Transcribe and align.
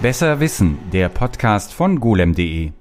Besser 0.00 0.40
Wissen, 0.40 0.78
der 0.92 1.08
Podcast 1.08 1.72
von 1.72 2.00
golem.de. 2.00 2.72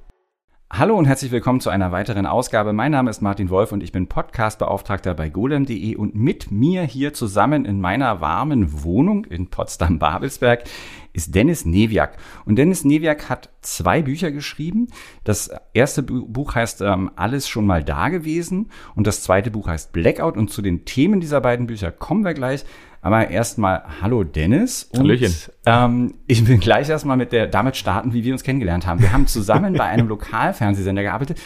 Hallo 0.71 0.97
und 0.97 1.05
herzlich 1.05 1.31
willkommen 1.31 1.61
zu 1.61 1.69
einer 1.69 1.93
weiteren 1.93 2.25
Ausgabe. 2.25 2.73
Mein 2.73 2.91
Name 2.91 3.09
ist 3.09 3.21
Martin 3.21 3.49
Wolf 3.49 3.71
und 3.71 3.81
ich 3.81 3.93
bin 3.93 4.07
Podcastbeauftragter 4.07 5.13
bei 5.13 5.29
golem.de 5.29 5.95
und 5.95 6.15
mit 6.15 6.51
mir 6.51 6.83
hier 6.83 7.13
zusammen 7.13 7.63
in 7.63 7.79
meiner 7.79 8.19
warmen 8.19 8.83
Wohnung 8.83 9.23
in 9.23 9.49
Potsdam-Babelsberg 9.49 10.65
ist 11.13 11.33
Dennis 11.33 11.65
Neviak. 11.65 12.17
Und 12.43 12.57
Dennis 12.57 12.83
Neviak 12.83 13.29
hat 13.29 13.49
zwei 13.61 14.01
Bücher 14.01 14.31
geschrieben. 14.31 14.87
Das 15.23 15.49
erste 15.73 16.03
Buch 16.03 16.55
heißt 16.55 16.81
ähm, 16.81 17.09
Alles 17.15 17.47
schon 17.47 17.65
mal 17.65 17.83
da 17.83 18.09
gewesen 18.09 18.69
und 18.95 19.07
das 19.07 19.23
zweite 19.23 19.51
Buch 19.51 19.67
heißt 19.67 19.93
Blackout. 19.93 20.35
Und 20.35 20.49
zu 20.49 20.61
den 20.61 20.83
Themen 20.83 21.21
dieser 21.21 21.39
beiden 21.39 21.67
Bücher 21.67 21.91
kommen 21.91 22.25
wir 22.25 22.33
gleich. 22.33 22.65
Aber 23.05 23.29
erstmal, 23.29 23.83
hallo 24.01 24.23
Dennis. 24.23 24.89
Und, 24.91 25.01
Hallöchen. 25.01 25.31
Ähm, 25.67 26.15
ich 26.25 26.47
will 26.47 26.57
gleich 26.57 26.89
erstmal 26.89 27.17
mit 27.17 27.33
der, 27.33 27.45
damit 27.45 27.77
starten, 27.77 28.13
wie 28.13 28.23
wir 28.23 28.33
uns 28.33 28.41
kennengelernt 28.41 28.87
haben. 28.87 28.99
Wir 28.99 29.13
haben 29.13 29.27
zusammen 29.27 29.75
bei 29.75 29.83
einem 29.83 30.07
Lokalfernsehsender 30.09 31.03
gearbeitet. 31.03 31.39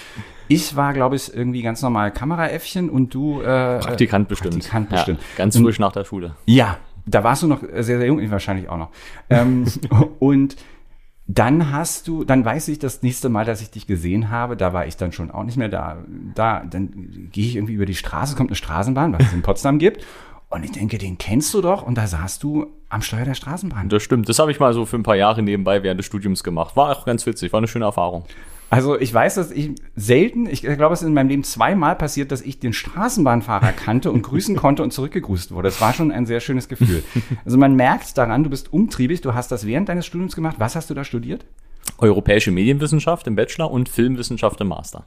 Ich 0.47 0.77
war, 0.77 0.93
glaube 0.93 1.17
ich, 1.17 1.33
irgendwie 1.33 1.61
ganz 1.61 1.81
normal 1.81 2.13
Kameraäffchen 2.13 2.89
und 2.89 3.13
du 3.13 3.41
äh, 3.41 3.79
Praktikant 3.79 4.29
bestimmt. 4.29 4.53
Praktikant 4.53 4.89
bestimmt. 4.89 5.19
Ja, 5.19 5.37
ganz 5.37 5.59
frisch 5.59 5.79
nach 5.79 5.91
der 5.91 6.05
Schule. 6.05 6.37
Ja, 6.45 6.77
da 7.05 7.25
warst 7.25 7.43
du 7.43 7.47
noch 7.47 7.59
sehr, 7.61 7.83
sehr 7.83 8.05
jung, 8.05 8.21
ich 8.21 8.31
wahrscheinlich 8.31 8.69
auch 8.69 8.77
noch. 8.77 8.91
Ähm, 9.29 9.65
und 10.19 10.55
dann 11.31 11.71
hast 11.71 12.07
du, 12.07 12.23
dann 12.23 12.43
weiß 12.43 12.69
ich 12.69 12.79
das 12.79 13.03
nächste 13.03 13.29
Mal, 13.29 13.45
dass 13.45 13.61
ich 13.61 13.69
dich 13.69 13.85
gesehen 13.85 14.31
habe, 14.31 14.57
da 14.57 14.73
war 14.73 14.87
ich 14.87 14.97
dann 14.97 15.11
schon 15.11 15.29
auch 15.29 15.43
nicht 15.43 15.57
mehr 15.57 15.69
da. 15.69 15.97
Da, 16.33 16.63
dann 16.63 17.29
gehe 17.31 17.45
ich 17.45 17.55
irgendwie 17.55 17.73
über 17.73 17.85
die 17.85 17.93
Straße, 17.93 18.35
kommt 18.35 18.49
eine 18.49 18.55
Straßenbahn, 18.55 19.13
was 19.13 19.27
es 19.27 19.33
in 19.33 19.43
Potsdam 19.43 19.77
gibt. 19.77 20.07
Und 20.49 20.63
ich 20.63 20.71
denke, 20.71 20.97
den 20.97 21.17
kennst 21.17 21.53
du 21.53 21.61
doch. 21.61 21.83
Und 21.83 21.95
da 21.95 22.07
saßt 22.07 22.41
du 22.41 22.67
am 22.89 23.01
Steuer 23.01 23.25
der 23.25 23.35
Straßenbahn. 23.35 23.89
Das 23.89 24.01
stimmt. 24.01 24.27
Das 24.29 24.39
habe 24.39 24.51
ich 24.51 24.59
mal 24.59 24.73
so 24.73 24.85
für 24.85 24.97
ein 24.97 25.03
paar 25.03 25.15
Jahre 25.15 25.43
nebenbei 25.43 25.83
während 25.83 25.99
des 25.99 26.07
Studiums 26.07 26.43
gemacht. 26.43 26.75
War 26.75 26.97
auch 26.97 27.05
ganz 27.05 27.25
witzig. 27.25 27.53
War 27.53 27.59
eine 27.59 27.67
schöne 27.67 27.85
Erfahrung. 27.85 28.25
Also 28.71 28.99
ich 28.99 29.11
weiß, 29.11 29.35
dass 29.35 29.51
ich 29.51 29.71
selten, 29.95 30.47
ich 30.47 30.61
glaube, 30.61 30.93
es 30.93 31.01
ist 31.01 31.07
in 31.07 31.13
meinem 31.13 31.29
Leben 31.29 31.43
zweimal 31.43 31.95
passiert, 31.95 32.31
dass 32.31 32.41
ich 32.41 32.59
den 32.59 32.73
Straßenbahnfahrer 32.73 33.71
kannte 33.71 34.11
und 34.11 34.21
grüßen 34.21 34.55
konnte 34.55 34.83
und 34.83 34.91
zurückgegrüßt 34.91 35.51
wurde. 35.51 35.69
Das 35.69 35.81
war 35.81 35.93
schon 35.93 36.11
ein 36.11 36.27
sehr 36.27 36.39
schönes 36.39 36.67
Gefühl. 36.67 37.03
Also 37.45 37.57
man 37.57 37.75
merkt 37.75 38.15
daran, 38.17 38.43
du 38.43 38.49
bist 38.51 38.71
umtriebig, 38.71 39.21
du 39.21 39.33
hast 39.33 39.51
das 39.51 39.65
während 39.65 39.89
deines 39.89 40.05
Studiums 40.05 40.35
gemacht. 40.35 40.57
Was 40.59 40.75
hast 40.75 40.89
du 40.89 40.93
da 40.93 41.03
studiert? 41.03 41.45
Europäische 41.97 42.51
Medienwissenschaft 42.51 43.25
im 43.25 43.35
Bachelor 43.35 43.71
und 43.71 43.89
Filmwissenschaft 43.89 44.61
im 44.61 44.67
Master. 44.67 45.03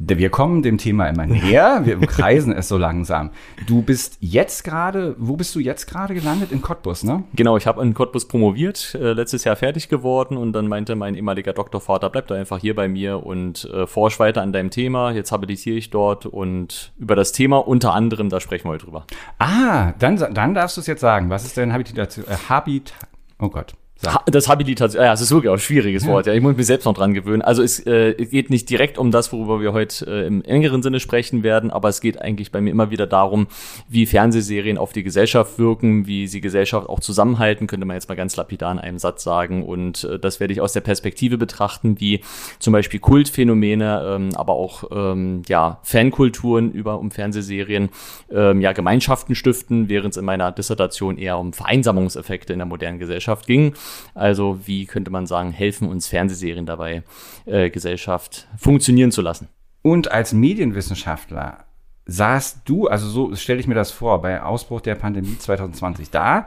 Wir 0.00 0.30
kommen 0.30 0.62
dem 0.62 0.78
Thema 0.78 1.08
immer 1.08 1.26
näher, 1.26 1.80
wir 1.84 1.96
umkreisen 1.96 2.52
es 2.52 2.68
so 2.68 2.78
langsam. 2.78 3.30
Du 3.66 3.82
bist 3.82 4.16
jetzt 4.20 4.62
gerade, 4.62 5.16
wo 5.18 5.36
bist 5.36 5.54
du 5.56 5.60
jetzt 5.60 5.86
gerade 5.86 6.14
gelandet? 6.14 6.52
In 6.52 6.62
Cottbus, 6.62 7.02
ne? 7.02 7.24
Genau, 7.34 7.56
ich 7.56 7.66
habe 7.66 7.82
in 7.82 7.94
Cottbus 7.94 8.28
promoviert, 8.28 8.94
äh, 8.94 9.12
letztes 9.12 9.42
Jahr 9.42 9.56
fertig 9.56 9.88
geworden 9.88 10.36
und 10.36 10.52
dann 10.52 10.68
meinte 10.68 10.94
mein 10.94 11.16
ehemaliger 11.16 11.52
Doktorvater, 11.52 12.10
bleib 12.10 12.28
doch 12.28 12.36
einfach 12.36 12.58
hier 12.58 12.76
bei 12.76 12.86
mir 12.86 13.26
und 13.26 13.64
äh, 13.64 13.88
forsch 13.88 14.20
weiter 14.20 14.42
an 14.42 14.52
deinem 14.52 14.70
Thema. 14.70 15.10
Jetzt 15.10 15.32
habilitiere 15.32 15.76
ich 15.76 15.90
dort 15.90 16.26
und 16.26 16.92
über 16.98 17.16
das 17.16 17.32
Thema 17.32 17.56
unter 17.56 17.92
anderem, 17.92 18.28
da 18.28 18.38
sprechen 18.38 18.66
wir 18.66 18.74
heute 18.74 18.84
drüber. 18.84 19.04
Ah, 19.38 19.94
dann, 19.98 20.16
dann 20.32 20.54
darfst 20.54 20.76
du 20.76 20.80
es 20.80 20.86
jetzt 20.86 21.00
sagen. 21.00 21.28
Was 21.28 21.44
ist 21.44 21.56
denn 21.56 21.72
Habitation? 21.72 22.24
Äh, 22.28 22.36
Habit, 22.48 22.94
oh 23.40 23.48
Gott. 23.48 23.74
Ha 24.06 24.22
das 24.26 24.48
Habilitation, 24.48 25.02
ja, 25.02 25.12
es 25.12 25.20
ist 25.20 25.32
wirklich 25.32 25.48
auch 25.48 25.54
ein 25.54 25.58
schwieriges. 25.58 26.06
Wort, 26.06 26.26
ja. 26.26 26.32
Ich 26.32 26.40
muss 26.40 26.56
mich 26.56 26.66
selbst 26.66 26.84
noch 26.84 26.94
dran 26.94 27.14
gewöhnen. 27.14 27.42
Also 27.42 27.64
es 27.64 27.84
äh, 27.84 28.14
geht 28.14 28.48
nicht 28.48 28.70
direkt 28.70 28.96
um 28.96 29.10
das, 29.10 29.32
worüber 29.32 29.60
wir 29.60 29.72
heute 29.72 30.06
äh, 30.06 30.26
im 30.26 30.42
engeren 30.42 30.82
Sinne 30.82 31.00
sprechen 31.00 31.42
werden, 31.42 31.72
aber 31.72 31.88
es 31.88 32.00
geht 32.00 32.22
eigentlich 32.22 32.52
bei 32.52 32.60
mir 32.60 32.70
immer 32.70 32.92
wieder 32.92 33.08
darum, 33.08 33.48
wie 33.88 34.06
Fernsehserien 34.06 34.78
auf 34.78 34.92
die 34.92 35.02
Gesellschaft 35.02 35.58
wirken, 35.58 36.06
wie 36.06 36.28
sie 36.28 36.40
Gesellschaft 36.40 36.88
auch 36.88 37.00
zusammenhalten, 37.00 37.66
könnte 37.66 37.86
man 37.86 37.96
jetzt 37.96 38.08
mal 38.08 38.14
ganz 38.14 38.36
lapidar 38.36 38.70
in 38.70 38.78
einem 38.78 38.98
Satz 38.98 39.24
sagen. 39.24 39.64
Und 39.64 40.04
äh, 40.04 40.20
das 40.20 40.38
werde 40.38 40.52
ich 40.52 40.60
aus 40.60 40.72
der 40.72 40.80
Perspektive 40.80 41.36
betrachten, 41.36 41.98
wie 41.98 42.20
zum 42.60 42.72
Beispiel 42.72 43.00
Kultphänomene, 43.00 44.04
ähm, 44.06 44.28
aber 44.36 44.52
auch 44.52 44.84
ähm, 44.92 45.42
ja, 45.48 45.80
Fankulturen 45.82 46.70
über 46.70 47.00
um 47.00 47.10
Fernsehserien, 47.10 47.88
ähm, 48.30 48.60
ja, 48.60 48.72
Gemeinschaften 48.72 49.34
stiften, 49.34 49.88
während 49.88 50.12
es 50.12 50.18
in 50.18 50.24
meiner 50.24 50.52
Dissertation 50.52 51.18
eher 51.18 51.36
um 51.36 51.52
Vereinsamungseffekte 51.52 52.52
in 52.52 52.60
der 52.60 52.66
modernen 52.66 53.00
Gesellschaft 53.00 53.48
ging. 53.48 53.74
Also 54.14 54.60
wie 54.64 54.86
könnte 54.86 55.10
man 55.10 55.26
sagen, 55.26 55.50
helfen 55.50 55.88
uns 55.88 56.08
Fernsehserien 56.08 56.66
dabei, 56.66 57.02
äh, 57.46 57.70
Gesellschaft 57.70 58.48
funktionieren 58.56 59.12
zu 59.12 59.22
lassen. 59.22 59.48
Und 59.82 60.10
als 60.10 60.32
Medienwissenschaftler 60.32 61.64
saßt 62.06 62.62
du, 62.64 62.88
also 62.88 63.08
so 63.08 63.36
stelle 63.36 63.60
ich 63.60 63.66
mir 63.66 63.74
das 63.74 63.90
vor, 63.90 64.22
bei 64.22 64.42
Ausbruch 64.42 64.80
der 64.80 64.94
Pandemie 64.94 65.38
2020 65.38 66.10
da, 66.10 66.46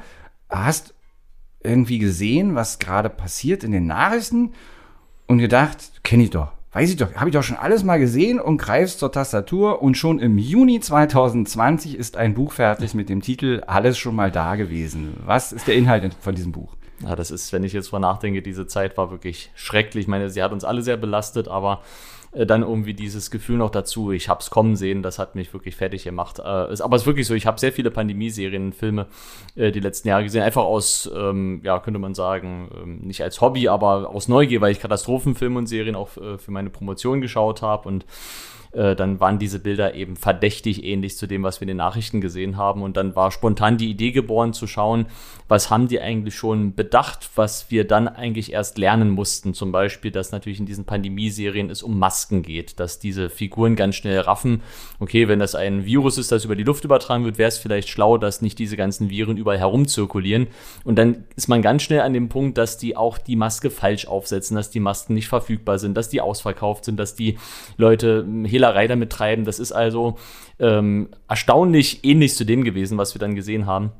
hast 0.50 0.94
irgendwie 1.64 2.00
gesehen, 2.00 2.56
was 2.56 2.80
gerade 2.80 3.10
passiert 3.10 3.64
in 3.64 3.72
den 3.72 3.86
Nachrichten 3.86 4.54
und 5.28 5.38
gedacht, 5.38 6.04
kenne 6.04 6.24
ich 6.24 6.32
doch, 6.32 6.52
weiß 6.72 6.90
ich 6.90 6.98
doch, 6.98 7.14
habe 7.16 7.30
ich 7.30 7.34
doch 7.34 7.44
schon 7.44 7.58
alles 7.58 7.84
mal 7.84 8.00
gesehen 8.00 8.40
und 8.40 8.58
greifst 8.58 9.00
zur 9.00 9.12
Tastatur 9.12 9.82
und 9.82 9.96
schon 9.96 10.20
im 10.20 10.38
Juni 10.38 10.80
2020 10.80 11.96
ist 11.96 12.18
ein 12.18 12.34
Buch 12.34 12.54
fertig 12.54 12.94
mit 12.96 13.10
dem 13.10 13.22
Titel 13.22 13.62
Alles 13.68 13.98
schon 13.98 14.16
mal 14.16 14.32
da 14.32 14.56
gewesen. 14.56 15.18
Was 15.26 15.54
ist 15.54 15.68
der 15.68 15.76
Inhalt 15.76 16.16
von 16.20 16.34
diesem 16.34 16.52
Buch? 16.52 16.76
Ja, 17.04 17.16
das 17.16 17.32
ist, 17.32 17.52
wenn 17.54 17.64
ich 17.64 17.74
jetzt 17.74 17.92
mal 17.92 18.00
nachdenke, 18.00 18.42
diese 18.42 18.68
Zeit 18.68 18.98
war 18.98 19.12
wirklich 19.12 19.52
schrecklich. 19.56 20.04
Ich 20.04 20.08
meine, 20.08 20.30
sie 20.30 20.44
hat 20.44 20.52
uns 20.52 20.64
alle 20.64 20.82
sehr 20.82 20.98
belastet, 20.98 21.48
aber 21.48 21.82
äh, 22.32 22.46
dann 22.46 22.62
irgendwie 22.62 22.94
dieses 22.94 23.32
Gefühl 23.32 23.58
noch 23.58 23.70
dazu, 23.70 24.12
ich 24.12 24.30
hab's 24.30 24.50
kommen 24.50 24.76
sehen, 24.76 25.04
das 25.04 25.20
hat 25.20 25.36
mich 25.36 25.54
wirklich 25.54 25.76
fertig 25.76 26.04
gemacht. 26.04 26.40
Äh, 26.40 26.72
ist, 26.72 26.82
aber 26.82 26.96
es 26.96 27.04
ist 27.04 27.08
wirklich 27.08 27.28
so, 27.28 27.34
ich 27.34 27.46
habe 27.46 27.60
sehr 27.60 27.72
viele 27.72 27.92
Pandemie-Serien, 27.92 28.74
Filme 28.74 29.08
äh, 29.56 29.72
die 29.72 29.80
letzten 29.80 30.08
Jahre 30.08 30.24
gesehen, 30.24 30.44
einfach 30.44 30.64
aus, 30.64 31.10
ähm, 31.16 31.62
ja, 31.64 31.80
könnte 31.80 32.00
man 32.00 32.14
sagen, 32.14 32.70
ähm, 32.82 33.00
nicht 33.00 33.22
als 33.22 33.42
Hobby, 33.42 33.68
aber 33.68 34.10
aus 34.10 34.28
Neugier, 34.28 34.62
weil 34.62 34.72
ich 34.72 34.80
Katastrophenfilme 34.80 35.58
und 35.58 35.68
Serien 35.68 35.96
auch 35.96 36.16
äh, 36.18 36.38
für 36.38 36.52
meine 36.52 36.70
Promotion 36.70 37.22
geschaut 37.22 37.62
habe 37.62 37.88
und 37.88 38.06
äh, 38.74 38.96
dann 38.96 39.20
waren 39.20 39.40
diese 39.40 39.60
Bilder 39.60 39.96
eben 39.96 40.16
verdächtig 40.16 40.84
ähnlich 40.84 41.18
zu 41.18 41.28
dem, 41.28 41.44
was 41.44 41.60
wir 41.60 41.64
in 41.64 41.70
den 41.70 41.78
Nachrichten 41.78 42.22
gesehen 42.22 42.58
haben. 42.58 42.82
Und 42.82 42.98
dann 42.98 43.16
war 43.16 43.32
spontan 43.32 43.78
die 43.78 43.90
Idee 43.90 44.12
geboren 44.12 44.54
zu 44.54 44.68
schauen, 44.68 45.08
was 45.48 45.70
haben 45.70 45.90
die 45.90 46.00
eigentlich 46.00 46.36
schon 46.36 46.76
bedacht, 46.76 47.30
was 47.36 47.70
wir 47.70 47.86
dann 47.86 48.08
eigentlich 48.08 48.54
erst 48.54 48.78
lernen 48.78 49.10
mussten. 49.10 49.54
Zum 49.54 49.74
Beispiel, 49.74 50.10
dass 50.10 50.32
natürlich 50.32 50.60
in 50.60 50.66
diesen 50.66 50.86
Pandemieserien 50.86 51.70
es 51.70 51.84
um 51.84 52.00
Masken 52.00 52.42
geht, 52.42 52.80
dass 52.80 53.00
diese 53.00 53.30
Figuren 53.30 53.76
ganz 53.76 53.96
schnell 53.96 54.20
raffen, 54.20 54.62
okay, 55.00 55.28
wenn 55.28 55.40
das 55.40 55.56
ein 55.56 55.86
Virus 55.86 56.18
ist, 56.18 56.32
das 56.32 56.46
über 56.46 56.56
die 56.56 56.64
Luft 56.64 56.86
übertragen 56.86 57.26
wird, 57.26 57.38
wäre 57.38 57.50
es 57.50 57.58
vielleicht 57.58 57.90
schlau, 57.90 58.18
dass 58.18 58.42
nicht 58.42 58.60
diese 58.60 58.78
ganzen 58.78 59.10
Viren 59.10 59.36
überall 59.36 59.60
herumzirkulieren. 59.60 60.48
Und 60.86 60.98
dann 60.98 61.26
ist 61.36 61.50
man 61.50 61.62
ganz 61.62 61.84
schnell 61.84 62.00
an 62.00 62.14
dem 62.14 62.30
Punkt, 62.30 62.58
dass 62.58 62.78
die 62.78 62.96
auch 62.96 63.18
die 63.18 63.36
Maske 63.36 63.70
falsch 63.70 64.08
aufsetzen, 64.08 64.56
dass 64.56 64.70
die 64.70 64.80
Masken 64.80 65.16
nicht 65.16 65.28
verfügbar 65.28 65.80
sind, 65.80 65.98
dass 65.98 66.08
die 66.08 66.22
ausverkauft 66.22 66.86
sind, 66.86 66.98
dass 66.98 67.16
die 67.16 67.38
Leute 67.76 68.24
Hehlerei 68.62 68.88
damit 68.88 69.12
treiben. 69.12 69.46
Das 69.46 69.60
ist 69.60 69.72
also 69.72 70.18
ähm, 70.60 71.10
erstaunlich 71.28 72.04
ähnlich 72.04 72.36
zu 72.36 72.46
dem 72.46 72.64
gewesen, 72.64 72.98
was 72.98 73.16
wir 73.16 73.20
dann 73.20 73.36
gesehen 73.36 73.66
haben. 73.66 73.92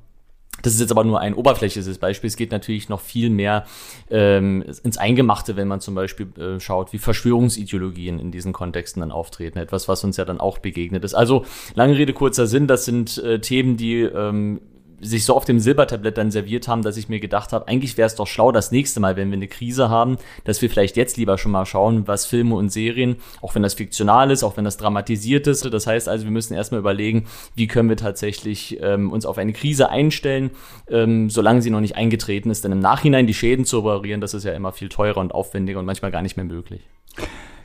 Das 0.64 0.74
ist 0.74 0.80
jetzt 0.80 0.92
aber 0.92 1.04
nur 1.04 1.20
ein 1.20 1.34
oberflächliches 1.34 1.98
Beispiel. 1.98 2.28
Es 2.28 2.36
geht 2.36 2.52
natürlich 2.52 2.88
noch 2.88 3.00
viel 3.00 3.32
mehr 3.32 3.66
ähm, 4.12 4.64
ins 4.84 4.98
Eingemachte, 4.98 5.56
wenn 5.56 5.68
man 5.68 5.80
zum 5.82 5.96
Beispiel 5.96 6.28
äh, 6.38 6.60
schaut, 6.60 6.94
wie 6.94 7.00
Verschwörungsideologien 7.00 8.20
in 8.20 8.32
diesen 8.32 8.54
Kontexten 8.54 9.00
dann 9.00 9.12
auftreten. 9.12 9.58
Etwas, 9.58 9.88
was 9.88 10.04
uns 10.04 10.18
ja 10.18 10.26
dann 10.26 10.40
auch 10.40 10.60
begegnet 10.60 11.04
ist. 11.04 11.16
Also, 11.16 11.46
lange 11.74 11.98
Rede, 11.98 12.14
kurzer 12.14 12.46
Sinn, 12.46 12.68
das 12.68 12.86
sind 12.86 13.18
äh, 13.18 13.40
Themen, 13.40 13.76
die 13.76 14.02
ähm, 14.02 14.62
sich 15.02 15.26
so 15.26 15.36
auf 15.36 15.46
dem 15.46 15.60
Silbertablett 15.60 16.18
dann 16.18 16.32
serviert 16.32 16.68
haben, 16.68 16.84
dass 16.84 16.98
ich 16.98 17.10
mir 17.10 17.20
gedacht 17.20 17.54
habe, 17.54 17.68
eigentlich 17.68 17.98
wäre 17.98 18.08
es 18.08 18.16
doch 18.16 18.28
schlau, 18.28 18.52
das 18.52 18.72
nächste 18.72 19.00
Mal, 19.00 19.16
wenn 19.16 19.30
wir 19.30 19.38
eine 19.38 19.48
Krise 19.48 19.90
haben, 19.90 20.18
dass 20.44 20.62
wir 20.62 20.70
vielleicht 20.70 20.96
jetzt 20.98 21.18
lieber 21.18 21.38
schon 21.38 21.52
mal 21.52 21.66
schauen, 21.66 22.08
was 22.08 22.26
Filme 22.26 22.56
und 22.56 22.72
Serien, 22.72 23.18
auch 23.42 23.56
wenn 23.56 23.64
das 23.64 23.74
fiktional 23.74 24.32
ist, 24.32 24.44
auch 24.44 24.58
wenn 24.58 24.66
das 24.66 24.78
dramatisiert 24.78 25.48
ist. 25.48 25.66
Das 25.66 25.88
heißt 25.88 26.08
also, 26.08 26.26
wir 26.26 26.32
müssen 26.32 26.54
erstmal 26.54 26.80
überlegen, 26.80 27.28
wie 27.56 27.68
können 27.68 27.90
wir 27.90 27.98
tatsächlich 27.98 28.80
ähm, 28.82 29.12
uns 29.12 29.26
auf 29.26 29.38
eine 29.38 29.54
Krise 29.54 29.90
einstellen, 29.90 30.52
ähm, 30.88 31.30
solange 31.30 31.62
sie 31.62 31.70
noch 31.70 31.82
nicht 31.82 31.96
eingetreten 31.96 32.50
ist. 32.50 32.64
Denn 32.64 32.72
im 32.72 32.80
Nachhinein 32.80 33.28
die 33.28 33.34
Schäden 33.34 33.66
zu 33.66 33.80
operieren, 33.80 34.22
das 34.22 34.34
ist 34.34 34.44
ja 34.44 34.54
immer 34.54 34.72
viel 34.72 34.90
teurer 34.90 35.20
und 35.20 35.34
aufwendiger 35.34 35.80
und 35.80 35.86
manchmal 35.86 36.12
gar 36.12 36.22
nicht 36.22 36.38
mehr 36.38 36.46
möglich. 36.46 36.82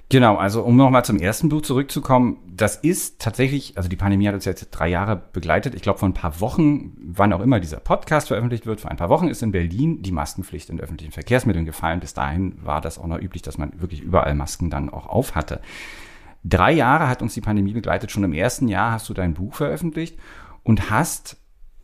Genau, 0.08 0.37
also 0.37 0.62
um 0.62 0.76
nochmal 0.76 1.05
zum 1.05 1.19
ersten 1.19 1.49
Buch 1.49 1.62
zurückzukommen, 1.62 2.38
das 2.47 2.76
ist 2.76 3.20
tatsächlich, 3.20 3.76
also 3.76 3.88
die 3.88 3.97
Pandemie 3.97 4.29
hat 4.29 4.35
uns 4.35 4.44
jetzt 4.44 4.70
drei 4.70 4.88
Jahre 4.88 5.20
begleitet. 5.32 5.75
Ich 5.75 5.82
glaube, 5.82 5.99
vor 5.99 6.08
ein 6.08 6.14
paar 6.14 6.41
Wochen, 6.41 6.93
wann 6.97 7.32
auch 7.32 7.41
immer 7.41 7.58
dieser 7.58 7.81
Podcast 7.81 8.29
veröffentlicht 8.29 8.67
wird, 8.67 8.81
vor 8.81 8.91
ein 8.93 8.97
paar 8.97 9.08
Wochen 9.08 9.26
ist 9.26 9.43
in 9.43 9.50
Berlin 9.50 10.03
die 10.03 10.12
Maskenpflicht 10.12 10.70
in 10.70 10.79
öffentlichen 10.79 11.11
Verkehrsmitteln 11.11 11.67
gefallen. 11.67 11.99
Bis 11.99 12.14
dahin 12.14 12.55
war 12.64 12.81
das 12.81 12.99
auch 12.99 13.08
noch 13.08 13.20
üblich, 13.20 13.43
dass 13.43 13.58
man 13.58 13.81
wirklich 13.81 14.00
überall 14.00 14.37
Masken 14.37 14.70
dann 14.70 14.91
auch 14.91 15.06
auf 15.06 15.35
hatte. 15.35 15.61
Drei 16.44 16.70
Jahre 16.70 17.08
hat 17.08 17.20
uns 17.20 17.35
die 17.35 17.41
Pandemie 17.41 17.73
begleitet. 17.73 18.12
Schon 18.12 18.23
im 18.23 18.32
ersten 18.32 18.69
Jahr 18.69 18.93
hast 18.93 19.08
du 19.08 19.14
dein 19.14 19.35
Buch 19.35 19.55
veröffentlicht 19.55 20.17
und 20.62 20.88
hast 20.88 21.37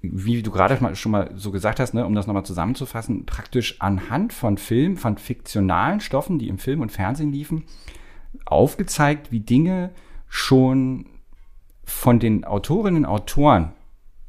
wie 0.05 0.43
du 0.43 0.51
gerade 0.51 0.97
schon 0.97 1.13
mal 1.13 1.31
so 1.37 1.53
gesagt 1.53 1.79
hast, 1.79 1.95
ne, 1.95 2.05
um 2.05 2.17
das 2.17 2.27
nochmal 2.27 2.45
zusammenzufassen, 2.45 3.25
praktisch 3.25 3.81
anhand 3.81 4.33
von 4.33 4.59
Filmen, 4.59 4.97
von 4.97 5.17
fiktionalen 5.17 6.01
Stoffen, 6.01 6.41
die 6.41 6.49
im 6.49 6.59
Film 6.59 6.81
und 6.81 6.91
Fernsehen 6.91 7.33
liefen, 7.33 7.65
aufgezeigt, 8.45 9.33
wie 9.33 9.41
Dinge 9.41 9.91
schon 10.29 11.07
von 11.85 12.19
den 12.19 12.45
Autorinnen 12.45 13.05
und 13.05 13.11
Autoren 13.11 13.73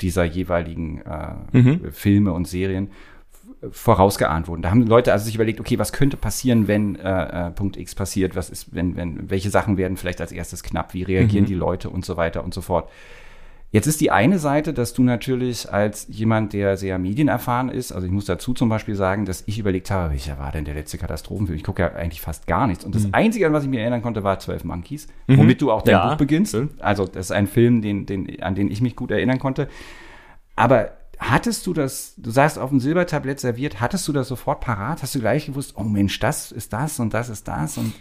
dieser 0.02 0.24
jeweiligen 0.24 1.02
äh, 1.02 1.58
mhm. 1.58 1.92
Filme 1.92 2.34
und 2.34 2.48
Serien 2.48 2.90
vorausgeahnt 3.72 4.48
wurden. 4.48 4.62
Da 4.62 4.70
haben 4.70 4.86
Leute 4.86 5.14
also 5.14 5.26
sich 5.26 5.36
überlegt, 5.36 5.60
okay, 5.60 5.80
was 5.80 5.94
könnte 5.94 6.18
passieren, 6.18 6.68
wenn 6.68 6.96
äh, 6.96 7.48
äh, 7.48 7.52
Punkt 7.52 7.78
X 7.78 7.96
passiert, 7.96 8.36
was 8.36 8.50
ist, 8.50 8.76
wenn, 8.76 8.96
wenn, 8.96 9.30
welche 9.30 9.50
Sachen 9.50 9.78
werden 9.78 9.98
vielleicht 9.98 10.22
als 10.22 10.32
erstes 10.32 10.64
knapp, 10.64 10.94
wie 10.94 11.04
reagieren 11.04 11.46
mhm. 11.46 11.48
die 11.48 11.54
Leute 11.56 11.90
und 11.90 12.04
so 12.04 12.18
weiter 12.18 12.44
und 12.44 12.54
so 12.54 12.62
fort. 12.62 12.90
Jetzt 13.74 13.88
ist 13.88 14.02
die 14.02 14.12
eine 14.12 14.38
Seite, 14.38 14.72
dass 14.72 14.94
du 14.94 15.02
natürlich 15.02 15.74
als 15.74 16.06
jemand, 16.08 16.54
der 16.54 16.78
sehr 16.78 17.00
medienerfahren 17.00 17.70
ist, 17.70 17.92
also 17.92 18.06
ich 18.06 18.14
muss 18.14 18.26
dazu 18.26 18.54
zum 18.54 18.70
Beispiel 18.70 18.94
sagen, 18.94 19.26
dass 19.26 19.44
ich 19.48 19.58
überlegt 19.58 19.90
habe, 19.90 20.12
welcher 20.12 20.38
war 20.38 20.52
denn 20.52 20.64
der 20.64 20.76
letzte 20.76 21.00
Katastrophenfilm? 21.00 21.58
Ich 21.58 21.64
gucke 21.64 21.82
ja 21.82 21.92
eigentlich 21.92 22.22
fast 22.22 22.46
gar 22.46 22.68
nichts. 22.68 22.86
Und 22.86 22.94
das 22.94 23.06
mhm. 23.08 23.16
Einzige, 23.16 23.48
an 23.48 23.54
was 23.54 23.64
ich 23.64 23.70
mir 23.72 23.82
erinnern 23.82 24.04
konnte, 24.04 24.24
war 24.24 24.38
12 24.38 24.64
Monkeys, 24.66 25.08
mhm. 25.26 25.40
womit 25.40 25.60
du 25.60 25.72
auch 25.72 25.82
dein 25.82 25.94
ja. 25.94 26.08
Buch 26.08 26.18
beginnst. 26.18 26.56
Also 26.82 27.08
das 27.08 27.26
ist 27.26 27.32
ein 27.32 27.48
Film, 27.48 27.82
den, 27.82 28.06
den, 28.06 28.44
an 28.44 28.54
den 28.54 28.70
ich 28.70 28.80
mich 28.80 28.96
gut 28.96 29.10
erinnern 29.10 29.40
konnte. 29.40 29.68
Aber 30.56 30.92
hattest 31.18 31.66
du 31.66 31.74
das, 31.74 32.14
du 32.18 32.30
sagst 32.30 32.60
auf 32.60 32.70
dem 32.70 32.80
Silbertablett 32.80 33.40
serviert, 33.40 33.82
hattest 33.82 34.08
du 34.08 34.14
das 34.14 34.28
sofort 34.28 34.62
parat? 34.62 35.02
Hast 35.02 35.16
du 35.16 35.20
gleich 35.20 35.48
gewusst, 35.48 35.74
oh 35.78 35.84
Mensch, 35.84 36.20
das 36.20 36.52
ist 36.52 36.74
das 36.74 37.00
und 37.00 37.16
das 37.16 37.28
ist 37.28 37.48
das 37.48 37.80
und 37.80 37.92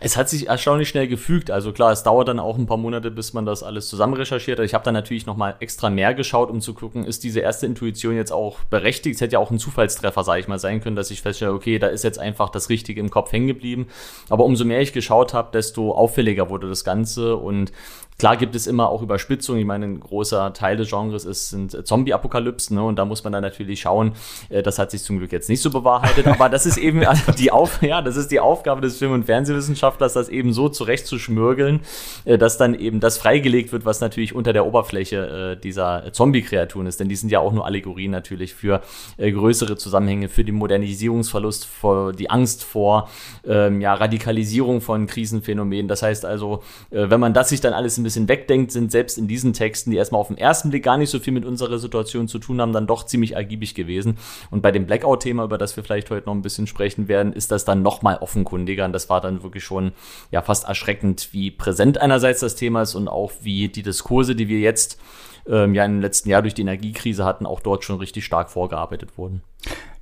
es 0.00 0.16
hat 0.16 0.28
sich 0.28 0.48
erstaunlich 0.48 0.88
schnell 0.88 1.08
gefügt. 1.08 1.50
Also 1.50 1.72
klar, 1.72 1.92
es 1.92 2.02
dauert 2.02 2.28
dann 2.28 2.38
auch 2.38 2.56
ein 2.56 2.66
paar 2.66 2.76
Monate, 2.76 3.10
bis 3.10 3.32
man 3.32 3.44
das 3.44 3.62
alles 3.62 3.88
zusammen 3.88 4.14
recherchiert. 4.14 4.58
Ich 4.60 4.74
habe 4.74 4.84
dann 4.84 4.94
natürlich 4.94 5.26
noch 5.26 5.36
mal 5.36 5.56
extra 5.60 5.90
mehr 5.90 6.14
geschaut, 6.14 6.50
um 6.50 6.60
zu 6.60 6.74
gucken, 6.74 7.04
ist 7.04 7.22
diese 7.22 7.40
erste 7.40 7.66
Intuition 7.66 8.16
jetzt 8.16 8.32
auch 8.32 8.60
berechtigt? 8.64 9.16
Es 9.16 9.20
hätte 9.20 9.34
ja 9.34 9.38
auch 9.38 9.50
ein 9.50 9.58
Zufallstreffer, 9.58 10.24
sage 10.24 10.40
ich 10.40 10.48
mal, 10.48 10.58
sein 10.58 10.80
können, 10.80 10.96
dass 10.96 11.10
ich 11.10 11.22
feststelle, 11.22 11.52
okay, 11.52 11.78
da 11.78 11.88
ist 11.88 12.02
jetzt 12.02 12.18
einfach 12.18 12.48
das 12.48 12.70
Richtige 12.70 13.00
im 13.00 13.10
Kopf 13.10 13.32
hängen 13.32 13.46
geblieben. 13.46 13.88
Aber 14.30 14.44
umso 14.44 14.64
mehr 14.64 14.80
ich 14.80 14.92
geschaut 14.92 15.34
habe, 15.34 15.50
desto 15.52 15.92
auffälliger 15.92 16.48
wurde 16.48 16.68
das 16.68 16.84
Ganze 16.84 17.36
und 17.36 17.72
Klar 18.16 18.36
gibt 18.36 18.54
es 18.54 18.68
immer 18.68 18.90
auch 18.90 19.02
Überspitzungen. 19.02 19.60
Ich 19.60 19.66
meine, 19.66 19.86
ein 19.86 19.98
großer 19.98 20.52
Teil 20.52 20.76
des 20.76 20.88
Genres 20.88 21.24
ist, 21.24 21.50
sind 21.50 21.86
Zombie-Apokalypsen, 21.86 22.76
ne? 22.76 22.84
Und 22.84 22.96
da 22.96 23.04
muss 23.04 23.24
man 23.24 23.32
dann 23.32 23.42
natürlich 23.42 23.80
schauen. 23.80 24.12
Äh, 24.50 24.62
das 24.62 24.78
hat 24.78 24.92
sich 24.92 25.02
zum 25.02 25.18
Glück 25.18 25.32
jetzt 25.32 25.48
nicht 25.48 25.60
so 25.60 25.68
bewahrheitet, 25.70 26.28
aber 26.28 26.48
das 26.48 26.64
ist 26.64 26.76
eben 26.76 27.04
also 27.04 27.32
die 27.32 27.50
Auf, 27.50 27.82
ja, 27.82 28.02
das 28.02 28.16
ist 28.16 28.30
die 28.30 28.38
Aufgabe 28.38 28.80
des 28.82 28.98
Film- 28.98 29.12
und 29.12 29.24
Fernsehwissenschaftlers, 29.24 30.12
das 30.12 30.28
eben 30.28 30.52
so 30.52 30.68
zurechtzuschmürgeln, 30.68 31.80
äh, 32.24 32.38
dass 32.38 32.56
dann 32.56 32.74
eben 32.74 33.00
das 33.00 33.18
freigelegt 33.18 33.72
wird, 33.72 33.84
was 33.84 34.00
natürlich 34.00 34.32
unter 34.32 34.52
der 34.52 34.64
Oberfläche 34.64 35.56
äh, 35.56 35.60
dieser 35.60 36.12
Zombie-Kreaturen 36.12 36.86
ist. 36.86 37.00
Denn 37.00 37.08
die 37.08 37.16
sind 37.16 37.30
ja 37.30 37.40
auch 37.40 37.52
nur 37.52 37.66
Allegorien 37.66 38.12
natürlich 38.12 38.54
für 38.54 38.80
größere 39.18 39.76
Zusammenhänge, 39.76 40.28
für 40.28 40.44
den 40.44 40.54
Modernisierungsverlust, 40.54 41.66
vor 41.66 42.12
die 42.12 42.30
Angst 42.30 42.62
vor 42.62 43.08
ähm, 43.44 43.80
ja, 43.80 43.94
Radikalisierung 43.94 44.80
von 44.80 45.06
Krisenphänomenen. 45.06 45.88
Das 45.88 46.02
heißt 46.02 46.24
also, 46.24 46.62
wenn 46.90 47.20
man 47.20 47.34
das 47.34 47.48
sich 47.48 47.60
dann 47.60 47.72
alles 47.72 47.98
ein 48.04 48.08
bisschen 48.08 48.28
wegdenkt, 48.28 48.70
sind 48.70 48.92
selbst 48.92 49.16
in 49.16 49.26
diesen 49.26 49.54
Texten, 49.54 49.90
die 49.90 49.96
erstmal 49.96 50.20
auf 50.20 50.28
den 50.28 50.36
ersten 50.36 50.70
Blick 50.70 50.84
gar 50.84 50.98
nicht 50.98 51.10
so 51.10 51.18
viel 51.18 51.32
mit 51.32 51.44
unserer 51.44 51.78
Situation 51.78 52.28
zu 52.28 52.38
tun 52.38 52.60
haben, 52.60 52.72
dann 52.72 52.86
doch 52.86 53.04
ziemlich 53.06 53.32
ergiebig 53.32 53.74
gewesen. 53.74 54.18
Und 54.50 54.60
bei 54.60 54.70
dem 54.70 54.86
Blackout-Thema, 54.86 55.44
über 55.44 55.58
das 55.58 55.74
wir 55.76 55.82
vielleicht 55.82 56.10
heute 56.10 56.26
noch 56.26 56.34
ein 56.34 56.42
bisschen 56.42 56.66
sprechen 56.66 57.08
werden, 57.08 57.32
ist 57.32 57.50
das 57.50 57.64
dann 57.64 57.82
nochmal 57.82 58.18
offenkundiger. 58.18 58.84
Und 58.84 58.92
das 58.92 59.08
war 59.08 59.20
dann 59.20 59.42
wirklich 59.42 59.64
schon 59.64 59.92
ja 60.30 60.42
fast 60.42 60.68
erschreckend, 60.68 61.30
wie 61.32 61.50
präsent 61.50 61.98
einerseits 61.98 62.40
das 62.40 62.54
Thema 62.54 62.82
ist 62.82 62.94
und 62.94 63.08
auch 63.08 63.32
wie 63.40 63.68
die 63.68 63.82
Diskurse, 63.82 64.36
die 64.36 64.48
wir 64.48 64.60
jetzt 64.60 65.00
ähm, 65.48 65.74
ja 65.74 65.84
im 65.84 66.00
letzten 66.00 66.30
Jahr 66.30 66.42
durch 66.42 66.54
die 66.54 66.62
Energiekrise 66.62 67.24
hatten, 67.24 67.46
auch 67.46 67.60
dort 67.60 67.84
schon 67.84 67.98
richtig 67.98 68.24
stark 68.24 68.50
vorgearbeitet 68.50 69.18
wurden. 69.18 69.42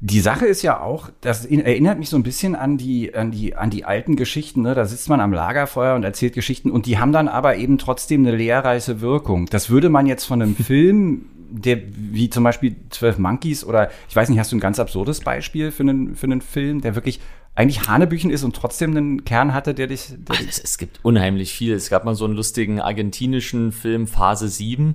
Die 0.01 0.21
Sache 0.21 0.47
ist 0.47 0.63
ja 0.63 0.81
auch, 0.81 1.11
das 1.21 1.45
erinnert 1.47 1.99
mich 1.99 2.09
so 2.09 2.17
ein 2.17 2.25
bisschen 2.25 2.57
an 2.57 2.77
die, 2.77 3.15
an 3.15 3.31
die, 3.31 3.55
an 3.55 3.71
die 3.71 3.85
alten 3.85 4.17
Geschichten. 4.17 4.63
Ne? 4.63 4.75
Da 4.75 4.85
sitzt 4.85 5.09
man 5.09 5.21
am 5.21 5.33
Lagerfeuer 5.33 5.95
und 5.95 6.03
erzählt 6.03 6.35
Geschichten 6.35 6.71
und 6.71 6.87
die 6.87 6.99
haben 6.99 7.13
dann 7.13 7.29
aber 7.29 7.57
eben 7.57 7.79
trotzdem 7.79 8.27
eine 8.27 8.37
lehrreiche 8.37 9.01
Wirkung. 9.01 9.47
Das 9.47 9.71
würde 9.71 9.89
man 9.89 10.07
jetzt 10.07 10.25
von 10.25 10.43
einem 10.43 10.57
Film, 10.63 11.27
der 11.51 11.81
wie 11.95 12.31
zum 12.31 12.43
Beispiel 12.45 12.75
12 12.91 13.19
Monkeys 13.19 13.65
oder 13.65 13.91
ich 14.09 14.17
weiß 14.17 14.29
nicht, 14.29 14.39
hast 14.39 14.51
du 14.51 14.57
ein 14.57 14.61
ganz 14.61 14.81
absurdes 14.81 15.21
Beispiel 15.21 15.71
für 15.71 15.83
einen, 15.83 16.17
für 16.17 16.27
einen 16.27 16.41
Film, 16.41 16.81
der 16.81 16.95
wirklich 16.95 17.21
eigentlich 17.55 17.87
Hanebüchen 17.87 18.31
ist 18.31 18.45
und 18.45 18.57
trotzdem 18.57 18.97
einen 18.97 19.25
Kern 19.25 19.53
hatte, 19.53 19.75
der 19.75 19.87
dich. 19.87 20.07
Der 20.09 20.37
Ach, 20.37 20.43
es, 20.49 20.59
es, 20.59 20.79
gibt 20.79 21.01
unheimlich 21.03 21.53
viel. 21.53 21.75
Es 21.75 21.91
gab 21.91 22.05
mal 22.05 22.15
so 22.15 22.25
einen 22.25 22.35
lustigen 22.35 22.81
argentinischen 22.81 23.73
Film, 23.73 24.07
Phase 24.07 24.49
7. 24.49 24.95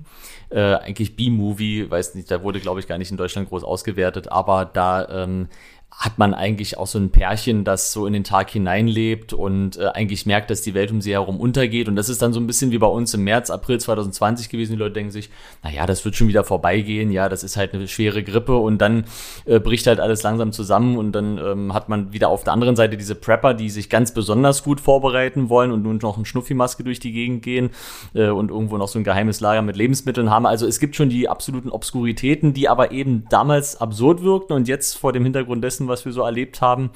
Äh, 0.49 0.75
eigentlich 0.75 1.15
B-Movie, 1.15 1.89
weiß 1.91 2.15
nicht, 2.15 2.31
der 2.31 2.41
wurde, 2.41 2.59
glaube 2.59 2.79
ich, 2.79 2.87
gar 2.87 2.97
nicht 2.97 3.11
in 3.11 3.17
Deutschland 3.17 3.49
groß 3.49 3.63
ausgewertet, 3.63 4.31
aber 4.31 4.65
da 4.65 5.23
ähm, 5.23 5.49
hat 5.91 6.19
man 6.19 6.35
eigentlich 6.35 6.77
auch 6.77 6.85
so 6.85 6.99
ein 6.99 7.09
Pärchen, 7.09 7.63
das 7.63 7.91
so 7.91 8.05
in 8.05 8.13
den 8.13 8.23
Tag 8.23 8.51
hineinlebt 8.51 9.33
und 9.33 9.77
äh, 9.77 9.87
eigentlich 9.87 10.27
merkt, 10.27 10.51
dass 10.51 10.61
die 10.61 10.75
Welt 10.75 10.91
um 10.91 11.01
sie 11.01 11.13
herum 11.13 11.39
untergeht. 11.39 11.87
Und 11.87 11.95
das 11.95 12.07
ist 12.07 12.21
dann 12.21 12.33
so 12.33 12.39
ein 12.39 12.45
bisschen 12.45 12.69
wie 12.69 12.77
bei 12.77 12.87
uns 12.87 13.15
im 13.15 13.23
März, 13.23 13.49
April 13.49 13.79
2020 13.79 14.49
gewesen. 14.49 14.73
Die 14.73 14.77
Leute 14.77 14.93
denken 14.93 15.11
sich, 15.11 15.31
na 15.63 15.71
ja, 15.71 15.87
das 15.87 16.05
wird 16.05 16.15
schon 16.15 16.27
wieder 16.27 16.43
vorbeigehen. 16.43 17.11
Ja, 17.11 17.29
das 17.29 17.43
ist 17.43 17.57
halt 17.57 17.73
eine 17.73 17.87
schwere 17.87 18.21
Grippe 18.21 18.55
und 18.57 18.77
dann 18.77 19.05
äh, 19.45 19.59
bricht 19.59 19.87
halt 19.87 19.99
alles 19.99 20.21
langsam 20.21 20.51
zusammen 20.51 20.97
und 20.97 21.13
dann 21.13 21.39
ähm, 21.39 21.73
hat 21.73 21.89
man 21.89 22.13
wieder 22.13 22.29
auf 22.29 22.43
der 22.43 22.53
anderen 22.53 22.75
Seite 22.75 22.95
diese 22.95 23.15
Prepper, 23.15 23.55
die 23.55 23.71
sich 23.71 23.89
ganz 23.89 24.13
besonders 24.13 24.63
gut 24.63 24.79
vorbereiten 24.79 25.49
wollen 25.49 25.71
und 25.71 25.81
nun 25.81 25.97
noch 25.97 26.17
eine 26.17 26.27
Schnuffimaske 26.27 26.83
durch 26.83 26.99
die 26.99 27.11
Gegend 27.11 27.41
gehen 27.41 27.71
äh, 28.13 28.29
und 28.29 28.51
irgendwo 28.51 28.77
noch 28.77 28.87
so 28.87 28.99
ein 28.99 29.03
geheimes 29.03 29.39
Lager 29.39 29.63
mit 29.63 29.75
Lebensmitteln 29.75 30.29
haben. 30.29 30.45
Also 30.45 30.67
es 30.67 30.79
gibt 30.79 30.95
schon 30.95 31.09
die 31.09 31.27
absoluten 31.27 31.71
Obskuritäten, 31.71 32.53
die 32.53 32.69
aber 32.69 32.91
eben 32.91 33.25
damals 33.31 33.81
absurd 33.81 34.21
wirkten 34.21 34.53
und 34.53 34.67
jetzt 34.67 34.95
vor 34.95 35.11
dem 35.11 35.23
Hintergrund 35.23 35.63
dessen, 35.63 35.76
was 35.85 36.05
wir 36.05 36.11
so 36.11 36.21
erlebt 36.23 36.61
haben, 36.61 36.89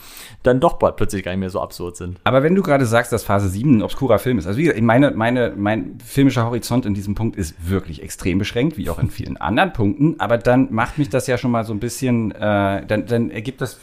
dann 0.43 0.59
doch 0.59 0.79
plötzlich 0.79 1.23
gar 1.23 1.31
nicht 1.31 1.39
mehr 1.39 1.49
so 1.49 1.61
absurd 1.61 1.97
sind. 1.97 2.19
Aber 2.23 2.41
wenn 2.41 2.55
du 2.55 2.63
gerade 2.63 2.85
sagst, 2.85 3.11
dass 3.11 3.23
Phase 3.23 3.49
7 3.49 3.77
ein 3.77 3.81
obskurer 3.83 4.17
Film 4.17 4.39
ist, 4.39 4.47
also 4.47 4.57
wie 4.57 4.63
gesagt, 4.63 4.81
meine, 4.81 5.11
meine, 5.11 5.53
mein 5.55 5.99
filmischer 6.03 6.45
Horizont 6.45 6.85
in 6.85 6.93
diesem 6.93 7.13
Punkt 7.15 7.35
ist 7.35 7.69
wirklich 7.69 8.01
extrem 8.01 8.39
beschränkt, 8.39 8.77
wie 8.77 8.89
auch 8.89 8.99
in 8.99 9.09
vielen 9.09 9.37
anderen 9.37 9.73
Punkten, 9.73 10.15
aber 10.19 10.37
dann 10.37 10.73
macht 10.73 10.97
mich 10.97 11.09
das 11.09 11.27
ja 11.27 11.37
schon 11.37 11.51
mal 11.51 11.65
so 11.65 11.73
ein 11.73 11.79
bisschen, 11.79 12.31
äh, 12.31 12.85
dann, 12.85 13.05
dann 13.05 13.29
ergibt 13.29 13.61
das, 13.61 13.79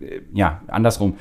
äh, 0.00 0.20
ja, 0.32 0.60
andersrum 0.66 1.16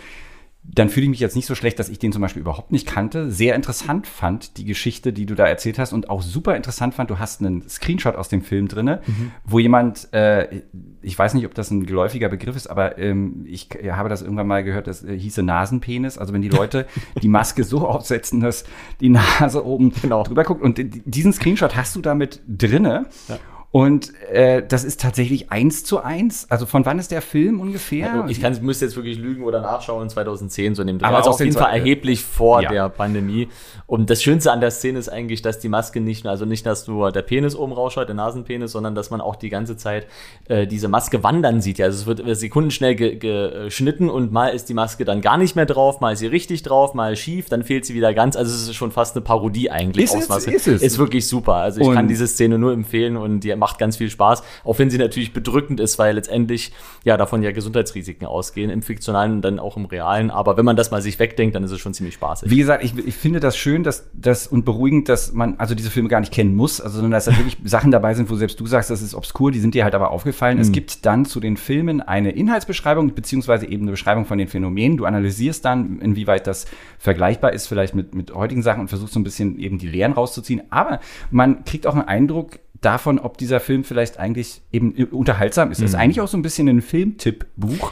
dann 0.66 0.90
fühle 0.90 1.04
ich 1.04 1.10
mich 1.10 1.20
jetzt 1.20 1.36
nicht 1.36 1.46
so 1.46 1.56
schlecht, 1.56 1.78
dass 1.78 1.90
ich 1.90 2.00
den 2.00 2.14
zum 2.14 2.22
Beispiel 2.22 2.42
überhaupt 2.42 2.72
nicht 2.72 2.88
kannte. 2.88 3.30
Sehr 3.32 3.54
interessant 3.56 4.08
fand 4.08 4.58
die 4.58 4.64
Geschichte, 4.64 5.12
die 5.12 5.26
du 5.26 5.36
da 5.36 5.46
erzählt 5.46 5.78
hast 5.78 5.92
und 5.92 6.10
auch 6.10 6.22
super 6.22 6.56
interessant 6.56 6.94
fand, 6.94 7.10
du 7.10 7.20
hast 7.20 7.42
einen 7.42 7.68
Screenshot 7.68 8.16
aus 8.16 8.30
dem 8.30 8.42
Film 8.42 8.70
drinne, 8.70 9.02
mhm. 9.06 9.32
wo 9.44 9.60
jemand, 9.60 10.14
äh, 10.14 10.62
ich 11.02 11.20
weiß 11.20 11.34
nicht, 11.34 11.46
ob 11.46 11.54
das 11.54 11.70
ein 11.70 11.86
geläufiger 11.86 12.30
Begriff 12.30 12.56
ist, 12.56 12.68
aber 12.68 12.98
ähm, 12.98 13.46
ich 13.46 13.70
habe 13.92 14.08
das 14.08 14.22
irgendwann 14.22 14.48
mal 14.48 14.64
gehört, 14.64 14.88
das 14.88 15.04
äh, 15.04 15.18
hieße 15.18 15.44
Nasenpenis. 15.44 16.18
Also 16.18 16.34
wenn 16.34 16.42
die 16.42 16.50
Leute 16.50 16.88
die 17.22 17.28
Maske 17.28 17.66
so 17.66 17.86
aufsetzen, 17.88 18.40
dass 18.40 18.64
die 19.02 19.10
Nase 19.10 19.66
oben 19.66 19.92
genau. 20.02 20.24
drüber 20.24 20.44
guckt 20.44 20.62
und 20.62 20.80
diesen 21.06 21.34
Screenshot 21.34 21.76
hast 21.76 21.96
du 21.96 22.02
damit 22.02 22.42
drinne. 22.48 23.08
Ja. 23.28 23.38
Und 23.74 24.14
äh, 24.30 24.62
das 24.64 24.84
ist 24.84 25.02
tatsächlich 25.02 25.52
eins 25.52 25.84
zu 25.84 26.00
eins. 26.00 26.46
Also 26.52 26.68
von 26.68 26.86
wann 26.86 27.00
ist 27.00 27.10
der 27.10 27.24
Film 27.24 27.60
ungefähr? 27.60 28.14
Also 28.14 28.28
ich 28.28 28.40
kann, 28.40 28.56
müsste 28.62 28.86
jetzt 28.86 28.96
wirklich 28.96 29.18
lügen 29.18 29.44
oder 29.44 29.62
nachschauen, 29.62 30.12
2010 30.12 30.76
so 30.76 30.84
in 30.84 30.90
dem 30.90 31.00
Dreh. 31.00 31.08
Aber 31.08 31.18
also 31.18 31.32
auf 31.32 31.40
jeden 31.40 31.54
Fall 31.54 31.74
erheblich 31.74 32.22
vor 32.24 32.62
ja. 32.62 32.70
der 32.70 32.90
Pandemie. 32.90 33.48
Und 33.88 34.12
das 34.12 34.22
Schönste 34.22 34.52
an 34.52 34.62
der 34.62 34.70
Szene 34.70 35.00
ist 35.00 35.10
eigentlich, 35.10 35.42
dass 35.42 35.58
die 35.58 35.70
Maske 35.70 36.02
nicht, 36.02 36.28
also 36.28 36.46
nicht, 36.46 36.68
dass 36.68 36.88
nur 36.88 37.12
der 37.12 37.24
Penis 37.24 37.56
oben 37.56 37.74
rausschaut, 37.74 38.08
der 38.08 38.14
Nasenpenis, 38.14 38.74
sondern 38.74 38.94
dass 38.94 39.10
man 39.10 39.22
auch 39.22 39.36
die 39.36 39.50
ganze 39.50 39.76
Zeit 39.76 40.06
äh, 40.50 40.68
diese 40.68 40.88
Maske 40.88 41.24
wandern 41.24 41.60
sieht. 41.60 41.80
Ja, 41.80 41.88
also 41.88 41.98
es 41.98 42.06
wird 42.06 42.38
sekundenschnell 42.38 42.94
geschnitten 43.18 44.08
und 44.08 44.32
mal 44.32 44.50
ist 44.50 44.70
die 44.70 44.76
Maske 44.76 45.04
dann 45.04 45.22
gar 45.22 45.40
nicht 45.40 45.56
mehr 45.56 45.66
drauf, 45.66 46.00
mal 46.00 46.14
ist 46.14 46.20
sie 46.20 46.28
richtig 46.28 46.62
drauf, 46.62 46.94
mal 46.94 47.16
schief, 47.16 47.50
dann 47.50 47.64
fehlt 47.64 47.88
sie 47.88 47.96
wieder 47.96 48.14
ganz. 48.14 48.36
Also 48.36 48.54
es 48.54 48.70
ist 48.70 48.76
schon 48.76 48.92
fast 48.92 49.16
eine 49.16 49.26
Parodie 49.26 49.72
eigentlich. 49.72 50.14
Ist, 50.14 50.30
es, 50.30 50.46
ist 50.46 50.68
es. 50.68 50.82
Ist 50.84 51.00
wirklich 51.00 51.28
super. 51.28 51.56
Also 51.56 51.82
ich 51.82 51.88
und 51.88 51.96
kann 51.96 52.08
diese 52.08 52.28
Szene 52.28 52.60
nur 52.60 52.72
empfehlen 52.72 53.18
und 53.18 53.40
die 53.40 53.63
macht 53.64 53.80
ganz 53.80 53.96
viel 53.96 54.10
Spaß, 54.10 54.44
auch 54.66 54.78
wenn 54.78 54.90
sie 54.90 54.98
natürlich 54.98 55.32
bedrückend 55.32 55.80
ist, 55.80 55.98
weil 55.98 56.16
letztendlich 56.16 56.74
ja 57.06 57.16
davon 57.16 57.42
ja 57.44 57.52
Gesundheitsrisiken 57.52 58.28
ausgehen, 58.28 58.70
im 58.70 58.82
fiktionalen 58.82 59.32
und 59.32 59.42
dann 59.42 59.58
auch 59.58 59.78
im 59.78 59.86
realen. 59.86 60.32
Aber 60.32 60.58
wenn 60.58 60.66
man 60.66 60.76
das 60.76 60.92
mal 60.92 61.02
sich 61.02 61.18
wegdenkt, 61.18 61.56
dann 61.56 61.64
ist 61.64 61.72
es 61.72 61.80
schon 61.80 61.94
ziemlich 61.94 62.16
spaßig. 62.16 62.50
Wie 62.50 62.58
gesagt, 62.58 62.84
ich, 62.84 62.94
ich 62.98 63.16
finde 63.16 63.40
das 63.40 63.56
schön, 63.56 63.84
dass 63.84 64.10
das 64.12 64.48
und 64.48 64.66
beruhigend, 64.66 65.08
dass 65.08 65.32
man 65.32 65.56
also 65.60 65.76
diese 65.76 65.90
Filme 65.90 66.10
gar 66.10 66.20
nicht 66.20 66.34
kennen 66.34 66.56
muss, 66.56 66.82
also 66.82 66.96
sondern 66.96 67.12
dass 67.12 67.24
da 67.24 67.38
wirklich 67.38 67.58
Sachen 67.64 67.92
dabei 67.92 68.16
sind, 68.16 68.30
wo 68.30 68.36
selbst 68.36 68.60
du 68.60 68.66
sagst, 68.68 68.90
das 68.90 69.02
ist 69.02 69.16
obskur, 69.16 69.52
die 69.52 69.60
sind 69.60 69.76
dir 69.76 69.86
halt 69.86 69.96
aber 69.96 70.12
aufgefallen. 70.12 70.58
Mhm. 70.58 70.62
Es 70.62 70.74
gibt 70.74 71.06
dann 71.06 71.24
zu 71.24 71.40
den 71.40 71.56
Filmen 71.56 72.02
eine 72.02 72.32
Inhaltsbeschreibung 72.32 73.16
beziehungsweise 73.16 73.66
eben 73.66 73.84
eine 73.84 73.92
Beschreibung 73.92 74.26
von 74.26 74.38
den 74.38 74.50
Phänomenen. 74.50 74.98
Du 74.98 75.06
analysierst 75.06 75.64
dann, 75.64 76.00
inwieweit 76.00 76.48
das 76.48 76.66
vergleichbar 77.00 77.54
ist 77.54 77.68
vielleicht 77.68 77.96
mit, 77.96 78.14
mit 78.14 78.36
heutigen 78.36 78.62
Sachen 78.62 78.82
und 78.82 78.90
versuchst 78.90 79.14
so 79.14 79.20
ein 79.22 79.24
bisschen 79.24 79.58
eben 79.58 79.78
die 79.78 79.88
Lehren 79.88 80.12
rauszuziehen. 80.12 80.64
Aber 80.70 81.00
man 81.32 81.64
kriegt 81.64 81.88
auch 81.88 81.94
einen 81.94 82.08
Eindruck, 82.08 82.60
davon, 82.86 83.20
ob 83.20 83.38
dieser 83.38 83.60
Film 83.60 83.84
vielleicht 83.84 84.20
eigentlich 84.20 84.62
eben 84.72 84.94
unterhaltsam 85.06 85.72
ist. 85.72 85.80
Mhm. 85.80 85.84
Das 85.84 85.92
ist 85.92 85.96
mhm. 85.96 86.02
eigentlich 86.02 86.22
auch 86.22 86.28
so 86.28 86.38
ein 86.38 86.42
bisschen 86.42 86.68
ein 86.70 86.82
Filmtipp-Buch. 86.82 87.92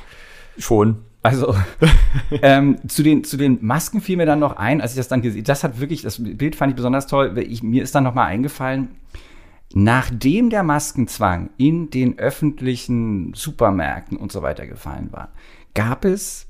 Schon. 0.57 0.97
Also 1.23 1.55
ähm, 2.41 2.77
zu, 2.87 3.03
den, 3.03 3.23
zu 3.23 3.37
den 3.37 3.59
Masken 3.61 4.01
fiel 4.01 4.17
mir 4.17 4.25
dann 4.25 4.39
noch 4.39 4.57
ein, 4.57 4.81
als 4.81 4.91
ich 4.91 4.97
das 4.97 5.07
dann 5.07 5.21
gesehen 5.21 5.43
das 5.43 5.63
hat 5.63 5.79
wirklich, 5.79 6.01
das 6.01 6.21
Bild 6.21 6.55
fand 6.55 6.71
ich 6.71 6.75
besonders 6.75 7.07
toll. 7.07 7.37
Ich, 7.37 7.61
mir 7.61 7.83
ist 7.83 7.93
dann 7.93 8.03
noch 8.03 8.15
mal 8.15 8.25
eingefallen, 8.25 8.89
nachdem 9.73 10.49
der 10.49 10.63
Maskenzwang 10.63 11.51
in 11.57 11.89
den 11.89 12.17
öffentlichen 12.17 13.33
Supermärkten 13.33 14.17
und 14.17 14.31
so 14.31 14.41
weiter 14.41 14.65
gefallen 14.65 15.09
war, 15.11 15.31
gab 15.75 16.05
es 16.05 16.47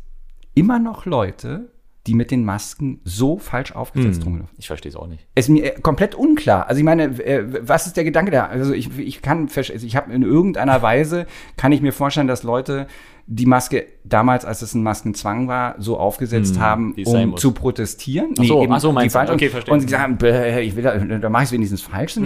immer 0.54 0.80
noch 0.80 1.06
Leute, 1.06 1.72
die 2.08 2.16
mit 2.16 2.32
den 2.32 2.44
Masken 2.44 3.00
so 3.04 3.38
falsch 3.38 3.74
aufgesetzt 3.74 4.22
hm, 4.22 4.28
rumlaufen? 4.28 4.58
Ich 4.58 4.68
verstehe 4.68 4.90
es 4.90 4.96
auch 4.96 5.08
nicht. 5.08 5.28
Es 5.36 5.46
ist 5.46 5.52
mir 5.52 5.78
äh, 5.78 5.80
komplett 5.82 6.16
unklar. 6.16 6.68
Also 6.68 6.80
ich 6.80 6.86
meine, 6.86 7.04
äh, 7.24 7.68
was 7.68 7.88
ist 7.88 7.98
der 7.98 8.04
Gedanke 8.04 8.32
da? 8.32 8.46
Also 8.48 8.74
ich, 8.74 8.98
ich 8.98 9.22
kann, 9.22 9.50
also 9.56 9.86
ich 9.86 9.96
habe 9.96 10.12
in 10.12 10.24
irgendeiner 10.24 10.82
Weise, 10.82 11.28
kann 11.58 11.72
ich 11.72 11.82
mir 11.82 11.94
vorstellen, 11.94 12.28
dass 12.28 12.44
Leute 12.44 12.88
die 13.34 13.46
Maske 13.46 13.86
damals, 14.04 14.44
als 14.44 14.62
es 14.62 14.74
ein 14.74 14.84
Maskenzwang 14.84 15.48
war, 15.48 15.76
so 15.78 15.98
aufgesetzt 15.98 16.56
Hm, 16.56 16.62
haben, 16.62 16.94
es 16.98 17.08
um 17.08 17.38
zu 17.38 17.54
protestieren. 17.54 18.34
Ach 18.38 18.44
so, 18.44 18.62
eben 18.62 18.74
ach 18.74 18.82
so, 18.82 18.90
die 18.90 18.96
meinst 18.96 19.16
du. 19.16 19.20
falsche- 19.20 19.34
Okay, 19.34 19.48
verstehe. 19.50 19.74
Und 19.74 19.80
sie 19.80 19.88
sagen, 19.88 20.18
ich 20.60 20.76
will, 20.76 20.84
da, 20.84 20.98
da 20.98 21.30
mache 21.30 21.44
ich 21.44 21.48
es 21.48 21.54
wenigstens 21.54 21.82
falsch 21.82 22.16
die 22.16 22.22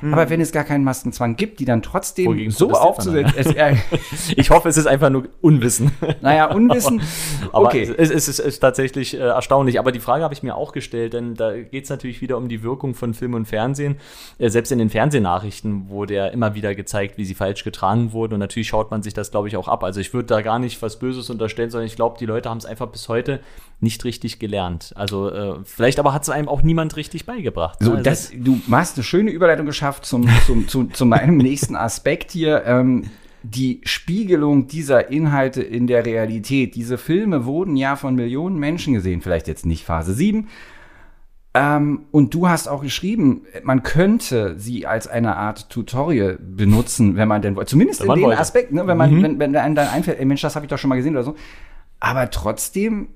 Hm. 0.00 0.12
Aber 0.12 0.28
wenn 0.30 0.40
es 0.40 0.50
gar 0.50 0.64
keinen 0.64 0.82
Maskenzwang 0.82 1.36
gibt, 1.36 1.60
die 1.60 1.64
dann 1.64 1.80
trotzdem 1.82 2.50
so 2.50 2.72
aufzusetzen, 2.72 3.34
es, 3.36 3.46
äh, 3.54 3.76
Ich 4.36 4.50
hoffe, 4.50 4.68
es 4.68 4.76
ist 4.76 4.86
einfach 4.86 5.10
nur 5.10 5.28
Unwissen. 5.40 5.92
naja, 6.22 6.46
Unwissen, 6.52 7.02
Aber 7.52 7.66
okay. 7.66 7.82
es, 7.82 8.10
es, 8.10 8.26
ist, 8.26 8.28
es 8.28 8.38
ist 8.40 8.58
tatsächlich 8.58 9.14
äh, 9.14 9.18
erstaunlich. 9.18 9.78
Aber 9.78 9.92
die 9.92 10.00
Frage 10.00 10.24
habe 10.24 10.34
ich 10.34 10.42
mir 10.42 10.56
auch 10.56 10.72
gestellt, 10.72 11.12
denn 11.12 11.34
da 11.34 11.56
geht 11.56 11.84
es 11.84 11.90
natürlich 11.90 12.20
wieder 12.20 12.36
um 12.36 12.48
die 12.48 12.64
Wirkung 12.64 12.94
von 12.94 13.14
Film 13.14 13.34
und 13.34 13.46
Fernsehen. 13.46 13.96
Äh, 14.38 14.48
selbst 14.50 14.72
in 14.72 14.78
den 14.78 14.90
Fernsehnachrichten 14.90 15.88
wurde 15.88 16.14
ja 16.14 16.26
immer 16.26 16.54
wieder 16.56 16.74
gezeigt, 16.74 17.16
wie 17.16 17.24
sie 17.24 17.34
falsch 17.34 17.62
getragen 17.62 18.12
wurden. 18.12 18.34
Und 18.34 18.40
natürlich 18.40 18.66
schaut 18.68 18.90
man 18.90 19.02
sich 19.02 19.14
das, 19.14 19.30
glaube 19.30 19.46
ich, 19.46 19.56
auch 19.56 19.68
ab. 19.68 19.84
Also 19.84 20.00
ich 20.00 20.12
würde 20.14 20.26
da 20.26 20.40
gar 20.48 20.58
nicht 20.58 20.80
was 20.80 20.98
Böses 20.98 21.28
unterstellen, 21.28 21.68
sondern 21.68 21.86
ich 21.86 21.94
glaube, 21.94 22.16
die 22.18 22.24
Leute 22.24 22.48
haben 22.48 22.56
es 22.56 22.64
einfach 22.64 22.86
bis 22.86 23.10
heute 23.10 23.40
nicht 23.80 24.02
richtig 24.06 24.38
gelernt. 24.38 24.94
Also 24.96 25.30
äh, 25.30 25.56
vielleicht 25.64 25.98
aber 25.98 26.14
hat 26.14 26.22
es 26.22 26.30
einem 26.30 26.48
auch 26.48 26.62
niemand 26.62 26.96
richtig 26.96 27.26
beigebracht. 27.26 27.76
So, 27.82 27.90
Also 27.90 28.02
das, 28.02 28.32
du 28.34 28.58
hast 28.70 28.96
eine 28.96 29.04
schöne 29.04 29.30
Überleitung 29.30 29.66
geschafft 29.66 30.06
zum, 30.06 30.26
zum, 30.46 30.66
zu, 30.66 30.84
zu 30.84 31.04
meinem 31.04 31.36
nächsten 31.48 31.76
Aspekt 31.76 32.32
hier. 32.32 32.64
Ähm, 32.64 33.10
die 33.42 33.82
Spiegelung 33.84 34.68
dieser 34.68 35.10
Inhalte 35.10 35.62
in 35.62 35.86
der 35.86 36.06
Realität. 36.06 36.74
Diese 36.74 36.96
Filme 36.96 37.44
wurden 37.44 37.76
ja 37.76 37.96
von 37.96 38.14
Millionen 38.14 38.58
Menschen 38.58 38.94
gesehen, 38.94 39.20
vielleicht 39.20 39.48
jetzt 39.48 39.66
nicht 39.66 39.84
Phase 39.84 40.14
7. 40.14 40.48
Ähm, 41.58 42.06
und 42.10 42.34
du 42.34 42.48
hast 42.48 42.68
auch 42.68 42.82
geschrieben, 42.82 43.42
man 43.62 43.82
könnte 43.82 44.58
sie 44.58 44.86
als 44.86 45.08
eine 45.08 45.36
Art 45.36 45.70
Tutorial 45.70 46.38
benutzen, 46.40 47.16
wenn 47.16 47.28
man 47.28 47.42
denn 47.42 47.56
wollte. 47.56 47.70
Zumindest 47.70 48.02
in 48.02 48.08
wollte. 48.08 48.38
Aspekten, 48.38 48.76
ne? 48.76 48.86
wenn 48.86 48.96
man, 48.96 49.22
wenn, 49.22 49.38
wenn 49.38 49.56
einem 49.56 49.74
dann 49.74 49.88
einfällt, 49.88 50.18
ey 50.18 50.24
Mensch, 50.24 50.42
das 50.42 50.54
habe 50.54 50.66
ich 50.66 50.70
doch 50.70 50.78
schon 50.78 50.88
mal 50.88 50.96
gesehen 50.96 51.14
oder 51.14 51.24
so. 51.24 51.34
Aber 52.00 52.30
trotzdem 52.30 53.08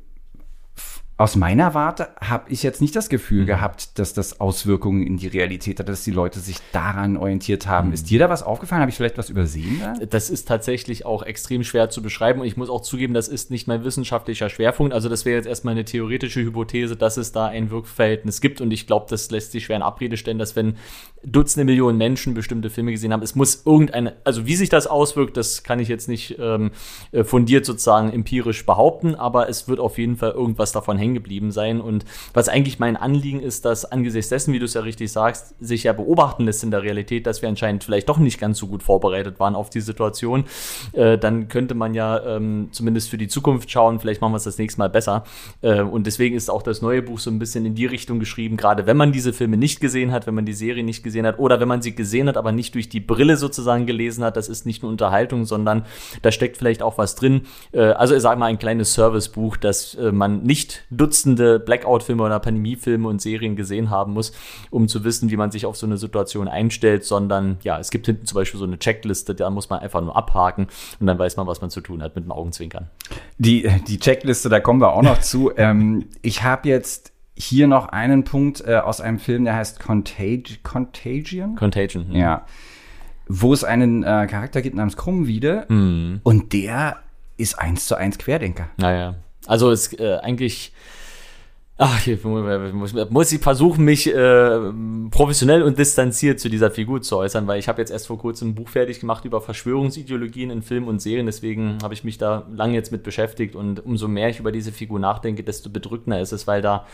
aus 1.22 1.36
meiner 1.36 1.72
Warte 1.72 2.08
habe 2.20 2.50
ich 2.50 2.64
jetzt 2.64 2.80
nicht 2.80 2.96
das 2.96 3.08
Gefühl 3.08 3.44
gehabt, 3.44 3.96
dass 4.00 4.12
das 4.12 4.40
Auswirkungen 4.40 5.06
in 5.06 5.18
die 5.18 5.28
Realität 5.28 5.78
hat, 5.78 5.88
dass 5.88 6.02
die 6.02 6.10
Leute 6.10 6.40
sich 6.40 6.56
daran 6.72 7.16
orientiert 7.16 7.68
haben. 7.68 7.92
Ist 7.92 8.10
dir 8.10 8.18
da 8.18 8.28
was 8.28 8.42
aufgefallen? 8.42 8.80
Habe 8.80 8.90
ich 8.90 8.96
vielleicht 8.96 9.18
was 9.18 9.30
übersehen 9.30 9.80
da? 9.80 9.94
Das 10.04 10.30
ist 10.30 10.48
tatsächlich 10.48 11.06
auch 11.06 11.22
extrem 11.22 11.62
schwer 11.62 11.90
zu 11.90 12.02
beschreiben 12.02 12.40
und 12.40 12.48
ich 12.48 12.56
muss 12.56 12.68
auch 12.68 12.80
zugeben, 12.80 13.14
das 13.14 13.28
ist 13.28 13.52
nicht 13.52 13.68
mein 13.68 13.84
wissenschaftlicher 13.84 14.48
Schwerpunkt. 14.48 14.92
Also 14.92 15.08
das 15.08 15.24
wäre 15.24 15.36
jetzt 15.36 15.46
erstmal 15.46 15.72
eine 15.72 15.84
theoretische 15.84 16.40
Hypothese, 16.40 16.96
dass 16.96 17.16
es 17.16 17.30
da 17.30 17.46
ein 17.46 17.70
Wirkverhältnis 17.70 18.40
gibt 18.40 18.60
und 18.60 18.72
ich 18.72 18.88
glaube, 18.88 19.06
das 19.08 19.30
lässt 19.30 19.52
sich 19.52 19.66
schwer 19.66 19.76
in 19.76 19.82
Abrede 19.82 20.16
stellen, 20.16 20.40
dass 20.40 20.56
wenn 20.56 20.76
Dutzende 21.24 21.64
Millionen 21.64 21.98
Menschen 21.98 22.34
bestimmte 22.34 22.68
Filme 22.68 22.90
gesehen 22.90 23.12
haben, 23.12 23.22
es 23.22 23.36
muss 23.36 23.62
irgendeine, 23.64 24.16
also 24.24 24.44
wie 24.44 24.56
sich 24.56 24.70
das 24.70 24.88
auswirkt, 24.88 25.36
das 25.36 25.62
kann 25.62 25.78
ich 25.78 25.86
jetzt 25.86 26.08
nicht 26.08 26.36
ähm, 26.40 26.72
äh, 27.12 27.22
fundiert 27.22 27.64
sozusagen 27.64 28.12
empirisch 28.12 28.66
behaupten, 28.66 29.14
aber 29.14 29.48
es 29.48 29.68
wird 29.68 29.78
auf 29.78 29.98
jeden 29.98 30.16
Fall 30.16 30.32
irgendwas 30.32 30.72
davon 30.72 30.98
hängen 30.98 31.11
geblieben 31.14 31.52
sein 31.52 31.80
und 31.80 32.04
was 32.34 32.48
eigentlich 32.48 32.78
mein 32.78 32.96
Anliegen 32.96 33.40
ist, 33.40 33.64
dass 33.64 33.84
angesichts 33.84 34.28
dessen, 34.28 34.52
wie 34.52 34.58
du 34.58 34.64
es 34.64 34.74
ja 34.74 34.82
richtig 34.82 35.12
sagst, 35.12 35.54
sich 35.60 35.84
ja 35.84 35.92
beobachten 35.92 36.44
lässt 36.44 36.64
in 36.64 36.70
der 36.70 36.82
Realität, 36.82 37.26
dass 37.26 37.42
wir 37.42 37.48
anscheinend 37.48 37.84
vielleicht 37.84 38.08
doch 38.08 38.18
nicht 38.18 38.38
ganz 38.40 38.58
so 38.58 38.66
gut 38.66 38.82
vorbereitet 38.82 39.40
waren 39.40 39.54
auf 39.54 39.70
die 39.70 39.80
Situation, 39.80 40.44
äh, 40.92 41.18
dann 41.18 41.48
könnte 41.48 41.74
man 41.74 41.94
ja 41.94 42.36
ähm, 42.36 42.68
zumindest 42.72 43.10
für 43.10 43.18
die 43.18 43.28
Zukunft 43.28 43.70
schauen, 43.70 44.00
vielleicht 44.00 44.20
machen 44.20 44.32
wir 44.32 44.38
es 44.38 44.44
das 44.44 44.58
nächste 44.58 44.78
Mal 44.78 44.88
besser. 44.88 45.24
Äh, 45.60 45.82
und 45.82 46.06
deswegen 46.06 46.36
ist 46.36 46.50
auch 46.50 46.62
das 46.62 46.82
neue 46.82 47.02
Buch 47.02 47.18
so 47.18 47.30
ein 47.30 47.38
bisschen 47.38 47.66
in 47.66 47.74
die 47.74 47.86
Richtung 47.86 48.20
geschrieben, 48.20 48.56
gerade 48.56 48.86
wenn 48.86 48.96
man 48.96 49.12
diese 49.12 49.32
Filme 49.32 49.56
nicht 49.56 49.80
gesehen 49.80 50.12
hat, 50.12 50.26
wenn 50.26 50.34
man 50.34 50.46
die 50.46 50.52
Serie 50.52 50.84
nicht 50.84 51.02
gesehen 51.02 51.26
hat 51.26 51.38
oder 51.38 51.60
wenn 51.60 51.68
man 51.68 51.82
sie 51.82 51.94
gesehen 51.94 52.28
hat, 52.28 52.36
aber 52.36 52.52
nicht 52.52 52.74
durch 52.74 52.88
die 52.88 53.00
Brille 53.00 53.36
sozusagen 53.36 53.86
gelesen 53.86 54.24
hat. 54.24 54.36
Das 54.36 54.48
ist 54.48 54.66
nicht 54.66 54.82
nur 54.82 54.90
Unterhaltung, 54.90 55.44
sondern 55.44 55.84
da 56.22 56.32
steckt 56.32 56.56
vielleicht 56.56 56.82
auch 56.82 56.98
was 56.98 57.14
drin. 57.14 57.42
Äh, 57.72 57.80
also 57.80 58.14
ich 58.14 58.22
sage 58.22 58.38
mal 58.38 58.46
ein 58.46 58.58
kleines 58.58 58.94
Servicebuch, 58.94 59.56
dass 59.56 59.94
äh, 59.94 60.12
man 60.12 60.42
nicht 60.42 60.84
Dutzende 61.02 61.58
Blackout-Filme 61.58 62.22
oder 62.22 62.38
Pandemiefilme 62.38 63.08
und 63.08 63.20
Serien 63.20 63.56
gesehen 63.56 63.90
haben 63.90 64.12
muss, 64.12 64.32
um 64.70 64.86
zu 64.86 65.02
wissen, 65.02 65.30
wie 65.30 65.36
man 65.36 65.50
sich 65.50 65.66
auf 65.66 65.76
so 65.76 65.84
eine 65.86 65.96
Situation 65.96 66.46
einstellt, 66.46 67.04
sondern 67.04 67.56
ja, 67.62 67.78
es 67.80 67.90
gibt 67.90 68.06
hinten 68.06 68.24
zum 68.26 68.36
Beispiel 68.36 68.58
so 68.58 68.64
eine 68.66 68.78
Checkliste, 68.78 69.34
da 69.34 69.50
muss 69.50 69.68
man 69.68 69.80
einfach 69.80 70.00
nur 70.00 70.14
abhaken 70.16 70.68
und 71.00 71.06
dann 71.08 71.18
weiß 71.18 71.36
man, 71.36 71.46
was 71.48 71.60
man 71.60 71.70
zu 71.70 71.80
tun 71.80 72.02
hat 72.02 72.14
mit 72.14 72.24
dem 72.24 72.30
Augenzwinkern. 72.30 72.88
Die, 73.38 73.68
die 73.88 73.98
Checkliste, 73.98 74.48
da 74.48 74.60
kommen 74.60 74.80
wir 74.80 74.92
auch 74.92 75.02
noch 75.02 75.18
zu. 75.20 75.50
Ähm, 75.56 76.06
ich 76.22 76.42
habe 76.44 76.68
jetzt 76.68 77.12
hier 77.34 77.66
noch 77.66 77.88
einen 77.88 78.24
Punkt 78.24 78.62
äh, 78.66 78.76
aus 78.76 79.00
einem 79.00 79.18
Film, 79.18 79.44
der 79.44 79.56
heißt 79.56 79.80
Contag 79.80 80.62
Contagion. 80.62 81.56
Contagion. 81.56 82.06
hm. 82.08 82.14
Ja. 82.16 82.46
Wo 83.28 83.52
es 83.52 83.64
einen 83.64 84.02
äh, 84.02 84.26
Charakter 84.28 84.62
gibt 84.62 84.76
namens 84.76 84.96
Krummwiede 84.96 85.66
Mhm. 85.68 86.20
und 86.22 86.52
der 86.52 86.98
ist 87.36 87.58
eins 87.58 87.86
zu 87.86 87.96
eins 87.96 88.18
Querdenker. 88.18 88.68
Naja. 88.76 89.14
Also 89.46 89.70
es 89.70 89.92
äh, 89.98 90.18
eigentlich. 90.22 90.72
Ach, 91.78 91.98
hier 91.98 92.18
muss, 92.24 92.92
muss 93.10 93.32
ich 93.32 93.40
versuchen, 93.40 93.84
mich 93.84 94.06
äh, 94.06 94.60
professionell 95.10 95.62
und 95.62 95.78
distanziert 95.78 96.38
zu 96.38 96.48
dieser 96.48 96.70
Figur 96.70 97.02
zu 97.02 97.16
äußern, 97.16 97.46
weil 97.48 97.58
ich 97.58 97.66
habe 97.66 97.80
jetzt 97.80 97.90
erst 97.90 98.06
vor 98.06 98.18
kurzem 98.18 98.50
ein 98.50 98.54
Buch 98.54 98.68
fertig 98.68 99.00
gemacht 99.00 99.24
über 99.24 99.40
Verschwörungsideologien 99.40 100.50
in 100.50 100.62
Filmen 100.62 100.86
und 100.86 101.02
Serien, 101.02 101.26
deswegen 101.26 101.78
habe 101.82 101.94
ich 101.94 102.04
mich 102.04 102.18
da 102.18 102.46
lange 102.54 102.74
jetzt 102.74 102.92
mit 102.92 103.02
beschäftigt 103.02 103.56
und 103.56 103.84
umso 103.84 104.06
mehr 104.06 104.28
ich 104.28 104.38
über 104.38 104.52
diese 104.52 104.70
Figur 104.70 105.00
nachdenke, 105.00 105.42
desto 105.42 105.70
bedrückender 105.70 106.20
ist 106.20 106.30
es, 106.30 106.46
weil 106.46 106.62
da 106.62 106.86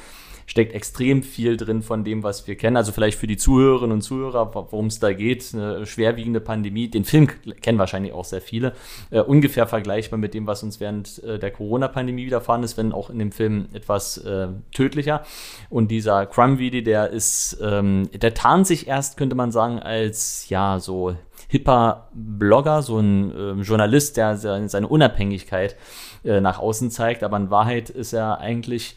steckt 0.48 0.74
extrem 0.74 1.22
viel 1.22 1.58
drin 1.58 1.82
von 1.82 2.04
dem, 2.04 2.22
was 2.22 2.46
wir 2.46 2.56
kennen. 2.56 2.78
Also 2.78 2.90
vielleicht 2.90 3.18
für 3.18 3.26
die 3.26 3.36
Zuhörerinnen 3.36 3.92
und 3.92 4.00
Zuhörer, 4.00 4.54
worum 4.54 4.86
es 4.86 4.98
da 4.98 5.12
geht, 5.12 5.54
eine 5.54 5.84
schwerwiegende 5.84 6.40
Pandemie. 6.40 6.88
Den 6.88 7.04
Film 7.04 7.28
kennen 7.60 7.78
wahrscheinlich 7.78 8.14
auch 8.14 8.24
sehr 8.24 8.40
viele. 8.40 8.72
Äh, 9.10 9.20
ungefähr 9.20 9.66
vergleichbar 9.66 10.18
mit 10.18 10.32
dem, 10.32 10.46
was 10.46 10.62
uns 10.62 10.80
während 10.80 11.22
äh, 11.22 11.38
der 11.38 11.50
Corona-Pandemie 11.50 12.24
widerfahren 12.24 12.62
ist, 12.62 12.78
wenn 12.78 12.92
auch 12.92 13.10
in 13.10 13.18
dem 13.18 13.30
Film 13.30 13.68
etwas 13.74 14.16
äh, 14.18 14.48
tödlicher. 14.72 15.22
Und 15.68 15.90
dieser 15.90 16.24
Crumvidi, 16.24 16.82
der 16.82 17.10
ist, 17.10 17.58
ähm, 17.62 18.08
der 18.14 18.32
tarnt 18.32 18.66
sich 18.66 18.88
erst, 18.88 19.18
könnte 19.18 19.36
man 19.36 19.52
sagen, 19.52 19.78
als 19.78 20.48
ja 20.48 20.80
so 20.80 21.14
hipper 21.48 22.08
Blogger, 22.14 22.80
so 22.80 22.98
ein 22.98 23.32
ähm, 23.36 23.62
Journalist, 23.62 24.16
der 24.16 24.38
seine, 24.38 24.88
Unabhängigkeit 24.88 25.76
äh, 26.24 26.40
nach 26.40 26.58
außen 26.58 26.90
zeigt. 26.90 27.22
Aber 27.22 27.36
in 27.36 27.50
Wahrheit 27.50 27.90
ist 27.90 28.14
er 28.14 28.38
eigentlich 28.38 28.96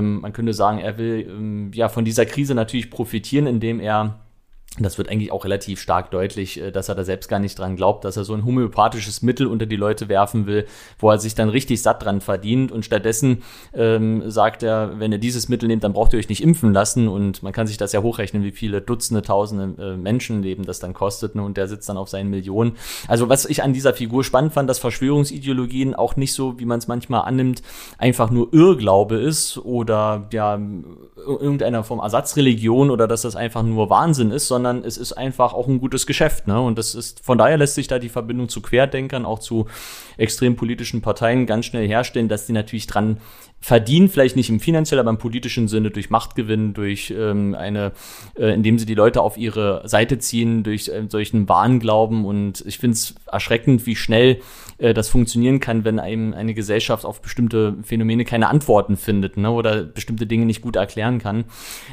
man 0.00 0.32
könnte 0.32 0.54
sagen, 0.54 0.78
er 0.78 0.98
will 0.98 1.26
ähm, 1.28 1.70
ja 1.74 1.88
von 1.88 2.04
dieser 2.04 2.26
Krise 2.26 2.54
natürlich 2.54 2.90
profitieren, 2.90 3.46
indem 3.46 3.80
er 3.80 4.21
das 4.78 4.96
wird 4.96 5.10
eigentlich 5.10 5.32
auch 5.32 5.44
relativ 5.44 5.80
stark 5.80 6.10
deutlich, 6.10 6.58
äh, 6.58 6.70
dass 6.70 6.88
er 6.88 6.94
da 6.94 7.04
selbst 7.04 7.28
gar 7.28 7.38
nicht 7.38 7.58
dran 7.58 7.76
glaubt, 7.76 8.04
dass 8.04 8.16
er 8.16 8.24
so 8.24 8.32
ein 8.32 8.44
homöopathisches 8.44 9.20
Mittel 9.20 9.46
unter 9.46 9.66
die 9.66 9.76
Leute 9.76 10.08
werfen 10.08 10.46
will, 10.46 10.66
wo 10.98 11.10
er 11.10 11.18
sich 11.18 11.34
dann 11.34 11.50
richtig 11.50 11.82
satt 11.82 12.02
dran 12.02 12.22
verdient. 12.22 12.72
Und 12.72 12.84
stattdessen 12.84 13.42
ähm, 13.74 14.30
sagt 14.30 14.62
er, 14.62 14.98
wenn 14.98 15.12
ihr 15.12 15.18
dieses 15.18 15.50
Mittel 15.50 15.66
nehmt, 15.66 15.84
dann 15.84 15.92
braucht 15.92 16.14
ihr 16.14 16.18
euch 16.18 16.30
nicht 16.30 16.42
impfen 16.42 16.72
lassen. 16.72 17.08
Und 17.08 17.42
man 17.42 17.52
kann 17.52 17.66
sich 17.66 17.76
das 17.76 17.92
ja 17.92 18.02
hochrechnen, 18.02 18.44
wie 18.44 18.52
viele 18.52 18.80
Dutzende, 18.80 19.20
Tausende 19.20 19.82
äh, 19.82 19.96
Menschenleben 19.96 20.64
das 20.64 20.78
dann 20.78 20.94
kostet. 20.94 21.34
Ne? 21.34 21.42
Und 21.42 21.58
der 21.58 21.68
sitzt 21.68 21.88
dann 21.90 21.98
auf 21.98 22.08
seinen 22.08 22.30
Millionen. 22.30 22.76
Also 23.08 23.28
was 23.28 23.44
ich 23.44 23.62
an 23.62 23.74
dieser 23.74 23.92
Figur 23.92 24.24
spannend 24.24 24.54
fand, 24.54 24.70
dass 24.70 24.78
Verschwörungsideologien 24.78 25.94
auch 25.94 26.16
nicht 26.16 26.32
so, 26.32 26.58
wie 26.58 26.64
man 26.64 26.78
es 26.78 26.88
manchmal 26.88 27.22
annimmt, 27.22 27.62
einfach 27.98 28.30
nur 28.30 28.48
Irrglaube 28.52 29.16
ist 29.16 29.58
oder 29.58 30.28
ja 30.32 30.58
irgendeiner 31.16 31.84
Form 31.84 32.00
Ersatzreligion 32.00 32.90
oder 32.90 33.06
dass 33.06 33.22
das 33.22 33.36
einfach 33.36 33.62
nur 33.62 33.90
Wahnsinn 33.90 34.30
ist, 34.30 34.48
sondern 34.48 34.61
es 34.84 34.96
ist 34.96 35.12
einfach 35.12 35.52
auch 35.52 35.68
ein 35.68 35.80
gutes 35.80 36.06
Geschäft. 36.06 36.46
Ne? 36.46 36.60
Und 36.60 36.78
das 36.78 36.94
ist, 36.94 37.24
von 37.24 37.38
daher 37.38 37.58
lässt 37.58 37.74
sich 37.74 37.88
da 37.88 37.98
die 37.98 38.08
Verbindung 38.08 38.48
zu 38.48 38.60
Querdenkern, 38.60 39.24
auch 39.26 39.38
zu 39.38 39.66
extrem 40.16 40.56
politischen 40.56 41.02
Parteien 41.02 41.46
ganz 41.46 41.66
schnell 41.66 41.86
herstellen, 41.86 42.28
dass 42.28 42.46
die 42.46 42.52
natürlich 42.52 42.86
dran 42.86 43.18
verdienen, 43.62 44.08
vielleicht 44.08 44.34
nicht 44.34 44.50
im 44.50 44.58
finanziellen, 44.58 45.00
aber 45.00 45.10
im 45.10 45.18
politischen 45.18 45.68
Sinne 45.68 45.92
durch 45.92 46.10
Machtgewinn, 46.10 46.74
durch 46.74 47.14
ähm, 47.16 47.54
eine, 47.54 47.92
äh, 48.36 48.52
indem 48.52 48.76
sie 48.76 48.86
die 48.86 48.94
Leute 48.94 49.22
auf 49.22 49.38
ihre 49.38 49.88
Seite 49.88 50.18
ziehen, 50.18 50.64
durch 50.64 50.88
äh, 50.88 51.04
solchen 51.08 51.48
Wahnglauben. 51.48 52.24
Und 52.24 52.64
ich 52.66 52.78
finde 52.78 52.94
es 52.94 53.14
erschreckend, 53.30 53.86
wie 53.86 53.94
schnell 53.94 54.40
äh, 54.78 54.94
das 54.94 55.08
funktionieren 55.08 55.60
kann, 55.60 55.84
wenn 55.84 56.00
einem 56.00 56.34
eine 56.34 56.54
Gesellschaft 56.54 57.04
auf 57.04 57.22
bestimmte 57.22 57.76
Phänomene 57.84 58.24
keine 58.24 58.48
Antworten 58.48 58.96
findet 58.96 59.36
ne? 59.36 59.50
oder 59.52 59.84
bestimmte 59.84 60.26
Dinge 60.26 60.44
nicht 60.44 60.60
gut 60.60 60.74
erklären 60.74 61.20
kann. 61.20 61.44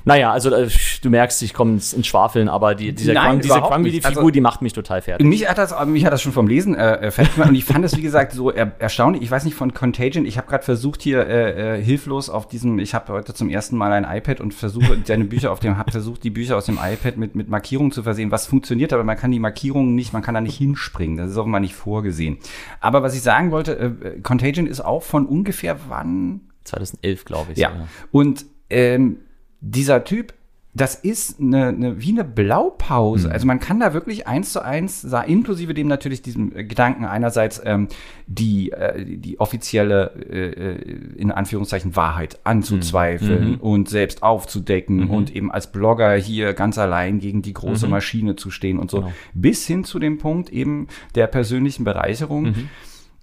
Naja, 0.05 0.31
also 0.31 0.49
äh, 0.49 0.69
du 1.03 1.09
merkst, 1.11 1.43
ich 1.43 1.53
komme 1.53 1.73
ins 1.73 2.07
Schwafeln, 2.07 2.49
aber 2.49 2.73
die, 2.73 2.93
diese 2.93 3.13
Nein, 3.13 3.27
Crumb, 3.27 3.41
diese 3.43 3.53
überhaupt 3.53 3.73
Crumby, 3.73 3.91
die 3.91 3.97
nicht. 3.97 4.07
Figur, 4.07 4.23
Also- 4.23 4.31
die 4.31 4.41
macht 4.41 4.63
mich 4.63 4.73
total 4.73 5.03
fertig. 5.03 5.27
Mich 5.27 5.47
hat 5.47 5.59
das, 5.59 5.75
mich 5.85 6.03
hat 6.03 6.13
das 6.13 6.23
schon 6.23 6.31
vom 6.31 6.47
Lesen 6.47 6.73
äh, 6.73 7.11
fertig 7.11 7.35
gemacht 7.35 7.49
und 7.49 7.55
ich 7.55 7.65
fand 7.65 7.85
es, 7.85 7.95
wie 7.95 8.01
gesagt, 8.01 8.33
so 8.33 8.49
er, 8.49 8.71
erstaunlich. 8.79 9.21
Ich 9.21 9.29
weiß 9.29 9.45
nicht 9.45 9.55
von 9.55 9.71
Contagion. 9.75 10.25
Ich 10.25 10.39
habe 10.39 10.47
gerade 10.47 10.63
versucht 10.63 11.03
hier 11.03 11.27
äh, 11.27 11.58
äh, 11.59 11.81
hilflos 11.81 12.29
auf 12.29 12.47
diesem. 12.47 12.79
Ich 12.79 12.93
habe 12.93 13.11
heute 13.11 13.33
zum 13.33 13.49
ersten 13.49 13.75
Mal 13.75 13.91
ein 13.91 14.05
iPad 14.05 14.39
und 14.39 14.53
versuche 14.53 14.97
deine 15.05 15.25
Bücher 15.25 15.51
auf 15.51 15.59
dem. 15.59 15.77
Habe 15.77 15.91
versucht 15.91 16.23
die 16.23 16.29
Bücher 16.29 16.55
aus 16.55 16.65
dem 16.65 16.79
iPad 16.81 17.17
mit 17.17 17.35
mit 17.35 17.49
Markierungen 17.49 17.91
zu 17.91 18.01
versehen. 18.03 18.31
Was 18.31 18.47
funktioniert, 18.47 18.93
aber 18.93 19.03
man 19.03 19.17
kann 19.17 19.31
die 19.31 19.39
Markierungen 19.39 19.93
nicht. 19.93 20.13
Man 20.13 20.21
kann 20.21 20.35
da 20.35 20.41
nicht 20.41 20.57
hinspringen. 20.57 21.17
Das 21.17 21.29
ist 21.29 21.37
auch 21.37 21.45
mal 21.45 21.59
nicht 21.59 21.75
vorgesehen. 21.75 22.37
Aber 22.79 23.03
was 23.03 23.13
ich 23.13 23.21
sagen 23.21 23.51
wollte, 23.51 23.77
äh, 23.77 24.21
Contagion 24.21 24.67
ist 24.67 24.81
auch 24.81 25.03
von 25.03 25.25
ungefähr 25.25 25.77
wann? 25.89 26.41
2011, 26.63 27.25
glaube 27.25 27.51
ich. 27.53 27.57
Ja. 27.57 27.71
ja. 27.71 27.87
Und 28.11 28.45
ähm, 28.69 29.17
dieser 29.61 30.03
Typ 30.03 30.33
das 30.79 30.95
ist 30.95 31.41
eine, 31.41 31.67
eine, 31.67 32.01
wie 32.01 32.11
eine 32.11 32.23
Blaupause. 32.23 33.27
Mhm. 33.27 33.33
Also 33.33 33.47
man 33.47 33.59
kann 33.59 33.81
da 33.81 33.93
wirklich 33.93 34.27
eins 34.27 34.53
zu 34.53 34.63
eins, 34.63 35.03
inklusive 35.03 35.73
dem 35.73 35.87
natürlich 35.87 36.21
diesem 36.21 36.51
Gedanken 36.51 37.03
einerseits 37.03 37.61
ähm, 37.65 37.89
die, 38.27 38.71
äh, 38.71 39.03
die 39.03 39.39
offizielle, 39.41 40.13
äh, 40.29 41.19
in 41.19 41.31
Anführungszeichen, 41.31 41.97
Wahrheit 41.97 42.39
anzuzweifeln 42.45 43.51
mhm. 43.51 43.55
und 43.55 43.89
selbst 43.89 44.23
aufzudecken 44.23 45.05
mhm. 45.05 45.09
und 45.09 45.35
eben 45.35 45.51
als 45.51 45.71
Blogger 45.71 46.13
hier 46.15 46.53
ganz 46.53 46.77
allein 46.77 47.19
gegen 47.19 47.41
die 47.41 47.53
große 47.53 47.85
mhm. 47.85 47.91
Maschine 47.91 48.35
zu 48.37 48.49
stehen 48.49 48.79
und 48.79 48.89
so. 48.89 49.01
Genau. 49.01 49.13
Bis 49.33 49.67
hin 49.67 49.83
zu 49.83 49.99
dem 49.99 50.17
Punkt 50.17 50.49
eben 50.49 50.87
der 51.15 51.27
persönlichen 51.27 51.83
Bereicherung. 51.83 52.43
Mhm. 52.43 52.69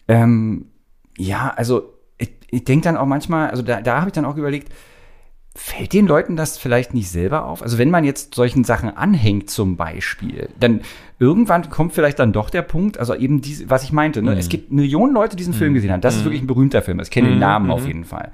Ähm, 0.08 0.66
ja, 1.16 1.54
also 1.56 1.94
ich, 2.18 2.32
ich 2.50 2.64
denke 2.64 2.84
dann 2.84 2.98
auch 2.98 3.06
manchmal, 3.06 3.48
also 3.48 3.62
da, 3.62 3.80
da 3.80 4.00
habe 4.00 4.08
ich 4.08 4.12
dann 4.12 4.26
auch 4.26 4.36
überlegt, 4.36 4.70
Fällt 5.58 5.94
den 5.94 6.06
Leuten 6.06 6.36
das 6.36 6.58
vielleicht 6.58 6.92
nicht 6.92 7.08
selber 7.08 7.46
auf? 7.46 7.62
Also 7.62 7.78
wenn 7.78 7.90
man 7.90 8.04
jetzt 8.04 8.34
solchen 8.34 8.62
Sachen 8.62 8.94
anhängt 8.94 9.48
zum 9.48 9.76
Beispiel, 9.76 10.50
dann 10.60 10.82
irgendwann 11.18 11.70
kommt 11.70 11.94
vielleicht 11.94 12.18
dann 12.18 12.32
doch 12.32 12.50
der 12.50 12.62
Punkt, 12.62 12.98
also 12.98 13.14
eben 13.14 13.40
diese, 13.40 13.70
was 13.70 13.82
ich 13.82 13.90
meinte, 13.90 14.22
ne? 14.22 14.32
Mhm. 14.32 14.36
es 14.36 14.50
gibt 14.50 14.70
Millionen 14.70 15.14
Leute, 15.14 15.34
die 15.34 15.38
diesen 15.38 15.54
mhm. 15.54 15.58
Film 15.58 15.75
gesehen 15.75 15.92
haben. 15.92 16.02
Das 16.02 16.14
mhm. 16.14 16.20
ist 16.20 16.25
wirklich 16.26 16.42
ein 16.42 16.46
berühmter 16.46 16.82
Film. 16.82 17.00
Ich 17.00 17.10
kenne 17.10 17.28
den 17.28 17.36
mhm. 17.36 17.40
Namen 17.40 17.70
auf 17.70 17.82
mhm. 17.82 17.86
jeden 17.88 18.04
Fall. 18.04 18.32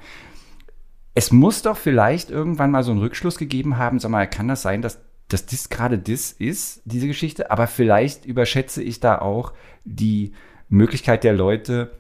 Es 1.15 1.31
muss 1.31 1.63
doch 1.63 1.77
vielleicht 1.77 2.31
irgendwann 2.31 2.71
mal 2.71 2.83
so 2.83 2.91
einen 2.91 3.01
Rückschluss 3.01 3.39
gegeben 3.39 3.77
haben, 3.77 4.01
sag 4.01 4.11
mal, 4.11 4.27
kann 4.27 4.49
das 4.49 4.63
sein, 4.63 4.83
dass 4.83 4.99
dass 5.29 5.47
das 5.47 5.69
gerade 5.69 5.99
das 5.99 6.33
ist, 6.33 6.83
diese 6.85 7.07
Geschichte, 7.07 7.51
aber 7.51 7.67
vielleicht 7.67 8.27
überschätze 8.27 8.83
ich 8.83 9.01
da 9.01 9.19
auch 9.19 9.53
die 9.85 10.33
Möglichkeit 10.69 11.25
der 11.25 11.33
Leute 11.33 11.93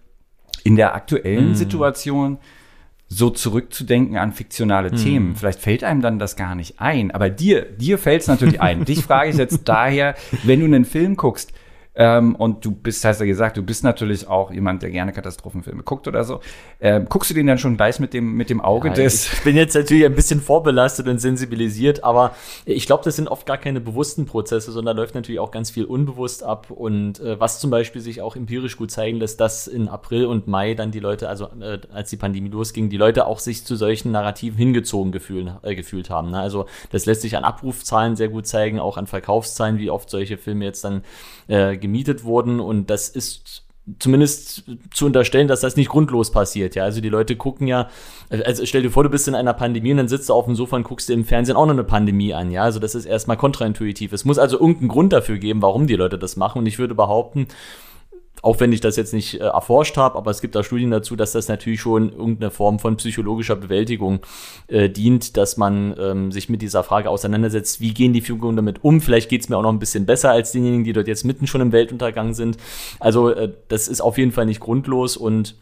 in 0.64 0.76
der 0.76 0.94
aktuellen 0.94 1.50
mhm. 1.50 1.54
Situation 1.54 2.38
so 3.14 3.30
zurückzudenken 3.30 4.16
an 4.16 4.32
fiktionale 4.32 4.90
hm. 4.90 4.96
Themen. 4.96 5.36
Vielleicht 5.36 5.60
fällt 5.60 5.84
einem 5.84 6.00
dann 6.00 6.18
das 6.18 6.36
gar 6.36 6.54
nicht 6.54 6.80
ein. 6.80 7.10
Aber 7.10 7.28
dir, 7.28 7.62
dir 7.62 7.98
fällt 7.98 8.22
es 8.22 8.28
natürlich 8.28 8.60
ein. 8.60 8.84
Dich 8.84 9.04
frage 9.04 9.30
ich 9.30 9.36
jetzt 9.36 9.60
daher, 9.68 10.14
wenn 10.44 10.60
du 10.60 10.66
einen 10.66 10.84
Film 10.84 11.16
guckst, 11.16 11.52
ähm, 11.94 12.34
und 12.36 12.64
du 12.64 12.70
bist, 12.70 13.04
hast 13.04 13.20
ja 13.20 13.26
gesagt, 13.26 13.58
du 13.58 13.62
bist 13.62 13.84
natürlich 13.84 14.26
auch 14.26 14.50
jemand, 14.50 14.82
der 14.82 14.90
gerne 14.90 15.12
Katastrophenfilme 15.12 15.82
guckt 15.82 16.08
oder 16.08 16.24
so. 16.24 16.40
Ähm, 16.80 17.06
guckst 17.06 17.30
du 17.30 17.34
den 17.34 17.46
dann 17.46 17.58
schon 17.58 17.76
gleich 17.76 18.00
mit 18.00 18.14
dem, 18.14 18.32
mit 18.34 18.48
dem 18.48 18.62
Auge 18.62 18.88
ja, 18.88 18.94
des. 18.94 19.30
Ich 19.30 19.42
bin 19.42 19.56
jetzt 19.56 19.74
natürlich 19.74 20.06
ein 20.06 20.14
bisschen 20.14 20.40
vorbelastet 20.40 21.06
und 21.06 21.18
sensibilisiert, 21.18 22.02
aber 22.02 22.34
ich 22.64 22.86
glaube, 22.86 23.04
das 23.04 23.16
sind 23.16 23.28
oft 23.28 23.44
gar 23.44 23.58
keine 23.58 23.80
bewussten 23.80 24.24
Prozesse, 24.24 24.72
sondern 24.72 24.96
läuft 24.96 25.14
natürlich 25.14 25.38
auch 25.38 25.50
ganz 25.50 25.70
viel 25.70 25.84
unbewusst 25.84 26.42
ab. 26.42 26.70
Und 26.70 27.20
äh, 27.20 27.38
was 27.38 27.60
zum 27.60 27.70
Beispiel 27.70 28.00
sich 28.00 28.22
auch 28.22 28.36
empirisch 28.36 28.78
gut 28.78 28.90
zeigen 28.90 29.18
lässt, 29.18 29.38
dass 29.40 29.66
in 29.66 29.88
April 29.88 30.24
und 30.24 30.46
Mai 30.46 30.72
dann 30.72 30.92
die 30.92 31.00
Leute, 31.00 31.28
also 31.28 31.48
äh, 31.60 31.78
als 31.92 32.08
die 32.08 32.16
Pandemie 32.16 32.48
losging, 32.48 32.88
die 32.88 32.96
Leute 32.96 33.26
auch 33.26 33.38
sich 33.38 33.66
zu 33.66 33.76
solchen 33.76 34.12
Narrativen 34.12 34.56
hingezogen 34.56 35.12
gefühlen, 35.12 35.58
äh, 35.62 35.74
gefühlt 35.74 36.08
haben. 36.08 36.30
Ne? 36.30 36.40
Also 36.40 36.64
das 36.90 37.04
lässt 37.04 37.20
sich 37.20 37.36
an 37.36 37.44
Abrufzahlen 37.44 38.16
sehr 38.16 38.28
gut 38.28 38.46
zeigen, 38.46 38.80
auch 38.80 38.96
an 38.96 39.06
Verkaufszahlen, 39.06 39.78
wie 39.78 39.90
oft 39.90 40.08
solche 40.08 40.38
Filme 40.38 40.64
jetzt 40.64 40.84
dann 40.84 41.02
äh, 41.48 41.76
gemietet 41.82 42.24
wurden 42.24 42.60
und 42.60 42.88
das 42.88 43.10
ist 43.10 43.64
zumindest 43.98 44.64
zu 44.92 45.06
unterstellen, 45.06 45.48
dass 45.48 45.60
das 45.60 45.76
nicht 45.76 45.88
grundlos 45.88 46.30
passiert. 46.30 46.74
Ja, 46.74 46.84
also 46.84 47.00
die 47.00 47.08
Leute 47.08 47.36
gucken 47.36 47.66
ja, 47.66 47.88
also 48.30 48.64
stell 48.64 48.82
dir 48.82 48.90
vor, 48.90 49.02
du 49.02 49.10
bist 49.10 49.26
in 49.26 49.34
einer 49.34 49.54
Pandemie 49.54 49.90
und 49.90 49.96
dann 49.96 50.08
sitzt 50.08 50.28
du 50.28 50.34
auf 50.34 50.44
dem 50.44 50.54
Sofa 50.54 50.76
und 50.76 50.84
guckst 50.84 51.08
dir 51.08 51.14
im 51.14 51.24
Fernsehen 51.24 51.56
auch 51.56 51.66
noch 51.66 51.72
eine 51.72 51.84
Pandemie 51.84 52.32
an. 52.32 52.50
Ja, 52.50 52.62
also 52.62 52.78
das 52.78 52.94
ist 52.94 53.06
erstmal 53.06 53.36
kontraintuitiv. 53.36 54.12
Es 54.12 54.24
muss 54.24 54.38
also 54.38 54.58
irgendeinen 54.58 54.88
Grund 54.88 55.12
dafür 55.12 55.38
geben, 55.38 55.62
warum 55.62 55.86
die 55.86 55.96
Leute 55.96 56.16
das 56.16 56.36
machen. 56.36 56.60
Und 56.60 56.66
ich 56.66 56.78
würde 56.78 56.94
behaupten, 56.94 57.48
auch 58.40 58.58
wenn 58.58 58.72
ich 58.72 58.80
das 58.80 58.96
jetzt 58.96 59.12
nicht 59.12 59.40
äh, 59.40 59.44
erforscht 59.44 59.96
habe, 59.96 60.16
aber 60.16 60.30
es 60.30 60.40
gibt 60.40 60.54
da 60.54 60.64
Studien 60.64 60.90
dazu, 60.90 61.14
dass 61.14 61.32
das 61.32 61.48
natürlich 61.48 61.80
schon 61.80 62.10
irgendeine 62.10 62.50
Form 62.50 62.78
von 62.78 62.96
psychologischer 62.96 63.56
Bewältigung 63.56 64.20
äh, 64.66 64.88
dient, 64.88 65.36
dass 65.36 65.56
man 65.56 65.94
ähm, 65.98 66.32
sich 66.32 66.48
mit 66.48 66.60
dieser 66.62 66.82
Frage 66.82 67.08
auseinandersetzt, 67.08 67.80
wie 67.80 67.94
gehen 67.94 68.12
die 68.12 68.20
Figuren 68.20 68.56
damit 68.56 68.82
um? 68.82 69.00
Vielleicht 69.00 69.28
geht 69.28 69.42
es 69.42 69.48
mir 69.48 69.56
auch 69.56 69.62
noch 69.62 69.72
ein 69.72 69.78
bisschen 69.78 70.06
besser 70.06 70.30
als 70.30 70.50
diejenigen, 70.52 70.84
die 70.84 70.92
dort 70.92 71.08
jetzt 71.08 71.24
mitten 71.24 71.46
schon 71.46 71.60
im 71.60 71.72
Weltuntergang 71.72 72.34
sind. 72.34 72.56
Also 72.98 73.30
äh, 73.30 73.52
das 73.68 73.86
ist 73.86 74.00
auf 74.00 74.18
jeden 74.18 74.32
Fall 74.32 74.46
nicht 74.46 74.60
grundlos 74.60 75.16
und 75.16 75.54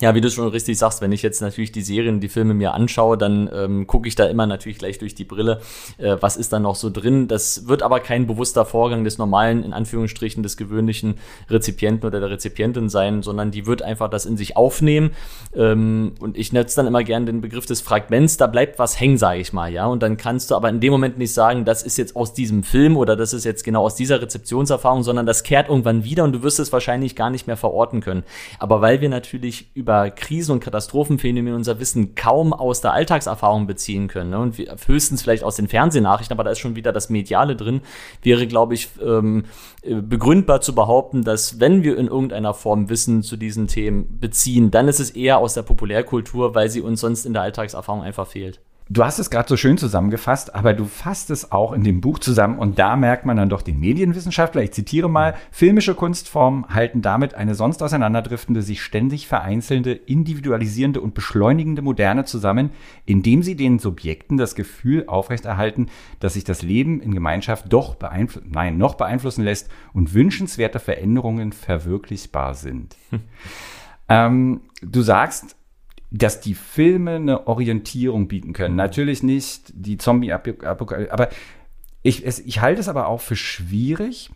ja, 0.00 0.14
wie 0.14 0.20
du 0.20 0.30
schon 0.30 0.46
richtig 0.48 0.76
sagst, 0.76 1.00
wenn 1.00 1.12
ich 1.12 1.22
jetzt 1.22 1.40
natürlich 1.40 1.72
die 1.72 1.80
Serien, 1.80 2.20
die 2.20 2.28
Filme 2.28 2.52
mir 2.52 2.74
anschaue, 2.74 3.16
dann 3.16 3.48
ähm, 3.50 3.86
gucke 3.86 4.08
ich 4.08 4.14
da 4.14 4.26
immer 4.26 4.46
natürlich 4.46 4.78
gleich 4.78 4.98
durch 4.98 5.14
die 5.14 5.24
Brille, 5.24 5.62
äh, 5.96 6.16
was 6.20 6.36
ist 6.36 6.52
da 6.52 6.58
noch 6.58 6.74
so 6.74 6.90
drin. 6.90 7.28
Das 7.28 7.66
wird 7.66 7.82
aber 7.82 8.00
kein 8.00 8.26
bewusster 8.26 8.66
Vorgang 8.66 9.04
des 9.04 9.16
normalen, 9.16 9.64
in 9.64 9.72
Anführungsstrichen, 9.72 10.42
des 10.42 10.58
gewöhnlichen 10.58 11.14
Rezipienten 11.48 12.06
oder 12.06 12.20
der 12.20 12.28
Rezipientin 12.28 12.90
sein, 12.90 13.22
sondern 13.22 13.50
die 13.50 13.64
wird 13.64 13.80
einfach 13.80 14.10
das 14.10 14.26
in 14.26 14.36
sich 14.36 14.54
aufnehmen. 14.54 15.12
Ähm, 15.54 16.12
und 16.20 16.36
ich 16.36 16.52
nutze 16.52 16.76
dann 16.76 16.86
immer 16.86 17.02
gerne 17.02 17.24
den 17.24 17.40
Begriff 17.40 17.64
des 17.64 17.80
Fragments, 17.80 18.36
da 18.36 18.48
bleibt 18.48 18.78
was 18.78 19.00
hängen, 19.00 19.16
sage 19.16 19.40
ich 19.40 19.54
mal, 19.54 19.72
ja. 19.72 19.86
Und 19.86 20.02
dann 20.02 20.18
kannst 20.18 20.50
du 20.50 20.56
aber 20.56 20.68
in 20.68 20.80
dem 20.80 20.92
Moment 20.92 21.16
nicht 21.16 21.32
sagen, 21.32 21.64
das 21.64 21.82
ist 21.82 21.96
jetzt 21.96 22.16
aus 22.16 22.34
diesem 22.34 22.64
Film 22.64 22.98
oder 22.98 23.16
das 23.16 23.32
ist 23.32 23.44
jetzt 23.44 23.64
genau 23.64 23.84
aus 23.84 23.94
dieser 23.94 24.20
Rezeptionserfahrung, 24.20 25.02
sondern 25.02 25.24
das 25.24 25.42
kehrt 25.42 25.70
irgendwann 25.70 26.04
wieder 26.04 26.24
und 26.24 26.32
du 26.32 26.42
wirst 26.42 26.60
es 26.60 26.70
wahrscheinlich 26.70 27.16
gar 27.16 27.30
nicht 27.30 27.46
mehr 27.46 27.56
verorten 27.56 28.02
können. 28.02 28.24
Aber 28.58 28.82
weil 28.82 29.00
wir 29.00 29.08
natürlich 29.08 29.70
über 29.86 30.10
Krisen- 30.10 30.50
und 30.50 30.64
Katastrophenphänomene 30.64 31.54
unser 31.54 31.78
Wissen 31.78 32.16
kaum 32.16 32.52
aus 32.52 32.80
der 32.80 32.92
Alltagserfahrung 32.92 33.68
beziehen 33.68 34.08
können. 34.08 34.30
Ne? 34.30 34.38
Und 34.40 34.58
höchstens 34.58 35.22
vielleicht 35.22 35.44
aus 35.44 35.54
den 35.54 35.68
Fernsehnachrichten, 35.68 36.34
aber 36.34 36.42
da 36.42 36.50
ist 36.50 36.58
schon 36.58 36.74
wieder 36.74 36.92
das 36.92 37.08
Mediale 37.08 37.54
drin, 37.54 37.82
wäre, 38.20 38.48
glaube 38.48 38.74
ich, 38.74 38.88
ähm, 39.00 39.44
begründbar 39.84 40.60
zu 40.60 40.74
behaupten, 40.74 41.22
dass 41.22 41.60
wenn 41.60 41.84
wir 41.84 41.96
in 41.98 42.08
irgendeiner 42.08 42.52
Form 42.52 42.88
Wissen 42.88 43.22
zu 43.22 43.36
diesen 43.36 43.68
Themen 43.68 44.18
beziehen, 44.18 44.72
dann 44.72 44.88
ist 44.88 44.98
es 44.98 45.10
eher 45.10 45.38
aus 45.38 45.54
der 45.54 45.62
Populärkultur, 45.62 46.56
weil 46.56 46.68
sie 46.68 46.80
uns 46.80 47.00
sonst 47.00 47.24
in 47.24 47.32
der 47.32 47.42
Alltagserfahrung 47.42 48.02
einfach 48.02 48.26
fehlt. 48.26 48.60
Du 48.88 49.04
hast 49.04 49.18
es 49.18 49.30
gerade 49.30 49.48
so 49.48 49.56
schön 49.56 49.78
zusammengefasst, 49.78 50.54
aber 50.54 50.72
du 50.72 50.84
fasst 50.84 51.30
es 51.30 51.50
auch 51.50 51.72
in 51.72 51.82
dem 51.82 52.00
Buch 52.00 52.20
zusammen 52.20 52.56
und 52.56 52.78
da 52.78 52.94
merkt 52.94 53.26
man 53.26 53.36
dann 53.36 53.48
doch 53.48 53.62
den 53.62 53.80
Medienwissenschaftler, 53.80 54.62
ich 54.62 54.70
zitiere 54.70 55.10
mal, 55.10 55.34
filmische 55.50 55.96
Kunstformen 55.96 56.68
halten 56.68 57.02
damit 57.02 57.34
eine 57.34 57.56
sonst 57.56 57.82
auseinanderdriftende, 57.82 58.62
sich 58.62 58.80
ständig 58.80 59.26
vereinzelnde, 59.26 59.92
individualisierende 59.92 61.00
und 61.00 61.14
beschleunigende 61.14 61.82
Moderne 61.82 62.26
zusammen, 62.26 62.70
indem 63.06 63.42
sie 63.42 63.56
den 63.56 63.80
Subjekten 63.80 64.36
das 64.36 64.54
Gefühl 64.54 65.08
aufrechterhalten, 65.08 65.88
dass 66.20 66.34
sich 66.34 66.44
das 66.44 66.62
Leben 66.62 67.00
in 67.00 67.12
Gemeinschaft 67.12 67.72
doch 67.72 67.96
beeinflussen, 67.96 68.52
nein, 68.52 68.78
noch 68.78 68.94
beeinflussen 68.94 69.42
lässt 69.42 69.68
und 69.94 70.14
wünschenswerte 70.14 70.78
Veränderungen 70.78 71.50
verwirklichbar 71.50 72.54
sind. 72.54 72.94
ähm, 74.08 74.60
du 74.80 75.02
sagst, 75.02 75.56
dass 76.10 76.40
die 76.40 76.54
Filme 76.54 77.16
eine 77.16 77.46
Orientierung 77.46 78.28
bieten 78.28 78.52
können. 78.52 78.74
Mhm. 78.74 78.78
Natürlich 78.78 79.22
nicht 79.22 79.72
die 79.74 79.98
Zombie-Apokalypse, 79.98 81.12
aber 81.12 81.28
ich, 82.02 82.24
es, 82.24 82.38
ich 82.38 82.60
halte 82.60 82.80
es 82.80 82.88
aber 82.88 83.08
auch 83.08 83.20
für 83.20 83.36
schwierig. 83.36 84.30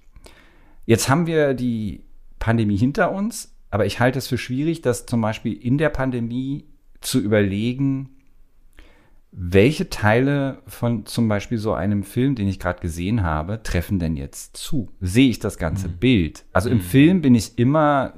Jetzt 0.86 1.08
haben 1.08 1.26
wir 1.26 1.54
die 1.54 2.04
Pandemie 2.38 2.76
hinter 2.76 3.12
uns, 3.12 3.54
aber 3.70 3.86
ich 3.86 4.00
halte 4.00 4.18
es 4.18 4.26
für 4.26 4.38
schwierig, 4.38 4.82
dass 4.82 5.06
zum 5.06 5.20
Beispiel 5.20 5.52
in 5.52 5.78
der 5.78 5.90
Pandemie 5.90 6.64
zu 7.00 7.20
überlegen, 7.20 8.10
welche 9.32 9.88
Teile 9.88 10.58
von 10.66 11.06
zum 11.06 11.28
Beispiel 11.28 11.58
so 11.58 11.72
einem 11.72 12.02
Film, 12.02 12.34
den 12.34 12.48
ich 12.48 12.58
gerade 12.58 12.80
gesehen 12.80 13.22
habe, 13.22 13.62
treffen 13.62 14.00
denn 14.00 14.16
jetzt 14.16 14.56
zu? 14.56 14.88
Sehe 15.00 15.28
ich 15.28 15.38
das 15.38 15.56
ganze 15.56 15.88
mhm. 15.88 15.98
Bild? 15.98 16.44
Also 16.52 16.68
im 16.68 16.78
mhm. 16.78 16.82
Film 16.82 17.22
bin 17.22 17.36
ich 17.36 17.56
immer 17.56 18.12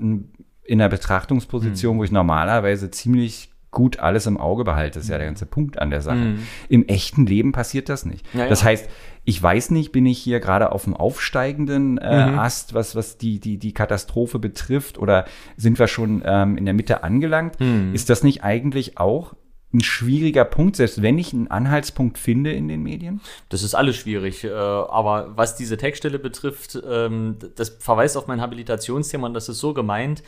in 0.64 0.79
der 0.79 0.88
Betrachtungsposition, 0.88 1.96
mhm. 1.96 2.01
wo 2.01 2.05
ich 2.05 2.12
normalerweise 2.12 2.90
ziemlich 2.90 3.51
gut 3.72 3.98
alles 3.98 4.27
im 4.27 4.38
Auge 4.38 4.64
behalte. 4.64 4.98
Das 4.98 5.05
ist 5.05 5.11
ja 5.11 5.16
der 5.16 5.27
ganze 5.27 5.46
Punkt 5.46 5.79
an 5.79 5.90
der 5.90 6.03
Sache. 6.03 6.16
Mhm. 6.16 6.42
Im 6.68 6.87
echten 6.88 7.27
Leben 7.27 7.53
passiert 7.53 7.88
das 7.88 8.05
nicht. 8.05 8.25
Ja, 8.35 8.46
das 8.46 8.62
heißt, 8.62 8.88
ich 9.25 9.42
weiß 9.42 9.70
nicht, 9.70 9.92
bin 9.92 10.05
ich 10.05 10.18
hier 10.18 10.40
gerade 10.40 10.72
auf 10.72 10.85
dem 10.85 10.94
aufsteigenden 10.94 11.96
äh, 11.98 12.31
mhm. 12.31 12.38
Ast, 12.38 12.75
was, 12.75 12.94
was 12.94 13.16
die, 13.16 13.40
die, 13.40 13.57
die 13.57 13.72
Katastrophe 13.72 14.38
betrifft, 14.38 14.98
oder 14.98 15.25
sind 15.57 15.79
wir 15.79 15.88
schon 15.88 16.22
ähm, 16.25 16.59
in 16.59 16.66
der 16.66 16.75
Mitte 16.75 17.03
angelangt? 17.03 17.59
Mhm. 17.61 17.94
Ist 17.94 18.11
das 18.11 18.22
nicht 18.22 18.44
eigentlich 18.44 18.98
auch 18.98 19.35
ein 19.72 19.82
schwieriger 19.82 20.44
Punkt, 20.44 20.76
selbst 20.76 21.02
wenn 21.02 21.18
ich 21.18 21.32
einen 21.32 21.48
Anhaltspunkt 21.48 22.18
finde 22.18 22.52
in 22.52 22.68
den 22.68 22.82
Medien? 22.82 23.20
Das 23.48 23.62
ist 23.62 23.74
alles 23.74 23.96
schwierig. 23.96 24.44
Äh, 24.44 24.50
aber 24.50 25.32
was 25.37 25.56
diese 25.56 25.76
Textstelle 25.76 26.18
betrifft, 26.18 26.80
ähm, 26.88 27.37
das 27.56 27.70
verweist 27.70 28.16
auf 28.16 28.26
mein 28.26 28.40
Habilitationsthema 28.40 29.26
und 29.26 29.35
das 29.35 29.48
ist 29.48 29.58
so 29.58 29.72
gemeint, 29.72 30.22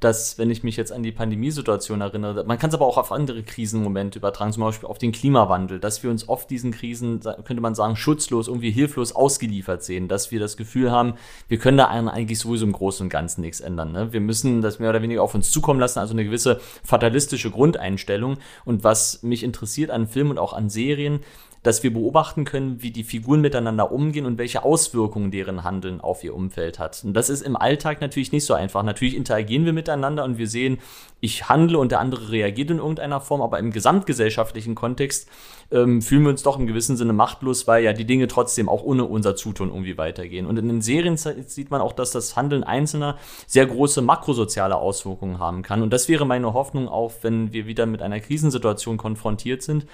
dass, 0.00 0.38
wenn 0.38 0.50
ich 0.50 0.64
mich 0.64 0.76
jetzt 0.76 0.92
an 0.92 1.02
die 1.02 1.12
Pandemiesituation 1.12 2.00
erinnere, 2.00 2.44
man 2.44 2.58
kann 2.58 2.70
es 2.70 2.74
aber 2.74 2.86
auch 2.86 2.96
auf 2.96 3.12
andere 3.12 3.42
Krisenmomente 3.42 4.18
übertragen, 4.18 4.52
zum 4.52 4.62
Beispiel 4.62 4.88
auf 4.88 4.96
den 4.96 5.12
Klimawandel, 5.12 5.78
dass 5.78 6.02
wir 6.02 6.10
uns 6.10 6.26
oft 6.26 6.48
diesen 6.48 6.72
Krisen, 6.72 7.20
könnte 7.20 7.60
man 7.60 7.74
sagen, 7.74 7.96
schutzlos, 7.96 8.48
irgendwie 8.48 8.70
hilflos 8.70 9.12
ausgeliefert 9.12 9.82
sehen, 9.82 10.08
dass 10.08 10.30
wir 10.30 10.40
das 10.40 10.56
Gefühl 10.56 10.90
haben, 10.90 11.14
wir 11.48 11.58
können 11.58 11.76
da 11.76 11.86
eigentlich 11.86 12.38
sowieso 12.38 12.64
im 12.64 12.72
Großen 12.72 13.04
und 13.04 13.10
Ganzen 13.10 13.42
nichts 13.42 13.60
ändern. 13.60 13.92
Ne? 13.92 14.12
Wir 14.12 14.20
müssen 14.20 14.62
das 14.62 14.78
mehr 14.78 14.90
oder 14.90 15.02
weniger 15.02 15.22
auf 15.22 15.34
uns 15.34 15.50
zukommen 15.50 15.80
lassen, 15.80 15.98
also 15.98 16.14
eine 16.14 16.24
gewisse 16.24 16.60
fatalistische 16.82 17.50
Grundeinstellung. 17.50 18.38
Und 18.64 18.82
was 18.84 19.22
mich 19.22 19.42
interessiert 19.42 19.90
an 19.90 20.08
Filmen 20.08 20.32
und 20.32 20.38
auch 20.38 20.54
an 20.54 20.70
Serien, 20.70 21.20
dass 21.62 21.82
wir 21.82 21.92
beobachten 21.92 22.44
können, 22.44 22.82
wie 22.82 22.90
die 22.90 23.04
Figuren 23.04 23.42
miteinander 23.42 23.92
umgehen 23.92 24.24
und 24.24 24.38
welche 24.38 24.62
Auswirkungen 24.62 25.30
deren 25.30 25.62
Handeln 25.62 26.00
auf 26.00 26.24
ihr 26.24 26.34
Umfeld 26.34 26.78
hat. 26.78 27.02
Und 27.04 27.14
das 27.14 27.28
ist 27.28 27.42
im 27.42 27.56
Alltag 27.56 28.00
natürlich 28.00 28.32
nicht 28.32 28.46
so 28.46 28.54
einfach. 28.54 28.82
Natürlich 28.82 29.14
interagieren 29.14 29.66
wir 29.66 29.74
miteinander 29.74 30.24
und 30.24 30.38
wir 30.38 30.48
sehen, 30.48 30.78
ich 31.20 31.50
handle 31.50 31.78
und 31.78 31.92
der 31.92 32.00
andere 32.00 32.30
reagiert 32.30 32.70
in 32.70 32.78
irgendeiner 32.78 33.20
Form, 33.20 33.42
aber 33.42 33.58
im 33.58 33.72
gesamtgesellschaftlichen 33.72 34.74
Kontext 34.74 35.28
ähm, 35.70 36.00
fühlen 36.00 36.22
wir 36.22 36.30
uns 36.30 36.42
doch 36.42 36.58
im 36.58 36.66
gewissen 36.66 36.96
Sinne 36.96 37.12
machtlos, 37.12 37.66
weil 37.66 37.84
ja 37.84 37.92
die 37.92 38.06
Dinge 38.06 38.26
trotzdem 38.26 38.68
auch 38.68 38.82
ohne 38.82 39.04
unser 39.04 39.36
Zutun 39.36 39.68
irgendwie 39.68 39.98
weitergehen. 39.98 40.46
Und 40.46 40.58
in 40.58 40.66
den 40.66 40.80
Serien 40.80 41.18
sieht 41.18 41.70
man 41.70 41.82
auch, 41.82 41.92
dass 41.92 42.10
das 42.10 42.36
Handeln 42.36 42.64
Einzelner 42.64 43.18
sehr 43.46 43.66
große 43.66 44.00
makrosoziale 44.00 44.76
Auswirkungen 44.76 45.38
haben 45.38 45.62
kann. 45.62 45.82
Und 45.82 45.92
das 45.92 46.08
wäre 46.08 46.24
meine 46.24 46.54
Hoffnung 46.54 46.88
auch, 46.88 47.12
wenn 47.20 47.52
wir 47.52 47.66
wieder 47.66 47.84
mit 47.84 48.00
einer 48.00 48.20
Krisensituation 48.20 48.96
konfrontiert 48.96 49.62
sind, 49.62 49.86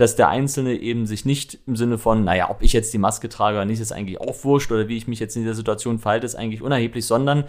dass 0.00 0.16
der 0.16 0.30
Einzelne 0.30 0.76
eben 0.76 1.06
sich 1.06 1.26
nicht 1.26 1.58
im 1.66 1.76
Sinne 1.76 1.98
von, 1.98 2.24
naja, 2.24 2.48
ob 2.48 2.62
ich 2.62 2.72
jetzt 2.72 2.94
die 2.94 2.98
Maske 2.98 3.28
trage 3.28 3.58
oder 3.58 3.66
nicht, 3.66 3.80
ist 3.80 3.92
eigentlich 3.92 4.18
auch 4.18 4.44
wurscht 4.44 4.72
oder 4.72 4.88
wie 4.88 4.96
ich 4.96 5.06
mich 5.06 5.20
jetzt 5.20 5.36
in 5.36 5.42
dieser 5.42 5.54
Situation 5.54 5.98
verhalte, 5.98 6.24
ist 6.24 6.36
eigentlich 6.36 6.62
unerheblich, 6.62 7.04
sondern 7.04 7.44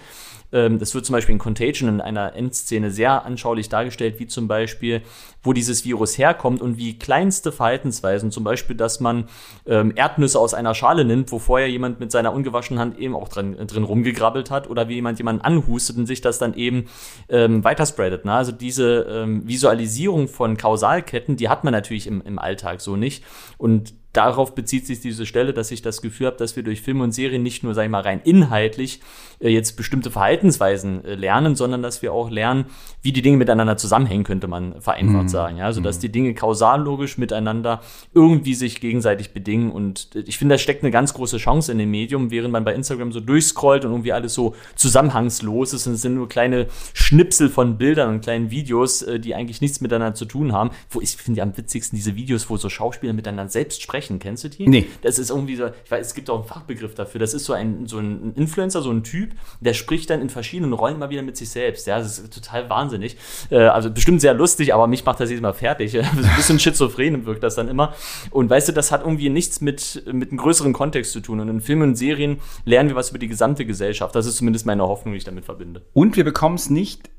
ähm, 0.51 0.77
das 0.77 0.93
wird 0.93 1.05
zum 1.05 1.13
Beispiel 1.13 1.31
in 1.31 1.39
Contagion 1.39 1.87
in 1.87 2.01
einer 2.01 2.35
Endszene 2.35 2.91
sehr 2.91 3.23
anschaulich 3.23 3.69
dargestellt, 3.69 4.19
wie 4.19 4.27
zum 4.27 4.49
Beispiel, 4.49 5.01
wo 5.43 5.53
dieses 5.53 5.85
Virus 5.85 6.17
herkommt 6.17 6.61
und 6.61 6.77
wie 6.77 6.97
kleinste 6.97 7.51
Verhaltensweisen, 7.51 8.31
zum 8.31 8.43
Beispiel, 8.43 8.75
dass 8.75 8.99
man 8.99 9.25
ähm, 9.65 9.93
Erdnüsse 9.95 10.39
aus 10.39 10.53
einer 10.53 10.75
Schale 10.75 11.05
nimmt, 11.05 11.31
wo 11.31 11.39
vorher 11.39 11.69
jemand 11.69 11.99
mit 11.99 12.11
seiner 12.11 12.33
ungewaschenen 12.33 12.79
Hand 12.79 12.99
eben 12.99 13.15
auch 13.15 13.27
drin, 13.27 13.55
drin 13.67 13.83
rumgegrabbelt 13.83 14.51
hat, 14.51 14.69
oder 14.69 14.87
wie 14.87 14.95
jemand 14.95 15.17
jemanden 15.17 15.41
anhustet 15.41 15.97
und 15.97 16.05
sich 16.05 16.21
das 16.21 16.37
dann 16.37 16.53
eben 16.53 16.85
ähm, 17.29 17.63
weiterspreadet. 17.63 18.25
Ne? 18.25 18.33
Also 18.33 18.51
diese 18.51 19.07
ähm, 19.09 19.47
Visualisierung 19.47 20.27
von 20.27 20.57
Kausalketten, 20.57 21.37
die 21.37 21.49
hat 21.49 21.63
man 21.63 21.71
natürlich 21.71 22.07
im, 22.07 22.21
im 22.21 22.39
Alltag 22.39 22.81
so 22.81 22.95
nicht. 22.95 23.23
Und 23.57 23.93
darauf 24.13 24.55
bezieht 24.55 24.85
sich 24.85 24.99
diese 24.99 25.25
Stelle, 25.25 25.53
dass 25.53 25.71
ich 25.71 25.81
das 25.81 26.01
Gefühl 26.01 26.27
habe, 26.27 26.37
dass 26.37 26.55
wir 26.55 26.63
durch 26.63 26.81
Filme 26.81 27.03
und 27.03 27.13
Serien 27.13 27.43
nicht 27.43 27.63
nur, 27.63 27.73
sag 27.73 27.85
ich 27.85 27.89
mal, 27.89 28.01
rein 28.01 28.21
inhaltlich 28.23 28.99
äh, 29.39 29.49
jetzt 29.49 29.77
bestimmte 29.77 30.11
Verhaltensweisen 30.11 31.05
äh, 31.05 31.15
lernen, 31.15 31.55
sondern 31.55 31.81
dass 31.81 32.01
wir 32.01 32.11
auch 32.11 32.29
lernen, 32.29 32.65
wie 33.01 33.13
die 33.13 33.21
Dinge 33.21 33.37
miteinander 33.37 33.77
zusammenhängen, 33.77 34.23
könnte 34.23 34.47
man 34.47 34.81
vereinfacht 34.81 35.23
mhm. 35.23 35.29
sagen. 35.29 35.57
Ja? 35.57 35.65
Also, 35.65 35.81
dass 35.81 35.97
mhm. 35.97 36.01
die 36.01 36.11
Dinge 36.11 36.33
kausallogisch 36.33 37.17
miteinander 37.17 37.81
irgendwie 38.13 38.53
sich 38.53 38.81
gegenseitig 38.81 39.33
bedingen. 39.33 39.71
Und 39.71 40.09
äh, 40.15 40.19
ich 40.19 40.37
finde, 40.37 40.55
da 40.55 40.59
steckt 40.59 40.83
eine 40.83 40.91
ganz 40.91 41.13
große 41.13 41.37
Chance 41.37 41.71
in 41.71 41.77
dem 41.77 41.91
Medium, 41.91 42.31
während 42.31 42.51
man 42.51 42.65
bei 42.65 42.73
Instagram 42.73 43.11
so 43.13 43.21
durchscrollt 43.21 43.85
und 43.85 43.91
irgendwie 43.91 44.13
alles 44.13 44.33
so 44.33 44.55
zusammenhangslos 44.75 45.73
ist 45.73 45.87
und 45.87 45.93
es 45.93 46.01
sind 46.01 46.15
nur 46.15 46.27
kleine 46.27 46.67
Schnipsel 46.93 47.49
von 47.49 47.77
Bildern 47.77 48.09
und 48.09 48.21
kleinen 48.21 48.51
Videos, 48.51 49.03
äh, 49.03 49.19
die 49.19 49.35
eigentlich 49.35 49.61
nichts 49.61 49.79
miteinander 49.79 50.15
zu 50.15 50.25
tun 50.25 50.51
haben. 50.51 50.71
Wo 50.89 50.99
ich 50.99 51.15
finde 51.15 51.41
am 51.41 51.55
witzigsten 51.55 51.95
diese 51.95 52.15
Videos, 52.15 52.49
wo 52.49 52.57
so 52.57 52.67
Schauspieler 52.67 53.13
miteinander 53.13 53.49
selbst 53.49 53.81
sprechen 53.81 54.00
sprechen. 54.01 54.19
Kennst 54.19 54.43
du 54.43 54.49
die? 54.49 54.67
Nee. 54.67 54.87
Das 55.01 55.19
ist 55.19 55.29
irgendwie 55.29 55.55
so, 55.55 55.67
ich 55.67 55.91
weiß, 55.91 56.07
es 56.07 56.13
gibt 56.13 56.29
auch 56.29 56.39
einen 56.39 56.47
Fachbegriff 56.47 56.95
dafür. 56.95 57.19
Das 57.19 57.33
ist 57.33 57.45
so 57.45 57.53
ein, 57.53 57.87
so 57.87 57.99
ein 57.99 58.33
Influencer, 58.35 58.81
so 58.81 58.91
ein 58.91 59.03
Typ, 59.03 59.31
der 59.59 59.73
spricht 59.73 60.09
dann 60.09 60.21
in 60.21 60.29
verschiedenen 60.29 60.73
Rollen 60.73 60.95
immer 60.95 61.09
wieder 61.09 61.21
mit 61.21 61.37
sich 61.37 61.49
selbst. 61.49 61.87
Ja, 61.87 61.99
das 61.99 62.19
ist 62.19 62.33
total 62.33 62.69
wahnsinnig. 62.69 63.17
Äh, 63.49 63.57
also 63.57 63.91
bestimmt 63.91 64.21
sehr 64.21 64.33
lustig, 64.33 64.73
aber 64.73 64.87
mich 64.87 65.05
macht 65.05 65.19
das 65.19 65.29
jedes 65.29 65.41
Mal 65.41 65.53
fertig. 65.53 65.97
ein 65.99 66.35
bisschen 66.35 66.59
schizophren 66.59 67.25
wirkt 67.25 67.43
das 67.43 67.55
dann 67.55 67.67
immer. 67.67 67.93
Und 68.31 68.49
weißt 68.49 68.69
du, 68.69 68.73
das 68.73 68.91
hat 68.91 69.01
irgendwie 69.01 69.29
nichts 69.29 69.61
mit, 69.61 70.03
mit 70.11 70.29
einem 70.29 70.37
größeren 70.37 70.73
Kontext 70.73 71.11
zu 71.11 71.19
tun. 71.19 71.39
Und 71.39 71.49
in 71.49 71.61
Filmen 71.61 71.89
und 71.89 71.95
Serien 71.95 72.39
lernen 72.65 72.89
wir 72.89 72.95
was 72.95 73.09
über 73.09 73.19
die 73.19 73.27
gesamte 73.27 73.65
Gesellschaft. 73.65 74.15
Das 74.15 74.25
ist 74.25 74.37
zumindest 74.37 74.65
meine 74.65 74.83
Hoffnung, 74.83 75.13
die 75.13 75.17
ich 75.17 75.23
damit 75.23 75.45
verbinde. 75.45 75.85
Und 75.93 76.15
wir 76.15 76.23
bekommen 76.23 76.55
es 76.55 76.69
nicht 76.69 77.09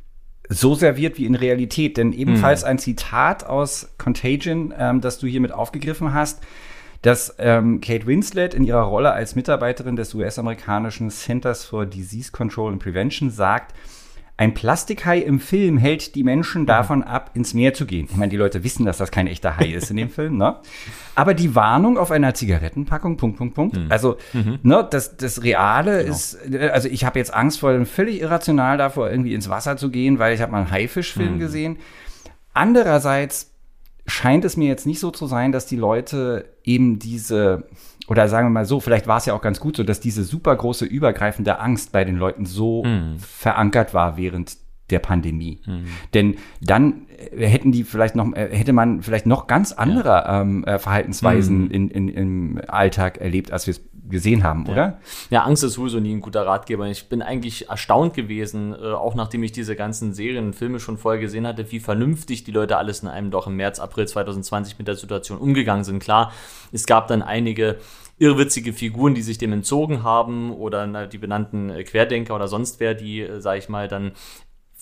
so 0.49 0.75
serviert 0.75 1.19
wie 1.19 1.27
in 1.27 1.35
Realität. 1.35 1.97
Denn 1.97 2.13
ebenfalls 2.13 2.63
mhm. 2.63 2.69
ein 2.69 2.79
Zitat 2.79 3.45
aus 3.45 3.95
Contagion, 3.99 4.75
ähm, 4.77 5.01
das 5.01 5.19
du 5.19 5.27
hiermit 5.27 5.53
aufgegriffen 5.53 6.13
hast 6.13 6.43
dass 7.03 7.35
ähm, 7.39 7.81
Kate 7.81 8.07
Winslet 8.07 8.55
in 8.55 8.65
ihrer 8.65 8.83
Rolle 8.83 9.13
als 9.13 9.35
Mitarbeiterin 9.35 9.97
des 9.97 10.15
US-amerikanischen 10.15 11.11
Centers 11.11 11.65
for 11.65 11.85
Disease 11.85 12.31
Control 12.33 12.73
and 12.73 12.83
Prevention 12.83 13.31
sagt, 13.31 13.75
ein 14.39 14.55
Plastikhai 14.55 15.19
im 15.19 15.41
Film 15.41 15.77
hält 15.77 16.15
die 16.15 16.25
Menschen 16.25 16.65
davon 16.67 17.03
ab, 17.03 17.31
ins 17.35 17.55
Meer 17.55 17.75
zu 17.75 17.87
gehen. 17.87 18.09
Ich 18.11 18.17
meine, 18.17 18.31
die 18.31 18.37
Leute 18.37 18.65
wissen, 18.65 18.87
dass 18.87 18.97
das 18.97 19.11
kein 19.11 19.27
echter 19.27 19.57
Hai 19.57 19.67
ist 19.67 19.91
in 19.91 19.97
dem 19.99 20.11
Film, 20.11 20.39
ne? 20.39 20.57
Aber 21.15 21.35
die 21.35 21.55
Warnung 21.55 21.99
auf 21.99 22.11
einer 22.11 22.33
Zigarettenpackung, 22.35 23.19
Punkt, 23.19 23.37
Punkt, 23.37 23.55
Punkt. 23.55 23.77
Mhm. 23.77 23.87
Also, 23.91 24.17
mhm. 24.33 24.59
ne, 24.63 24.87
das, 24.91 25.17
das 25.17 25.45
Reale 25.45 25.99
genau. 25.99 26.11
ist, 26.11 26.39
also 26.73 26.89
ich 26.89 27.05
habe 27.05 27.19
jetzt 27.19 27.33
Angst 27.33 27.61
vor, 27.61 27.85
völlig 27.85 28.21
irrational 28.21 28.79
davor, 28.79 29.11
irgendwie 29.11 29.35
ins 29.35 29.49
Wasser 29.49 29.77
zu 29.77 29.91
gehen, 29.91 30.19
weil 30.19 30.35
ich 30.35 30.41
habe 30.41 30.51
mal 30.51 30.63
einen 30.63 30.71
Haifischfilm 30.71 31.35
mhm. 31.35 31.39
gesehen. 31.39 31.77
Andererseits 32.55 33.52
scheint 34.07 34.45
es 34.45 34.57
mir 34.57 34.69
jetzt 34.69 34.87
nicht 34.87 35.01
so 35.01 35.11
zu 35.11 35.27
sein, 35.27 35.53
dass 35.53 35.67
die 35.67 35.77
Leute 35.77 36.57
eben 36.65 36.99
diese, 36.99 37.69
oder 38.09 38.29
sagen 38.29 38.47
wir 38.49 38.51
mal 38.51 38.65
so, 38.65 38.81
vielleicht 38.81 39.07
war 39.07 39.19
es 39.19 39.27
ja 39.27 39.35
auch 39.35 39.43
ganz 39.43 39.61
gut 39.61 39.77
so, 39.77 39.85
dass 39.85 40.01
diese 40.01 40.25
super 40.25 40.55
große 40.57 40.85
übergreifende 40.85 41.61
Angst 41.61 41.93
bei 41.93 42.05
den 42.05 42.17
Leuten 42.17 42.47
so 42.47 42.85
mhm. 42.85 43.19
verankert 43.19 43.95
war 43.95 44.17
während 44.17 44.57
der 44.91 44.99
Pandemie. 44.99 45.61
Mhm. 45.67 45.85
Denn 46.15 46.37
dann 46.61 47.07
äh, 47.37 47.47
hätten 47.47 47.73
die 47.73 47.85
vielleicht 47.85 48.15
noch, 48.15 48.33
äh, 48.35 48.49
hätte 48.51 48.73
man 48.73 49.03
vielleicht 49.03 49.27
noch 49.27 49.47
ganz 49.47 49.73
andere 49.73 50.09
ja. 50.09 50.41
ähm, 50.43 50.65
äh, 50.65 50.79
Verhaltensweisen 50.79 51.65
mhm. 51.65 51.71
in, 51.71 51.89
in, 51.89 52.09
im 52.09 52.61
Alltag 52.69 53.19
erlebt, 53.19 53.53
als 53.53 53.67
wir 53.67 53.73
es 53.73 53.81
gesehen 54.09 54.43
haben, 54.43 54.65
ja. 54.67 54.73
oder? 54.73 54.99
Ja, 55.31 55.45
Angst 55.45 55.65
ist 55.65 55.75
sowieso 55.75 56.01
nie 56.01 56.13
ein 56.13 56.21
guter 56.21 56.45
Ratgeber. 56.47 56.87
Ich 56.87 57.09
bin 57.09 57.23
eigentlich 57.23 57.69
erstaunt 57.69 58.15
gewesen, 58.15 58.75
äh, 58.75 58.93
auch 58.93 59.15
nachdem 59.15 59.43
ich 59.43 59.53
diese 59.53 59.77
ganzen 59.77 60.13
Serien 60.13 60.47
und 60.47 60.55
Filme 60.55 60.81
schon 60.81 60.99
vorher 60.99 61.21
gesehen 61.21 61.47
hatte, 61.47 61.71
wie 61.71 61.81
vernünftig 61.81 62.45
die 62.45 62.51
Leute 62.51 62.77
alles 62.77 63.01
in 63.01 63.09
einem 63.09 63.31
doch 63.31 63.47
im 63.47 63.57
März, 63.57 63.79
April 63.79 64.09
2020 64.09 64.79
mit 64.79 64.89
der 64.89 64.97
Situation 64.97 65.39
umgegangen 65.39 65.85
sind. 65.85 66.01
Klar, 66.01 66.33
es 66.73 66.87
gab 66.87 67.09
dann 67.09 67.23
einige 67.23 67.79
irrwitzige 68.19 68.73
Figuren, 68.73 69.15
die 69.15 69.23
sich 69.23 69.39
dem 69.39 69.53
entzogen 69.53 70.03
haben 70.03 70.53
oder 70.53 70.87
na, 70.87 71.07
die 71.07 71.19
benannten 71.19 71.71
äh, 71.71 71.85
Querdenker 71.85 72.35
oder 72.35 72.49
sonst 72.49 72.79
wer, 72.81 72.95
die, 72.95 73.21
äh, 73.21 73.41
sag 73.41 73.59
ich 73.59 73.69
mal, 73.69 73.89
dann 73.89 74.13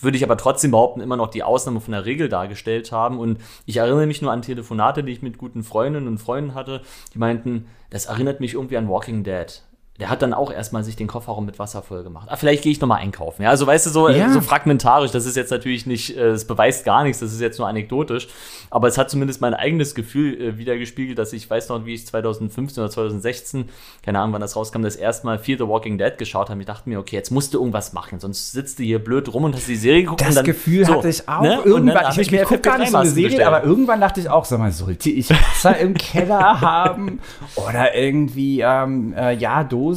würde 0.00 0.16
ich 0.16 0.24
aber 0.24 0.36
trotzdem 0.36 0.70
behaupten, 0.70 1.00
immer 1.00 1.16
noch 1.16 1.28
die 1.28 1.42
Ausnahme 1.42 1.80
von 1.80 1.92
der 1.92 2.04
Regel 2.04 2.28
dargestellt 2.28 2.92
haben. 2.92 3.18
Und 3.18 3.38
ich 3.66 3.78
erinnere 3.78 4.06
mich 4.06 4.22
nur 4.22 4.32
an 4.32 4.42
Telefonate, 4.42 5.04
die 5.04 5.12
ich 5.12 5.22
mit 5.22 5.38
guten 5.38 5.62
Freundinnen 5.62 6.08
und 6.08 6.18
Freunden 6.18 6.54
hatte, 6.54 6.82
die 7.14 7.18
meinten, 7.18 7.66
das 7.90 8.06
erinnert 8.06 8.40
mich 8.40 8.54
irgendwie 8.54 8.76
an 8.76 8.88
Walking 8.88 9.24
Dead 9.24 9.62
der 10.00 10.08
hat 10.08 10.22
dann 10.22 10.32
auch 10.32 10.50
erstmal 10.50 10.82
sich 10.82 10.96
den 10.96 11.06
Kofferraum 11.06 11.44
mit 11.44 11.58
Wasser 11.58 11.82
voll 11.82 12.02
gemacht. 12.02 12.28
Ah, 12.30 12.36
vielleicht 12.36 12.62
gehe 12.62 12.72
ich 12.72 12.80
nochmal 12.80 13.00
einkaufen. 13.00 13.42
Ja, 13.42 13.50
also 13.50 13.66
weißt 13.66 13.84
du, 13.84 13.90
so, 13.90 14.08
äh, 14.08 14.18
ja. 14.18 14.32
so 14.32 14.40
fragmentarisch, 14.40 15.10
das 15.10 15.26
ist 15.26 15.36
jetzt 15.36 15.50
natürlich 15.50 15.84
nicht, 15.84 16.16
äh, 16.16 16.30
es 16.30 16.46
beweist 16.46 16.86
gar 16.86 17.04
nichts, 17.04 17.20
das 17.20 17.32
ist 17.32 17.40
jetzt 17.40 17.58
nur 17.58 17.68
anekdotisch. 17.68 18.26
Aber 18.70 18.88
es 18.88 18.96
hat 18.96 19.10
zumindest 19.10 19.42
mein 19.42 19.52
eigenes 19.52 19.94
Gefühl 19.94 20.40
äh, 20.40 20.58
wiedergespiegelt, 20.58 21.18
dass 21.18 21.34
ich 21.34 21.48
weiß 21.48 21.68
noch, 21.68 21.84
wie 21.84 21.92
ich 21.92 22.06
2015 22.06 22.82
oder 22.82 22.90
2016, 22.90 23.68
keine 24.02 24.20
Ahnung, 24.20 24.32
wann 24.32 24.40
das 24.40 24.56
rauskam, 24.56 24.80
das 24.80 24.96
erste 24.96 25.26
Mal 25.26 25.38
Fear 25.38 25.58
the 25.58 25.68
Walking 25.68 25.98
Dead 25.98 26.16
geschaut 26.16 26.48
habe. 26.48 26.58
Ich 26.60 26.66
dachte 26.66 26.88
mir, 26.88 26.98
okay, 26.98 27.16
jetzt 27.16 27.30
musst 27.30 27.52
du 27.52 27.58
irgendwas 27.58 27.92
machen, 27.92 28.20
sonst 28.20 28.52
sitzt 28.52 28.78
du 28.78 28.82
hier 28.82 29.04
blöd 29.04 29.32
rum 29.34 29.44
und 29.44 29.54
hast 29.54 29.68
die 29.68 29.76
Serie 29.76 30.04
geguckt. 30.04 30.22
Das 30.22 30.34
dann, 30.34 30.46
Gefühl 30.46 30.86
so, 30.86 30.94
hatte 30.94 31.10
ich 31.10 31.28
auch. 31.28 31.42
Ne? 31.42 31.60
Irgendwann, 31.62 32.10
ich, 32.12 32.18
ich, 32.18 32.32
ich 32.32 32.42
gucke 32.44 32.60
gar 32.60 32.78
nicht 32.78 32.90
so 32.90 32.96
eine 32.96 33.08
Serie, 33.10 33.28
gestellt. 33.28 33.46
aber 33.46 33.64
irgendwann 33.64 34.00
dachte 34.00 34.20
ich 34.20 34.30
auch, 34.30 34.46
sag 34.46 34.60
mal, 34.60 34.72
sollte 34.72 35.10
ich 35.10 35.28
Wasser 35.28 35.76
im 35.76 35.92
Keller 35.92 36.60
haben? 36.62 37.20
Oder 37.56 37.94
irgendwie, 37.94 38.60
ähm, 38.60 39.12
äh, 39.12 39.34
ja, 39.34 39.62
Dosen? 39.62 39.89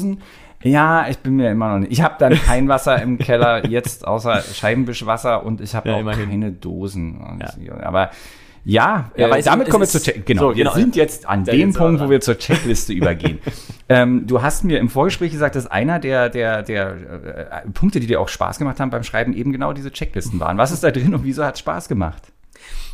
Ja, 0.63 1.07
ich 1.09 1.17
bin 1.19 1.35
mir 1.35 1.51
immer 1.51 1.73
noch 1.73 1.79
nicht. 1.79 1.91
Ich 1.91 2.01
habe 2.01 2.15
dann 2.19 2.33
kein 2.35 2.69
Wasser 2.69 3.01
im 3.01 3.17
Keller 3.17 3.65
jetzt 3.69 4.07
außer 4.07 4.41
Scheibenwischwasser 4.41 5.45
und 5.45 5.59
ich 5.59 5.75
habe 5.75 5.89
ja, 5.89 5.95
auch 5.95 5.99
immerhin. 5.99 6.29
keine 6.29 6.51
Dosen. 6.51 7.39
Ja. 7.61 7.83
Aber 7.83 8.11
ja, 8.65 9.11
ja 9.17 9.35
äh, 9.35 9.43
damit 9.43 9.69
kommen 9.69 9.83
wir 9.83 9.87
zur 9.87 10.01
Check 10.01 10.25
genau, 10.25 10.49
so, 10.49 10.55
genau. 10.55 10.73
Wir 10.73 10.81
sind 10.81 10.95
jetzt 10.95 11.27
an 11.27 11.43
dem 11.43 11.73
Punkt, 11.73 12.01
wo 12.01 12.09
wir 12.09 12.21
zur 12.21 12.37
Checkliste 12.37 12.93
übergehen. 12.93 13.39
ähm, 13.89 14.25
du 14.25 14.41
hast 14.41 14.63
mir 14.63 14.79
im 14.79 14.87
Vorgespräch 14.87 15.31
gesagt, 15.31 15.55
dass 15.55 15.67
einer 15.67 15.99
der, 15.99 16.29
der, 16.29 16.63
der 16.63 16.95
äh, 17.65 17.69
Punkte, 17.73 17.99
die 17.99 18.07
dir 18.07 18.21
auch 18.21 18.29
Spaß 18.29 18.59
gemacht 18.59 18.79
haben 18.79 18.89
beim 18.89 19.03
Schreiben, 19.03 19.33
eben 19.33 19.51
genau 19.51 19.73
diese 19.73 19.91
Checklisten 19.91 20.39
waren. 20.39 20.57
Was 20.57 20.71
ist 20.71 20.83
da 20.83 20.91
drin 20.91 21.13
und 21.13 21.25
wieso 21.25 21.43
hat 21.43 21.55
es 21.55 21.59
Spaß 21.59 21.89
gemacht? 21.89 22.32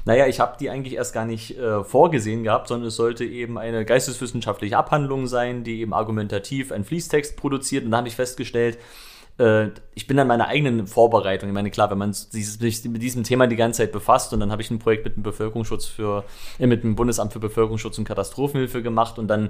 Naja, 0.10 0.26
ich 0.26 0.40
habe 0.40 0.58
die 0.60 0.72
eigentlich 0.72 0.96
erst 0.96 1.14
gar 1.14 1.26
nicht 1.26 1.56
äh, 1.60 1.84
vorgesehen 1.84 2.42
gehabt, 2.42 2.68
sondern 2.68 2.88
es 2.88 2.96
sollte 2.96 3.26
eben 3.26 3.60
eine 3.60 3.86
geisteswissenschaftliche 3.86 4.76
Abhandlung 4.76 5.28
sein, 5.28 5.64
die 5.64 5.82
eben 5.82 5.94
argumentativ 5.94 6.72
einen 6.72 6.84
Fließtext 6.84 7.38
produziert. 7.38 7.86
Und 7.86 7.92
da 7.92 7.98
habe 7.98 8.08
ich 8.08 8.16
festgestellt, 8.16 8.80
äh, 9.40 9.70
ich 9.96 10.08
bin 10.08 10.18
an 10.20 10.28
meiner 10.28 10.48
eigenen 10.48 10.88
Vorbereitung. 10.88 11.50
Ich 11.50 11.54
meine, 11.54 11.72
klar, 11.72 11.90
wenn 11.92 11.98
man 11.98 12.14
sich 12.14 12.86
mit 12.86 13.02
diesem 13.02 13.24
Thema 13.24 13.48
die 13.48 13.56
ganze 13.56 13.80
Zeit 13.80 13.92
befasst 13.92 14.34
und 14.34 14.40
dann 14.40 14.52
habe 14.52 14.62
ich 14.62 14.72
ein 14.72 14.80
Projekt 14.80 15.06
mit 15.06 15.16
dem 15.16 15.24
Bevölkerungsschutz 15.24 15.86
für, 15.88 16.26
äh, 16.58 16.68
mit 16.68 16.84
dem 16.84 16.96
Bundesamt 16.96 17.34
für 17.34 17.40
Bevölkerungsschutz 17.40 17.98
und 17.98 18.06
Katastrophenhilfe 18.06 18.82
gemacht 18.82 19.18
und 19.18 19.28
dann 19.28 19.50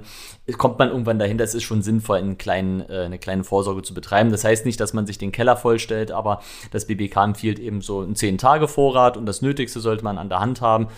kommt 0.58 0.78
man 0.78 0.88
irgendwann 0.88 1.18
dahinter, 1.18 1.44
es 1.44 1.54
ist 1.54 1.64
schon 1.64 1.82
sinnvoll, 1.82 2.18
einen 2.18 2.38
kleinen, 2.38 2.80
äh, 2.88 3.02
eine 3.04 3.18
kleine 3.18 3.44
Vorsorge 3.44 3.82
zu 3.82 3.94
betreiben. 3.94 4.30
Das 4.30 4.44
heißt 4.44 4.64
nicht, 4.64 4.80
dass 4.80 4.92
man 4.92 5.06
sich 5.06 5.18
den 5.18 5.32
Keller 5.32 5.56
vollstellt, 5.56 6.10
aber 6.10 6.40
das 6.70 6.86
BBK 6.86 7.24
empfiehlt 7.24 7.58
eben 7.58 7.80
so 7.80 8.00
einen 8.00 8.14
10-Tage-Vorrat 8.14 9.16
und 9.16 9.26
das 9.26 9.42
Nötigste 9.42 9.80
sollte 9.80 10.04
man 10.04 10.18
an 10.18 10.28
der 10.28 10.40
Hand 10.40 10.60
haben. 10.60 10.88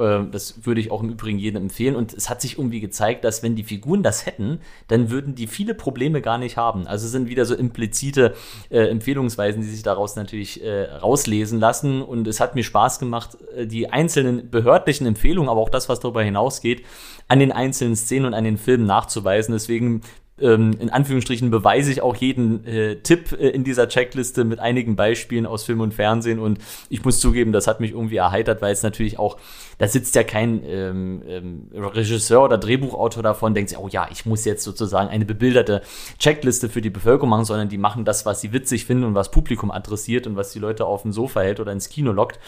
Äh, 0.00 0.24
das 0.30 0.66
würde 0.66 0.80
ich 0.80 0.90
auch 0.90 1.02
im 1.02 1.10
Übrigen 1.10 1.38
jedem 1.38 1.64
empfehlen. 1.64 1.94
Und 1.94 2.12
es 2.12 2.28
hat 2.30 2.40
sich 2.40 2.58
irgendwie 2.58 2.80
gezeigt, 2.80 3.24
dass 3.24 3.42
wenn 3.42 3.54
die 3.54 3.62
Figuren 3.62 4.02
das 4.02 4.26
hätten, 4.26 4.60
dann 4.88 5.10
würden 5.10 5.34
die 5.34 5.46
viele 5.46 5.74
Probleme 5.74 6.22
gar 6.22 6.38
nicht 6.38 6.56
haben. 6.56 6.86
Also 6.86 7.06
es 7.06 7.12
sind 7.12 7.28
wieder 7.28 7.44
so 7.44 7.54
implizite 7.54 8.34
äh, 8.70 8.88
Empfehlungsweisen, 8.88 9.62
die 9.62 9.68
sich 9.68 9.82
daraus 9.82 10.16
natürlich 10.16 10.64
äh, 10.64 10.84
rauslesen 10.84 11.60
lassen. 11.60 12.02
Und 12.02 12.26
es 12.26 12.40
hat 12.40 12.54
mir 12.54 12.64
Spaß 12.64 12.98
gemacht, 12.98 13.36
äh, 13.54 13.66
die 13.66 13.90
einzelnen 13.90 14.50
behördlichen 14.50 15.06
Empfehlungen, 15.06 15.50
aber 15.50 15.60
auch 15.60 15.70
das, 15.70 15.88
was 15.88 16.00
darüber 16.00 16.22
hinausgeht, 16.22 16.84
an 17.28 17.38
den 17.38 17.52
einzelnen 17.52 17.94
Szenen 17.94 18.26
und 18.26 18.34
an 18.34 18.44
den 18.44 18.56
Filmen 18.56 18.86
nachzuweisen. 18.86 19.52
Deswegen 19.52 20.00
ähm, 20.40 20.76
in 20.78 20.90
Anführungsstrichen 20.90 21.50
beweise 21.50 21.90
ich 21.92 22.02
auch 22.02 22.16
jeden 22.16 22.64
äh, 22.66 22.96
Tipp 22.96 23.32
äh, 23.32 23.48
in 23.48 23.64
dieser 23.64 23.88
Checkliste 23.88 24.44
mit 24.44 24.58
einigen 24.58 24.96
Beispielen 24.96 25.46
aus 25.46 25.64
Film 25.64 25.80
und 25.80 25.94
Fernsehen. 25.94 26.38
Und 26.38 26.58
ich 26.88 27.04
muss 27.04 27.20
zugeben, 27.20 27.52
das 27.52 27.66
hat 27.66 27.80
mich 27.80 27.92
irgendwie 27.92 28.16
erheitert, 28.16 28.62
weil 28.62 28.72
es 28.72 28.82
natürlich 28.82 29.18
auch, 29.18 29.38
da 29.78 29.88
sitzt 29.88 30.14
ja 30.14 30.22
kein 30.22 30.62
ähm, 30.66 31.22
ähm, 31.26 31.68
Regisseur 31.74 32.44
oder 32.44 32.58
Drehbuchautor 32.58 33.22
davon, 33.22 33.54
denkt 33.54 33.70
sich, 33.70 33.78
oh 33.78 33.88
ja, 33.88 34.08
ich 34.10 34.26
muss 34.26 34.44
jetzt 34.44 34.64
sozusagen 34.64 35.08
eine 35.08 35.24
bebilderte 35.24 35.82
Checkliste 36.18 36.68
für 36.68 36.80
die 36.80 36.90
Bevölkerung 36.90 37.30
machen, 37.30 37.44
sondern 37.44 37.68
die 37.68 37.78
machen 37.78 38.04
das, 38.04 38.26
was 38.26 38.40
sie 38.40 38.52
witzig 38.52 38.84
finden 38.84 39.04
und 39.04 39.14
was 39.14 39.30
Publikum 39.30 39.70
adressiert 39.70 40.26
und 40.26 40.36
was 40.36 40.52
die 40.52 40.58
Leute 40.58 40.84
auf 40.86 41.02
dem 41.02 41.12
Sofa 41.12 41.40
hält 41.40 41.60
oder 41.60 41.72
ins 41.72 41.88
Kino 41.88 42.12
lockt. 42.12 42.38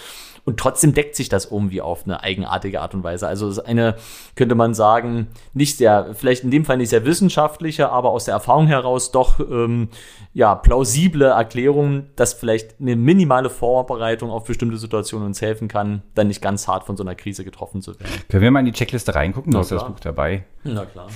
Und 0.44 0.58
trotzdem 0.58 0.92
deckt 0.92 1.14
sich 1.14 1.28
das 1.28 1.50
irgendwie 1.52 1.80
auf 1.80 2.04
eine 2.04 2.20
eigenartige 2.22 2.80
Art 2.80 2.94
und 2.94 3.04
Weise. 3.04 3.28
Also 3.28 3.46
es 3.48 3.58
ist 3.58 3.64
eine, 3.64 3.94
könnte 4.34 4.56
man 4.56 4.74
sagen, 4.74 5.28
nicht 5.54 5.76
sehr, 5.76 6.14
vielleicht 6.14 6.42
in 6.42 6.50
dem 6.50 6.64
Fall 6.64 6.78
nicht 6.78 6.88
sehr 6.88 7.04
wissenschaftliche, 7.04 7.81
aber 7.90 8.10
aus 8.10 8.24
der 8.24 8.34
Erfahrung 8.34 8.66
heraus 8.66 9.10
doch 9.10 9.40
ähm, 9.40 9.88
ja, 10.34 10.54
plausible 10.54 11.26
Erklärung, 11.26 12.06
dass 12.16 12.34
vielleicht 12.34 12.80
eine 12.80 12.96
minimale 12.96 13.50
Vorbereitung 13.50 14.30
auf 14.30 14.44
bestimmte 14.44 14.76
Situationen 14.76 15.26
uns 15.26 15.40
helfen 15.40 15.68
kann, 15.68 16.02
dann 16.14 16.28
nicht 16.28 16.42
ganz 16.42 16.68
hart 16.68 16.84
von 16.84 16.96
so 16.96 17.02
einer 17.02 17.14
Krise 17.14 17.44
getroffen 17.44 17.82
zu 17.82 17.98
werden. 17.98 18.12
Können 18.28 18.42
wir 18.42 18.50
mal 18.50 18.60
in 18.60 18.66
die 18.66 18.72
Checkliste 18.72 19.14
reingucken? 19.14 19.52
Du 19.52 19.58
hast 19.58 19.70
das 19.70 19.86
Buch 19.86 20.00
dabei. 20.00 20.44
Na 20.64 20.84
klar. 20.84 21.08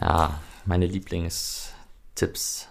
Ja, 0.00 0.40
meine 0.64 0.86
Lieblingstipps. 0.86 2.69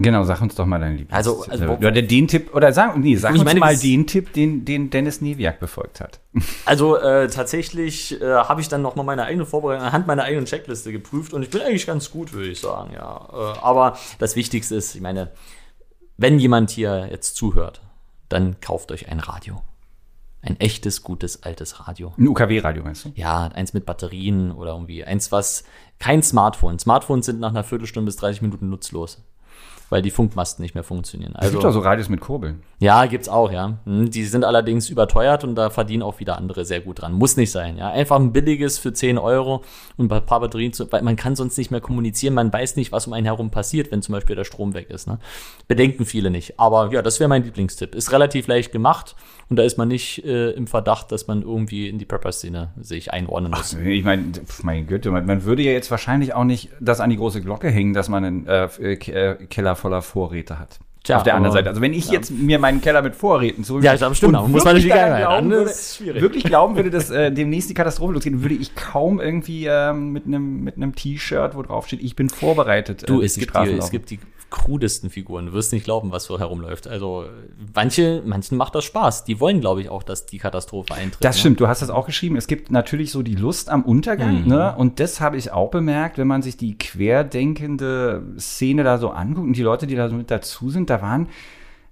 Genau, 0.00 0.22
sag 0.22 0.40
uns 0.40 0.54
doch 0.54 0.64
mal 0.64 0.78
deinen 0.78 0.96
Lieblings. 0.96 1.12
Also, 1.12 1.44
also 1.48 1.64
äh, 1.64 1.68
oder 1.68 1.90
den 1.90 2.28
Tipp, 2.28 2.54
oder 2.54 2.72
sag, 2.72 2.96
nee, 2.96 3.16
sag 3.16 3.32
uns 3.32 3.42
meine, 3.42 3.58
mal 3.58 3.76
den 3.76 4.06
Tipp, 4.06 4.32
den, 4.32 4.64
den 4.64 4.90
Dennis 4.90 5.20
Neviak 5.20 5.58
befolgt 5.58 6.00
hat. 6.00 6.20
Also 6.64 6.96
äh, 6.96 7.28
tatsächlich 7.28 8.20
äh, 8.20 8.24
habe 8.24 8.60
ich 8.60 8.68
dann 8.68 8.80
nochmal 8.80 9.04
meine 9.04 9.24
eigene 9.24 9.44
Vorbereitung 9.44 9.84
anhand 9.84 10.06
meiner 10.06 10.22
eigenen 10.22 10.44
Checkliste 10.44 10.92
geprüft 10.92 11.32
und 11.32 11.42
ich 11.42 11.50
bin 11.50 11.62
eigentlich 11.62 11.86
ganz 11.86 12.12
gut, 12.12 12.32
würde 12.32 12.48
ich 12.48 12.60
sagen, 12.60 12.92
ja. 12.92 13.28
Äh, 13.32 13.58
aber 13.58 13.98
das 14.18 14.36
Wichtigste 14.36 14.76
ist, 14.76 14.94
ich 14.94 15.00
meine, 15.00 15.32
wenn 16.16 16.38
jemand 16.38 16.70
hier 16.70 17.08
jetzt 17.10 17.36
zuhört, 17.36 17.80
dann 18.28 18.60
kauft 18.60 18.92
euch 18.92 19.08
ein 19.08 19.18
Radio. 19.18 19.62
Ein 20.42 20.60
echtes, 20.60 21.02
gutes, 21.02 21.42
altes 21.42 21.88
Radio. 21.88 22.12
Ein 22.16 22.28
UKW-Radio, 22.28 22.84
meinst 22.84 23.04
du? 23.04 23.12
Ja, 23.16 23.48
eins 23.48 23.72
mit 23.72 23.86
Batterien 23.86 24.52
oder 24.52 24.72
irgendwie 24.72 25.04
eins, 25.04 25.32
was 25.32 25.64
kein 25.98 26.22
Smartphone. 26.22 26.78
Smartphones 26.78 27.26
sind 27.26 27.40
nach 27.40 27.50
einer 27.50 27.64
Viertelstunde 27.64 28.06
bis 28.06 28.16
30 28.16 28.42
Minuten 28.42 28.68
nutzlos, 28.68 29.24
weil 29.90 30.02
die 30.02 30.10
Funkmasten 30.10 30.62
nicht 30.62 30.74
mehr 30.74 30.84
funktionieren. 30.84 31.34
Es 31.38 31.50
gibt 31.50 31.64
doch 31.64 31.72
so 31.72 31.80
Radios 31.80 32.08
mit 32.08 32.20
Kurbeln. 32.20 32.62
Ja, 32.78 33.06
gibt's 33.06 33.28
auch, 33.28 33.50
ja. 33.50 33.78
Hm, 33.84 34.10
Die 34.10 34.24
sind 34.24 34.44
allerdings 34.44 34.90
überteuert 34.90 35.44
und 35.44 35.54
da 35.54 35.70
verdienen 35.70 36.02
auch 36.02 36.20
wieder 36.20 36.36
andere 36.36 36.64
sehr 36.64 36.80
gut 36.80 37.00
dran. 37.00 37.12
Muss 37.12 37.36
nicht 37.36 37.50
sein, 37.50 37.78
ja. 37.78 37.90
Einfach 37.90 38.16
ein 38.16 38.32
billiges 38.32 38.78
für 38.78 38.92
10 38.92 39.18
Euro 39.18 39.62
und 39.96 40.12
ein 40.12 40.26
paar 40.26 40.40
Batterien 40.40 40.72
zu, 40.72 40.90
weil 40.92 41.02
man 41.02 41.16
kann 41.16 41.36
sonst 41.36 41.56
nicht 41.58 41.70
mehr 41.70 41.80
kommunizieren. 41.80 42.34
Man 42.34 42.52
weiß 42.52 42.76
nicht, 42.76 42.92
was 42.92 43.06
um 43.06 43.12
einen 43.12 43.26
herum 43.26 43.50
passiert, 43.50 43.90
wenn 43.90 44.02
zum 44.02 44.12
Beispiel 44.12 44.36
der 44.36 44.44
Strom 44.44 44.74
weg 44.74 44.90
ist, 44.90 45.06
ne. 45.08 45.18
Bedenken 45.66 46.04
viele 46.04 46.30
nicht. 46.30 46.58
Aber 46.60 46.92
ja, 46.92 47.02
das 47.02 47.18
wäre 47.20 47.28
mein 47.28 47.44
Lieblingstipp. 47.44 47.94
Ist 47.94 48.12
relativ 48.12 48.46
leicht 48.46 48.72
gemacht 48.72 49.16
und 49.48 49.56
da 49.56 49.62
ist 49.62 49.78
man 49.78 49.88
nicht 49.88 50.24
äh, 50.24 50.50
im 50.50 50.66
Verdacht, 50.66 51.10
dass 51.10 51.26
man 51.26 51.42
irgendwie 51.42 51.88
in 51.88 51.98
die 51.98 52.04
Prepper-Szene 52.04 52.70
sich 52.80 53.12
einordnen 53.12 53.50
muss. 53.52 53.72
Ich 53.72 54.04
meine, 54.04 54.24
mein 54.62 54.86
Güte, 54.86 55.10
man, 55.10 55.24
man 55.26 55.44
würde 55.44 55.62
ja 55.62 55.72
jetzt 55.72 55.90
wahrscheinlich 55.90 56.34
auch 56.34 56.44
nicht 56.44 56.68
das 56.80 57.00
an 57.00 57.08
die 57.10 57.16
große 57.16 57.40
Glocke 57.40 57.70
hängen, 57.70 57.94
dass 57.94 58.08
man 58.08 58.24
einen 58.24 58.46
äh, 58.46 58.64
äh, 58.92 59.46
Keller 59.46 59.74
voller 59.78 60.02
Vorräte 60.02 60.58
hat. 60.58 60.78
Tja, 61.04 61.16
Auf 61.16 61.22
der 61.22 61.36
anderen 61.36 61.54
Seite. 61.54 61.68
Also 61.68 61.80
wenn 61.80 61.94
ich 61.94 62.10
jetzt 62.10 62.30
mir 62.30 62.58
meinen 62.58 62.80
Keller 62.80 63.02
mit 63.02 63.14
Vorräten 63.14 63.64
zurück 63.64 63.82
Ja, 63.82 63.96
das 63.96 64.16
stimmt, 64.16 64.36
und 64.36 64.50
muss 64.52 64.64
man 64.64 64.74
natürlich 64.74 64.92
daran 64.92 65.18
glauben 65.18 65.50
würde, 65.50 66.20
wirklich 66.20 66.44
glauben 66.44 66.76
würde, 66.76 66.90
dass 66.90 67.08
äh, 67.10 67.32
demnächst 67.32 67.70
die 67.70 67.74
Katastrophe 67.74 68.12
losgeht, 68.12 68.42
würde 68.42 68.56
ich 68.56 68.74
kaum 68.74 69.20
irgendwie 69.20 69.66
ähm, 69.66 70.12
mit 70.12 70.26
einem 70.26 70.64
mit 70.64 70.76
einem 70.76 70.94
T-Shirt, 70.94 71.54
wo 71.54 71.62
drauf 71.62 71.86
steht, 71.86 72.02
ich 72.02 72.16
bin 72.16 72.28
vorbereitet. 72.28 73.08
Du, 73.08 73.22
äh, 73.22 73.24
es 73.24 73.34
die 73.34 73.40
gibt, 73.40 73.56
die, 73.56 73.78
es 73.78 73.90
gibt 73.90 74.10
die 74.10 74.18
krudesten 74.50 75.10
Figuren. 75.10 75.46
Du 75.46 75.52
wirst 75.52 75.72
nicht 75.72 75.84
glauben, 75.84 76.10
was 76.10 76.24
so 76.24 76.38
herumläuft. 76.38 76.88
Also 76.88 77.26
manche, 77.74 78.22
manchen 78.24 78.56
macht 78.56 78.74
das 78.74 78.84
Spaß. 78.84 79.24
Die 79.24 79.40
wollen, 79.40 79.60
glaube 79.60 79.82
ich, 79.82 79.88
auch, 79.90 80.02
dass 80.02 80.24
die 80.26 80.38
Katastrophe 80.38 80.94
eintritt. 80.94 81.22
Das 81.22 81.36
ne? 81.36 81.40
stimmt, 81.40 81.60
du 81.60 81.68
hast 81.68 81.82
das 81.82 81.90
auch 81.90 82.06
geschrieben. 82.06 82.36
Es 82.36 82.46
gibt 82.46 82.70
natürlich 82.70 83.10
so 83.12 83.22
die 83.22 83.34
Lust 83.34 83.68
am 83.68 83.82
Untergang, 83.82 84.42
Mhm. 84.42 84.48
ne? 84.48 84.74
Und 84.76 85.00
das 85.00 85.20
habe 85.20 85.36
ich 85.36 85.52
auch 85.52 85.70
bemerkt, 85.70 86.16
wenn 86.18 86.26
man 86.26 86.40
sich 86.42 86.56
die 86.56 86.78
querdenkende 86.78 88.22
Szene 88.38 88.84
da 88.84 88.98
so 88.98 89.10
anguckt 89.10 89.46
und 89.46 89.56
die 89.56 89.62
Leute, 89.62 89.86
die 89.86 89.94
da 89.96 90.08
so 90.08 90.16
mit 90.16 90.30
dazu 90.30 90.70
sind, 90.70 90.90
da 90.90 91.02
waren 91.02 91.28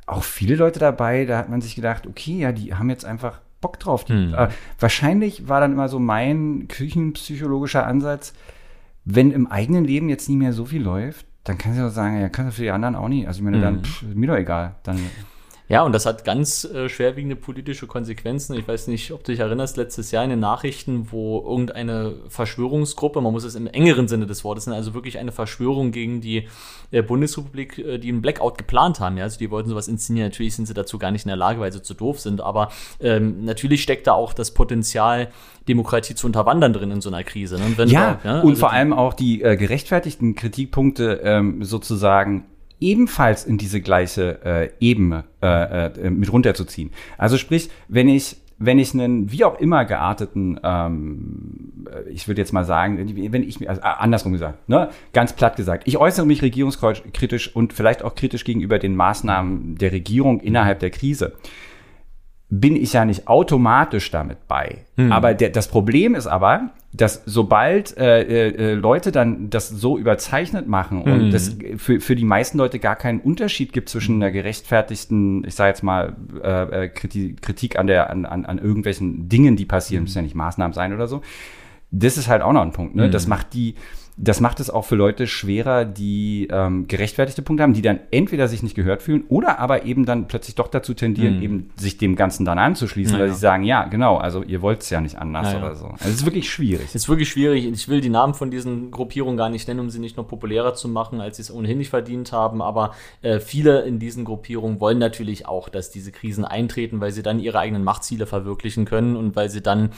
auch 0.07 0.23
viele 0.23 0.55
Leute 0.57 0.79
dabei, 0.79 1.25
da 1.25 1.37
hat 1.39 1.49
man 1.49 1.61
sich 1.61 1.75
gedacht, 1.75 2.07
okay, 2.07 2.39
ja, 2.39 2.53
die 2.53 2.75
haben 2.75 2.89
jetzt 2.91 3.05
einfach 3.05 3.41
Bock 3.61 3.79
drauf. 3.81 4.05
Die, 4.05 4.13
Mhm. 4.13 4.35
äh, 4.35 4.49
wahrscheinlich 4.79 5.49
war 5.49 5.61
dann 5.61 5.73
immer 5.73 5.89
so 5.89 5.99
mein 5.99 6.69
küchenpsychologischer 6.69 7.87
Ansatz, 7.87 8.33
wenn 9.05 9.31
im 9.33 9.47
eigenen 9.47 9.85
Leben 9.85 10.09
jetzt 10.09 10.29
nie 10.29 10.37
mehr 10.37 10.53
so 10.53 10.65
viel 10.67 10.83
läuft, 10.83 11.27
dann 11.47 11.57
kannst 11.59 11.79
du 11.79 11.87
auch 11.87 11.91
sagen, 11.91 12.21
ja, 12.21 12.29
kannst 12.29 12.53
du 12.53 12.57
für 12.57 12.63
die 12.63 12.71
anderen 12.71 12.95
auch 12.97 13.09
nicht. 13.09 13.27
Also 13.27 13.39
ich 13.39 13.45
meine, 13.45 13.61
dann, 13.61 13.77
Mhm. 13.77 13.85
pff, 13.85 14.03
mir 14.15 14.27
doch 14.27 14.37
egal. 14.37 14.75
Dann, 14.83 14.99
Ja, 15.69 15.83
und 15.83 15.93
das 15.93 16.07
hat 16.07 16.25
ganz 16.25 16.65
äh, 16.65 16.89
schwerwiegende 16.89 17.35
politische 17.35 17.89
Konsequenzen. 17.89 18.55
Ich 18.55 18.69
weiß 18.69 18.87
nicht, 18.87 19.11
ob 19.11 19.25
du 19.25 19.33
dich 19.33 19.41
erinnerst, 19.41 19.77
letztes 19.77 20.13
Jahr 20.13 20.23
in 20.23 20.31
den 20.31 20.39
Nachrichten, 20.39 21.09
wo 21.11 21.45
irgendeine 21.45 22.15
Verschwörungsgruppe, 22.29 23.21
man 23.21 23.33
muss 23.33 23.43
es 23.43 23.57
im 23.57 23.67
engeren 23.67 24.07
Sinne 24.07 24.27
des 24.27 24.45
Wortes 24.45 24.67
nennen, 24.67 24.77
also 24.77 24.95
wirklich 24.95 25.19
eine 25.19 25.33
Verschwörung 25.33 25.91
gegen 25.91 26.21
die 26.21 26.47
äh, 26.93 27.03
Bundesrepublik, 27.03 27.79
äh, 27.79 27.99
die 27.99 28.11
einen 28.11 28.23
Blackout 28.23 28.59
geplant 28.59 29.01
haben. 29.01 29.17
Ja? 29.17 29.25
Also 29.25 29.39
die 29.41 29.51
wollten 29.51 29.69
sowas 29.69 29.89
inszenieren. 29.89 30.29
Natürlich 30.31 30.55
sind 30.55 30.67
sie 30.67 30.75
dazu 30.75 30.99
gar 30.99 31.11
nicht 31.11 31.25
in 31.25 31.31
der 31.31 31.37
Lage, 31.37 31.59
weil 31.59 31.73
sie 31.73 31.83
zu 31.83 31.95
doof 31.95 32.21
sind. 32.21 32.41
Aber 32.41 32.71
ähm, 33.01 33.45
natürlich 33.45 33.83
steckt 33.83 34.07
da 34.07 34.13
auch 34.13 34.35
das 34.35 34.53
Potenzial, 34.55 35.33
Demokratie 35.67 36.15
zu 36.15 36.29
unterwandern 36.29 36.75
drin 36.75 36.93
in 36.93 37.01
so 37.01 37.11
einer 37.11 37.25
Krise. 37.25 37.59
Ne? 37.59 37.65
Und 37.67 37.77
wenn 37.77 37.89
Ja, 37.89 38.21
wir- 38.23 38.31
und 38.45 38.51
also 38.51 38.61
vor 38.61 38.73
allem 38.73 38.93
auch 38.93 39.15
die 39.15 39.43
äh, 39.43 39.57
gerechtfertigten 39.57 40.37
Kritikpunkte 40.37 41.21
ähm, 41.25 41.65
sozusagen 41.65 42.45
ebenfalls 42.81 43.45
in 43.45 43.59
diese 43.59 43.81
gleiche 43.81 44.41
äh, 44.45 44.71
Ebene 44.81 45.25
äh, 45.43 45.87
äh, 45.87 46.11
mit 46.11 46.33
runterzuziehen. 46.33 46.91
Also 47.19 47.37
sprich, 47.37 47.71
wenn 47.89 48.09
ich 48.09 48.37
wenn 48.59 48.79
ich 48.79 48.95
einen 48.95 49.31
wie 49.31 49.45
auch 49.45 49.61
immer 49.61 49.85
gearteten, 49.85 50.59
ähm, 50.63 51.87
äh, 51.91 52.09
ich 52.11 52.27
würde 52.27 52.41
jetzt 52.41 52.53
mal 52.53 52.65
sagen, 52.65 52.99
wenn 52.99 53.43
ich 53.43 53.69
also, 53.69 53.81
äh, 53.83 53.85
andersrum 53.85 54.33
gesagt, 54.33 54.69
ne, 54.69 54.89
ganz 55.13 55.35
platt 55.35 55.57
gesagt, 55.57 55.87
ich 55.87 55.99
äußere 55.99 56.27
mich 56.27 56.43
regierungskritisch 56.43 57.55
und 57.55 57.75
vielleicht 57.75 58.03
auch 58.03 58.15
kritisch 58.15 58.45
gegenüber 58.45 58.79
den 58.79 58.97
Maßnahmen 58.97 59.77
der 59.77 59.93
Regierung 59.93 60.41
innerhalb 60.41 60.81
der 60.81 60.91
Krise 60.91 61.35
bin 62.49 62.77
ich 62.77 62.93
ja 62.93 63.05
nicht 63.05 63.27
automatisch 63.27 64.11
damit 64.11 64.47
bei. 64.47 64.85
Aber 65.11 65.35
der, 65.35 65.51
das 65.51 65.67
Problem 65.69 66.15
ist 66.15 66.27
aber, 66.27 66.71
dass 66.93 67.23
sobald 67.27 67.97
äh, 67.99 68.23
äh, 68.23 68.75
Leute 68.75 69.13
dann 69.13 69.51
das 69.51 69.69
so 69.69 69.99
überzeichnet 69.99 70.69
machen 70.69 71.03
und 71.03 71.31
das 71.33 71.57
für, 71.77 72.01
für 72.01 72.17
die 72.17 72.25
meisten 72.25 72.57
Leute 72.57 72.79
gar 72.79 72.97
keinen 72.97 73.21
Unterschied 73.21 73.73
gibt 73.73 73.89
zwischen 73.89 74.17
einer 74.17 74.31
gerechtfertigten, 74.31 75.45
ich 75.45 75.55
sage 75.55 75.71
jetzt 75.71 75.83
mal, 75.83 76.17
äh, 76.43 76.85
äh, 76.85 76.89
Kritik, 76.89 77.43
Kritik 77.43 77.79
an, 77.79 77.89
der, 77.89 78.11
an, 78.11 78.25
an, 78.25 78.47
an 78.47 78.59
irgendwelchen 78.59 79.29
Dingen, 79.29 79.57
die 79.57 79.67
passieren, 79.67 80.05
müssen 80.05 80.19
ja 80.19 80.23
nicht 80.23 80.37
Maßnahmen 80.37 80.73
sein 80.73 80.95
oder 80.95 81.09
so. 81.09 81.23
Das 81.91 82.17
ist 82.17 82.29
halt 82.29 82.43
auch 82.43 82.53
noch 82.53 82.63
ein 82.63 82.73
Punkt. 82.73 82.95
Ne? 82.97 83.11
Das 83.11 83.27
macht 83.27 83.55
die, 83.55 83.75
das 84.19 84.41
macht 84.41 84.61
es 84.61 84.71
auch 84.71 84.87
für 84.87 84.97
Leute 84.97 85.27
schwerer, 85.27 85.85
die 85.85 86.49
ähm, 86.51 86.89
gerechtfertigte 86.89 87.43
Punkte 87.43 87.63
haben, 87.63 87.75
die 87.75 87.83
dann 87.83 88.01
entweder 88.11 88.49
sich 88.49 88.63
nicht 88.63 88.75
gehört 88.75 89.03
fühlen 89.03 89.25
oder 89.29 89.59
aber 89.59 89.85
eben 89.85 90.07
dann 90.07 90.27
plötzlich 90.27 90.55
doch 90.55 90.69
dazu 90.69 90.95
tendieren, 90.95 91.43
eben 91.43 91.71
sich 91.77 91.99
dem 91.99 92.17
Ganzen 92.17 92.47
dann 92.47 92.59
anzuschließen, 92.59 93.15
Ja, 93.15 93.21
weil 93.21 93.29
ja. 93.29 93.35
sie 93.35 93.41
sagen, 93.41 93.65
ja, 93.65 93.85
genau, 93.85 94.17
also 94.17 94.43
ihr 94.43 94.63
wollt 94.63 94.81
es 94.81 94.89
ja 94.89 95.03
nicht 95.03 95.19
anders 95.19 95.53
Ja, 95.53 95.59
oder 95.59 95.77
so. 95.77 95.87
Also 95.87 96.05
es 96.05 96.15
ist 96.15 96.25
wirklich 96.25 96.51
schwierig. 96.51 96.95
ist 96.95 97.09
wirklich 97.11 97.29
schwierig. 97.29 97.67
Ich 97.67 97.89
will 97.89 98.01
die 98.01 98.09
Namen 98.09 98.33
von 98.33 98.51
diesen 98.51 98.91
Gruppierungen 98.91 99.37
gar 99.37 99.51
nicht 99.51 99.69
nennen, 99.69 99.81
um 99.81 99.91
sie 99.91 99.99
nicht 99.99 100.17
noch 100.17 100.27
populärer 100.27 100.73
zu 100.73 100.89
machen, 100.89 101.21
als 101.21 101.37
sie 101.37 101.43
es 101.43 101.53
ohnehin 101.53 101.77
nicht 101.77 101.91
verdient 101.91 102.33
haben. 102.33 102.63
Aber 102.63 102.95
äh, 103.21 103.39
viele 103.39 103.83
in 103.83 103.99
diesen 103.99 104.25
Gruppierungen 104.25 104.81
wollen 104.81 104.99
natürlich 104.99 105.47
auch, 105.47 105.69
dass 105.69 105.91
diese 105.91 106.11
Krisen 106.11 106.47
eintreten, 106.47 107.03
weil 107.03 107.13
sie 107.13 107.23
dann 107.23 107.39
ihre 107.39 107.59
eigenen 107.59 107.85
Machtziele 107.85 108.25
verwirklichen 108.27 108.87
können 108.87 109.15
und 109.15 109.37
weil 109.37 109.51
sie 109.51 109.61
dann 109.61 109.91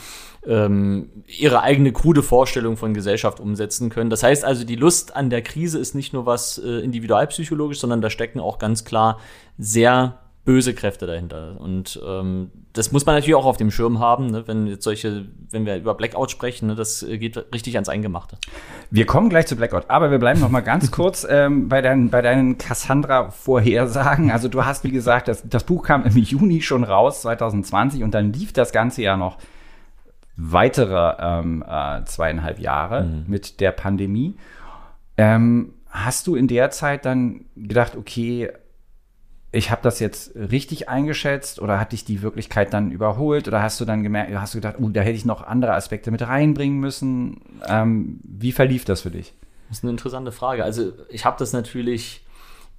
ähm, 0.47 1.11
ihre 1.27 1.63
eigene 1.63 1.93
krude 1.93 2.23
Vorstellung 2.23 2.77
von 2.77 2.95
Gesellschaft 2.95 3.39
umsetzen 3.39 3.91
können. 3.91 4.08
Das 4.11 4.23
heißt 4.23 4.45
also, 4.45 4.65
die 4.65 4.77
Lust 4.77 5.17
an 5.17 5.31
der 5.31 5.43
Krise 5.43 5.79
ist 5.79 5.95
nicht 5.95 6.13
nur 6.13 6.27
was 6.27 6.59
äh, 6.59 6.81
individualpsychologisch, 6.81 7.81
sondern 7.81 8.01
da 8.01 8.11
stecken 8.11 8.41
auch 8.41 8.59
ganz 8.59 8.85
klar 8.85 9.19
sehr 9.59 10.19
böse 10.49 10.73
Kräfte 10.73 11.07
dahinter. 11.07 11.61
Und 11.61 12.01
ähm, 12.07 12.51
das 12.73 12.91
muss 12.91 13.05
man 13.05 13.17
natürlich 13.17 13.35
auch 13.35 13.45
auf 13.45 13.59
dem 13.59 13.71
Schirm 13.71 13.99
haben, 13.99 14.31
ne? 14.31 14.45
wenn 14.47 14.67
jetzt 14.67 14.83
solche, 14.83 15.27
wenn 15.51 15.67
wir 15.67 15.77
über 15.77 15.95
Blackout 15.95 16.31
sprechen, 16.31 16.69
ne? 16.69 16.75
das 16.75 17.03
äh, 17.03 17.19
geht 17.19 17.37
richtig 17.53 17.75
ans 17.75 17.91
Eingemachte. 17.91 18.39
Wir 18.91 19.05
kommen 19.05 19.29
gleich 19.29 19.47
zu 19.47 19.57
Blackout, 19.57 19.91
aber 19.91 20.11
wir 20.11 20.19
bleiben 20.19 20.41
noch 20.41 20.49
mal 20.49 20.61
ganz 20.61 20.91
kurz 20.93 21.27
ähm, 21.29 21.69
bei, 21.69 21.83
deinen, 21.83 22.09
bei 22.09 22.23
deinen 22.23 22.57
Cassandra-Vorhersagen. 22.57 24.31
Also 24.31 24.49
du 24.49 24.65
hast, 24.65 24.85
wie 24.85 24.91
gesagt, 24.91 25.29
das, 25.29 25.43
das 25.47 25.65
Buch 25.65 25.83
kam 25.83 26.07
im 26.07 26.17
Juni 26.17 26.63
schon 26.63 26.83
raus, 26.83 27.21
2020, 27.23 28.03
und 28.03 28.15
dann 28.15 28.33
lief 28.33 28.55
das 28.55 28.73
Ganze 28.73 29.03
ja 29.03 29.19
noch 29.19 29.37
weitere 30.39 31.17
ähm, 31.19 31.65
äh, 31.69 32.05
zweieinhalb 32.05 32.61
Jahre 32.61 33.25
mit 33.27 33.61
der 33.61 33.73
Pandemie. 33.73 34.37
Ähm, 35.17 35.75
hast 35.91 36.29
du 36.29 36.37
in 36.37 36.47
der 36.47 36.71
Zeit 36.71 37.05
dann 37.05 37.47
gedacht, 37.57 37.97
okay, 37.97 38.51
ich 39.51 39.71
habe 39.73 39.81
das 39.83 39.99
jetzt 39.99 40.37
richtig 40.37 40.89
eingeschätzt 40.89 41.61
oder 41.61 41.81
hat 41.81 41.93
dich 41.93 42.05
die 42.05 42.23
Wirklichkeit 42.23 42.73
dann 42.73 42.93
überholt 42.93 43.49
oder 43.49 43.63
hast 43.63 43.81
du 43.81 43.85
dann 43.85 44.05
gemerkt, 44.05 44.33
hast 44.39 44.55
du 44.55 44.59
gedacht, 44.59 44.77
oh, 44.79 44.89
da 44.91 45.01
hätte 45.01 45.17
ich 45.17 45.25
noch 45.25 45.43
andere 45.43 45.75
Aspekte 45.75 46.13
mit 46.13 46.23
reinbringen 46.23 46.79
müssen? 46.79 47.41
Ähm, 47.67 48.21
wie 48.23 48.53
verlief 48.53 48.85
das 48.85 49.01
für 49.01 49.11
dich? 49.11 49.35
Das 49.69 49.79
ist 49.79 49.85
eine 49.85 49.91
interessante 49.91 50.31
Frage. 50.31 50.63
Also 50.63 50.93
ich 51.09 51.25
habe 51.25 51.37
das 51.39 51.53
natürlich 51.53 52.25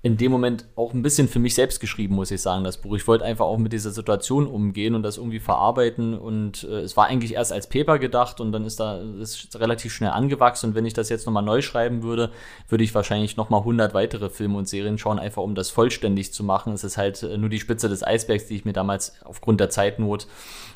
in 0.02 0.16
dem 0.16 0.32
Moment 0.32 0.66
auch 0.78 0.94
ein 0.94 1.02
bisschen 1.02 1.28
für 1.28 1.40
mich 1.40 1.56
selbst 1.56 1.82
geschrieben, 1.82 2.16
muss 2.16 2.32
ich 2.32 2.42
sagen, 2.42 2.64
das 2.64 2.78
Buch. 2.78 2.96
Ich 2.96 3.06
wollte 3.06 3.26
einfach 3.26 3.46
auch 3.46 3.58
mit 3.58 3.74
dieser 3.74 3.92
Situation 3.92 4.48
umgehen 4.48 4.96
und 4.96 5.04
das 5.04 5.18
irgendwie 5.18 5.42
verarbeiten. 5.42 6.18
Und 6.18 6.64
äh, 6.64 6.80
es 6.80 6.96
war 6.96 7.08
eigentlich 7.08 7.34
erst 7.34 7.52
als 7.52 7.68
Paper 7.68 8.00
gedacht 8.00 8.40
und 8.40 8.54
dann 8.54 8.64
ist 8.64 8.80
da 8.80 9.02
ist 9.02 9.60
relativ 9.60 9.94
schnell 9.94 10.12
angewachsen. 10.12 10.68
Und 10.68 10.76
wenn 10.76 10.86
ich 10.86 10.94
das 10.94 11.10
jetzt 11.10 11.26
nochmal 11.26 11.44
neu 11.44 11.62
schreiben 11.62 12.02
würde, 12.02 12.32
würde 12.70 12.86
ich 12.86 12.96
wahrscheinlich 12.96 13.36
nochmal 13.36 13.60
100 13.60 13.94
weitere 13.94 14.30
Filme 14.30 14.58
und 14.58 14.70
Serien 14.70 14.98
schauen, 14.98 15.20
einfach 15.20 15.44
um 15.44 15.54
das 15.54 15.70
vollständig 15.70 16.32
zu 16.32 16.46
machen. 16.46 16.72
Es 16.72 16.86
ist 16.86 16.98
halt 16.98 17.22
äh, 17.24 17.38
nur 17.38 17.50
die 17.50 17.60
Spitze 17.60 17.90
des 17.90 18.02
Eisbergs, 18.02 18.48
die 18.48 18.56
ich 18.56 18.64
mir 18.64 18.74
damals 18.74 19.22
aufgrund 19.26 19.60
der 19.60 19.70
Zeitnot 19.70 20.28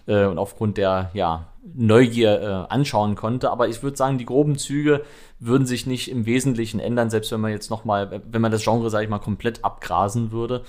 äh, 0.06 0.26
und 0.26 0.38
aufgrund 0.38 0.76
der 0.76 1.12
ja, 1.14 1.48
Neugier 1.76 2.42
äh, 2.42 2.74
anschauen 2.74 3.16
konnte. 3.16 3.50
Aber 3.50 3.68
ich 3.68 3.82
würde 3.84 3.98
sagen, 3.98 4.18
die 4.18 4.26
groben 4.26 4.58
Züge 4.58 5.04
würden 5.40 5.66
sich 5.66 5.86
nicht 5.86 6.12
im 6.12 6.26
Wesentlichen 6.26 6.80
ändern, 6.80 7.10
selbst 7.10 7.32
wenn 7.32 7.42
man 7.42 7.52
jetzt 7.52 7.70
noch 7.70 7.86
mal, 7.86 8.22
wenn 8.30 8.42
man 8.42 8.52
das 8.52 8.64
Genre, 8.64 8.90
sage 8.90 9.06
ich 9.06 9.10
mal, 9.10 9.20
komplett 9.20 9.64
abgrasen 9.64 10.32
würde. 10.32 10.64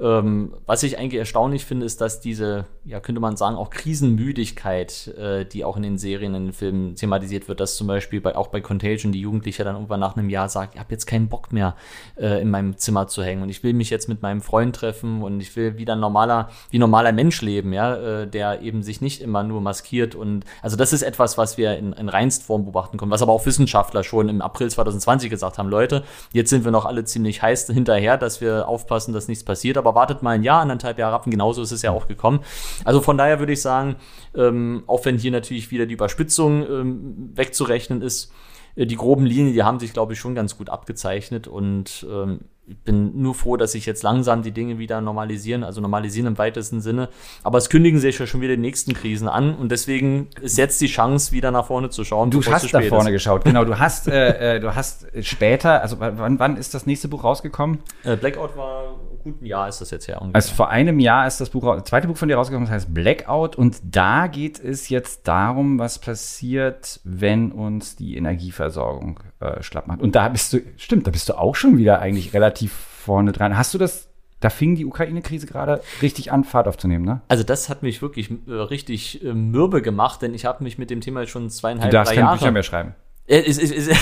Ähm, 0.00 0.54
was 0.64 0.82
ich 0.82 0.98
eigentlich 0.98 1.18
erstaunlich 1.18 1.66
finde, 1.66 1.84
ist, 1.84 2.00
dass 2.00 2.20
diese, 2.20 2.64
ja, 2.84 3.00
könnte 3.00 3.20
man 3.20 3.36
sagen, 3.36 3.56
auch 3.56 3.68
Krisenmüdigkeit, 3.68 5.08
äh, 5.08 5.44
die 5.44 5.62
auch 5.62 5.76
in 5.76 5.82
den 5.82 5.98
Serien, 5.98 6.34
in 6.34 6.46
den 6.46 6.52
Filmen 6.54 6.94
thematisiert 6.96 7.48
wird, 7.48 7.60
dass 7.60 7.76
zum 7.76 7.86
Beispiel 7.86 8.22
bei, 8.22 8.34
auch 8.34 8.48
bei 8.48 8.62
Contagion 8.62 9.12
die 9.12 9.20
Jugendliche 9.20 9.62
dann 9.62 9.74
irgendwann 9.74 10.00
nach 10.00 10.16
einem 10.16 10.30
Jahr 10.30 10.48
sagt, 10.48 10.74
ich 10.74 10.80
habe 10.80 10.90
jetzt 10.90 11.04
keinen 11.06 11.28
Bock 11.28 11.52
mehr 11.52 11.76
äh, 12.16 12.40
in 12.40 12.50
meinem 12.50 12.78
Zimmer 12.78 13.08
zu 13.08 13.22
hängen 13.22 13.42
und 13.42 13.50
ich 13.50 13.62
will 13.62 13.74
mich 13.74 13.90
jetzt 13.90 14.08
mit 14.08 14.22
meinem 14.22 14.40
Freund 14.40 14.74
treffen 14.74 15.22
und 15.22 15.38
ich 15.40 15.54
will 15.54 15.76
wieder 15.76 15.92
ein 15.92 16.00
normaler, 16.00 16.48
wie 16.70 16.78
normaler 16.78 17.12
Mensch 17.12 17.42
leben, 17.42 17.74
ja, 17.74 18.22
äh, 18.22 18.26
der 18.26 18.62
eben 18.62 18.82
sich 18.82 19.02
nicht 19.02 19.20
immer 19.20 19.42
nur 19.42 19.60
maskiert 19.60 20.14
und 20.14 20.44
also 20.62 20.76
das 20.76 20.94
ist 20.94 21.02
etwas, 21.02 21.36
was 21.36 21.58
wir 21.58 21.76
in, 21.76 21.92
in 21.92 22.08
Reinstform 22.08 22.64
beobachten 22.64 22.96
können, 22.96 23.10
was 23.10 23.20
aber 23.20 23.32
auch 23.32 23.44
Wissenschaftler 23.44 24.02
schon 24.02 24.30
im 24.30 24.40
April 24.40 24.70
2020 24.70 25.28
gesagt 25.28 25.58
haben, 25.58 25.68
Leute, 25.68 26.04
jetzt 26.32 26.48
sind 26.48 26.64
wir 26.64 26.70
noch 26.70 26.86
alle 26.86 27.04
ziemlich 27.04 27.42
heiß 27.42 27.66
hinterher, 27.66 28.16
dass 28.16 28.40
wir 28.40 28.66
aufpassen, 28.66 29.12
dass 29.12 29.28
nichts 29.28 29.44
passiert, 29.44 29.76
aber 29.76 29.89
aber 29.90 30.00
wartet 30.00 30.22
mal 30.22 30.30
ein 30.30 30.42
Jahr, 30.42 30.62
anderthalb 30.62 30.98
Jahre 30.98 31.14
ab 31.14 31.26
und 31.26 31.30
genauso 31.30 31.62
ist 31.62 31.72
es 31.72 31.82
ja 31.82 31.90
auch 31.90 32.08
gekommen. 32.08 32.40
Also 32.84 33.00
von 33.00 33.18
daher 33.18 33.38
würde 33.38 33.52
ich 33.52 33.60
sagen, 33.60 33.96
ähm, 34.34 34.84
auch 34.86 35.04
wenn 35.04 35.18
hier 35.18 35.30
natürlich 35.30 35.70
wieder 35.70 35.86
die 35.86 35.94
Überspitzung 35.94 36.62
ähm, 36.62 37.30
wegzurechnen 37.34 38.02
ist, 38.02 38.32
äh, 38.76 38.86
die 38.86 38.96
groben 38.96 39.26
Linien, 39.26 39.52
die 39.52 39.62
haben 39.62 39.80
sich, 39.80 39.92
glaube 39.92 40.12
ich, 40.12 40.18
schon 40.18 40.34
ganz 40.34 40.56
gut 40.56 40.70
abgezeichnet 40.70 41.48
und 41.48 42.06
ähm, 42.10 42.40
ich 42.70 42.78
bin 42.78 43.20
nur 43.20 43.34
froh, 43.34 43.56
dass 43.56 43.72
sich 43.72 43.84
jetzt 43.84 44.04
langsam 44.04 44.42
die 44.42 44.52
Dinge 44.52 44.78
wieder 44.78 45.00
normalisieren, 45.00 45.64
also 45.64 45.80
normalisieren 45.80 46.28
im 46.28 46.38
weitesten 46.38 46.80
Sinne. 46.80 47.08
Aber 47.42 47.58
es 47.58 47.68
kündigen 47.68 47.98
sich 47.98 48.16
ja 48.20 48.28
schon 48.28 48.40
wieder 48.40 48.54
die 48.54 48.62
nächsten 48.62 48.94
Krisen 48.94 49.26
an 49.26 49.56
und 49.56 49.72
deswegen 49.72 50.28
ist 50.40 50.56
jetzt 50.56 50.80
die 50.80 50.86
Chance, 50.86 51.32
wieder 51.32 51.50
nach 51.50 51.66
vorne 51.66 51.90
zu 51.90 52.04
schauen. 52.04 52.30
Du 52.30 52.40
hast 52.44 52.72
nach 52.72 52.84
vorne 52.84 53.10
ist. 53.10 53.14
geschaut, 53.14 53.44
genau. 53.44 53.64
Du 53.64 53.76
hast, 53.80 54.06
äh, 54.06 54.56
äh, 54.56 54.60
du 54.60 54.72
hast 54.72 55.06
später, 55.22 55.82
also 55.82 55.98
wann, 55.98 56.38
wann 56.38 56.56
ist 56.56 56.72
das 56.72 56.86
nächste 56.86 57.08
Buch 57.08 57.24
rausgekommen? 57.24 57.80
Äh, 58.04 58.16
Blackout 58.16 58.56
war 58.56 58.99
gut 59.22 59.42
ein 59.42 59.46
Jahr 59.46 59.68
ist 59.68 59.80
das 59.80 59.90
jetzt 59.90 60.06
ja 60.06 60.18
ungefähr. 60.18 60.34
Also 60.34 60.54
vor 60.54 60.70
einem 60.70 60.98
Jahr 60.98 61.26
ist 61.26 61.40
das 61.40 61.50
Buch, 61.50 61.76
das 61.76 61.84
zweite 61.84 62.08
Buch 62.08 62.16
von 62.16 62.28
dir 62.28 62.36
rausgekommen, 62.36 62.66
das 62.66 62.74
heißt 62.74 62.94
Blackout. 62.94 63.56
Und 63.56 63.80
da 63.82 64.26
geht 64.26 64.58
es 64.58 64.88
jetzt 64.88 65.28
darum, 65.28 65.78
was 65.78 65.98
passiert, 65.98 67.00
wenn 67.04 67.52
uns 67.52 67.96
die 67.96 68.16
Energieversorgung 68.16 69.20
äh, 69.40 69.62
schlapp 69.62 69.86
macht. 69.86 70.00
Und 70.00 70.14
da 70.14 70.28
bist 70.28 70.52
du, 70.52 70.60
stimmt, 70.76 71.06
da 71.06 71.10
bist 71.10 71.28
du 71.28 71.38
auch 71.38 71.54
schon 71.54 71.78
wieder 71.78 72.00
eigentlich 72.00 72.34
relativ 72.34 72.72
vorne 72.72 73.32
dran. 73.32 73.56
Hast 73.56 73.74
du 73.74 73.78
das 73.78 74.10
da 74.40 74.48
fing 74.48 74.74
die 74.74 74.86
Ukraine-Krise 74.86 75.46
gerade 75.46 75.82
richtig 76.00 76.32
an, 76.32 76.44
Fahrt 76.44 76.66
aufzunehmen, 76.66 77.04
ne? 77.04 77.20
Also 77.28 77.44
das 77.44 77.68
hat 77.68 77.82
mich 77.82 78.00
wirklich 78.00 78.30
äh, 78.48 78.52
richtig 78.52 79.22
äh, 79.22 79.34
mürbe 79.34 79.82
gemacht, 79.82 80.22
denn 80.22 80.32
ich 80.32 80.46
habe 80.46 80.64
mich 80.64 80.78
mit 80.78 80.88
dem 80.88 81.02
Thema 81.02 81.26
schon 81.26 81.50
zweieinhalb, 81.50 81.92
Jahre... 81.92 82.04
Du 82.04 82.10
darfst 82.10 82.20
keine 82.20 82.38
Bücher 82.38 82.50
mehr 82.50 82.62
schreiben. 82.62 82.94
Äh, 83.30 83.44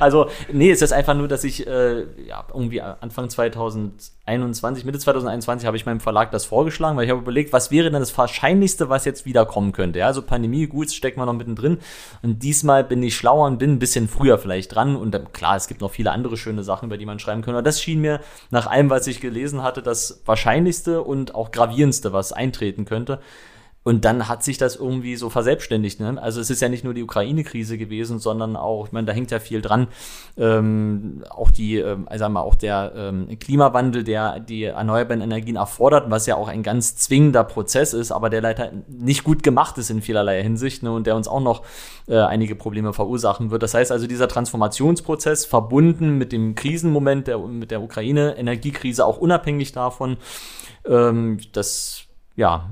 also, 0.00 0.26
nee, 0.52 0.70
es 0.72 0.82
ist 0.82 0.92
einfach 0.92 1.14
nur, 1.14 1.28
dass 1.28 1.44
ich 1.44 1.64
äh, 1.64 2.00
ja, 2.26 2.44
irgendwie 2.52 2.80
Anfang 2.80 3.30
2021, 3.30 4.84
Mitte 4.84 4.98
2021 4.98 5.64
habe 5.64 5.76
ich 5.76 5.86
meinem 5.86 6.00
Verlag 6.00 6.32
das 6.32 6.44
vorgeschlagen, 6.44 6.96
weil 6.96 7.04
ich 7.04 7.10
habe 7.10 7.20
überlegt, 7.20 7.52
was 7.52 7.70
wäre 7.70 7.88
denn 7.88 8.00
das 8.00 8.18
Wahrscheinlichste, 8.18 8.88
was 8.88 9.04
jetzt 9.04 9.26
wieder 9.26 9.46
kommen 9.46 9.70
könnte. 9.70 10.00
Ja, 10.00 10.06
also 10.06 10.22
Pandemie, 10.22 10.66
gut, 10.66 10.90
stecken 10.90 11.20
wir 11.20 11.26
noch 11.26 11.34
mittendrin. 11.34 11.78
Und 12.22 12.42
diesmal 12.42 12.82
bin 12.82 13.00
ich 13.00 13.16
schlauer 13.16 13.46
und 13.46 13.58
bin 13.58 13.74
ein 13.74 13.78
bisschen 13.78 14.08
früher 14.08 14.38
vielleicht 14.38 14.74
dran. 14.74 14.96
Und 14.96 15.12
dann, 15.12 15.32
klar, 15.32 15.54
es 15.54 15.68
gibt 15.68 15.82
noch 15.82 15.92
viele 15.92 16.10
andere 16.10 16.36
schöne 16.36 16.64
Sachen, 16.64 16.86
über 16.86 16.98
die 16.98 17.06
man 17.06 17.20
schreiben 17.20 17.42
könnte. 17.42 17.58
Aber 17.58 17.64
das 17.64 17.80
schien 17.80 18.00
mir 18.00 18.20
nach 18.50 18.66
allem, 18.66 18.90
was 18.90 19.06
ich 19.06 19.20
gelesen 19.20 19.62
hatte, 19.62 19.82
das 19.82 20.22
Wahrscheinlichste 20.26 21.02
und 21.02 21.36
auch 21.36 21.52
gravierendste, 21.52 22.12
was 22.12 22.32
eintreten 22.32 22.86
könnte. 22.86 23.20
Und 23.84 24.04
dann 24.04 24.28
hat 24.28 24.44
sich 24.44 24.58
das 24.58 24.76
irgendwie 24.76 25.16
so 25.16 25.28
verselbstständigt. 25.28 25.98
Ne? 25.98 26.20
Also 26.22 26.40
es 26.40 26.50
ist 26.50 26.62
ja 26.62 26.68
nicht 26.68 26.84
nur 26.84 26.94
die 26.94 27.02
Ukraine-Krise 27.02 27.78
gewesen, 27.78 28.20
sondern 28.20 28.54
auch, 28.54 28.86
ich 28.86 28.92
meine, 28.92 29.06
da 29.06 29.12
hängt 29.12 29.32
ja 29.32 29.40
viel 29.40 29.60
dran. 29.60 29.88
Ähm, 30.36 31.24
auch 31.30 31.50
die, 31.50 31.78
ähm, 31.78 32.06
also 32.06 32.28
mal, 32.28 32.42
auch 32.42 32.54
der 32.54 32.92
ähm, 32.96 33.36
Klimawandel, 33.40 34.04
der 34.04 34.38
die 34.38 34.64
erneuerbaren 34.64 35.20
Energien 35.20 35.56
erfordert, 35.56 36.10
was 36.10 36.26
ja 36.26 36.36
auch 36.36 36.46
ein 36.46 36.62
ganz 36.62 36.96
zwingender 36.96 37.42
Prozess 37.42 37.92
ist, 37.92 38.12
aber 38.12 38.30
der 38.30 38.40
leider 38.40 38.70
nicht 38.86 39.24
gut 39.24 39.42
gemacht 39.42 39.76
ist 39.78 39.90
in 39.90 40.00
vielerlei 40.00 40.42
Hinsicht 40.42 40.84
ne? 40.84 40.92
und 40.92 41.06
der 41.08 41.16
uns 41.16 41.26
auch 41.26 41.40
noch 41.40 41.62
äh, 42.06 42.18
einige 42.18 42.54
Probleme 42.54 42.92
verursachen 42.92 43.50
wird. 43.50 43.64
Das 43.64 43.74
heißt 43.74 43.90
also, 43.90 44.06
dieser 44.06 44.28
Transformationsprozess 44.28 45.44
verbunden 45.44 46.18
mit 46.18 46.30
dem 46.30 46.54
Krisenmoment 46.54 47.26
der, 47.26 47.38
mit 47.38 47.72
der 47.72 47.82
Ukraine-Energiekrise, 47.82 49.04
auch 49.04 49.18
unabhängig 49.18 49.72
davon, 49.72 50.18
ähm, 50.86 51.38
das 51.52 52.06
ja, 52.36 52.70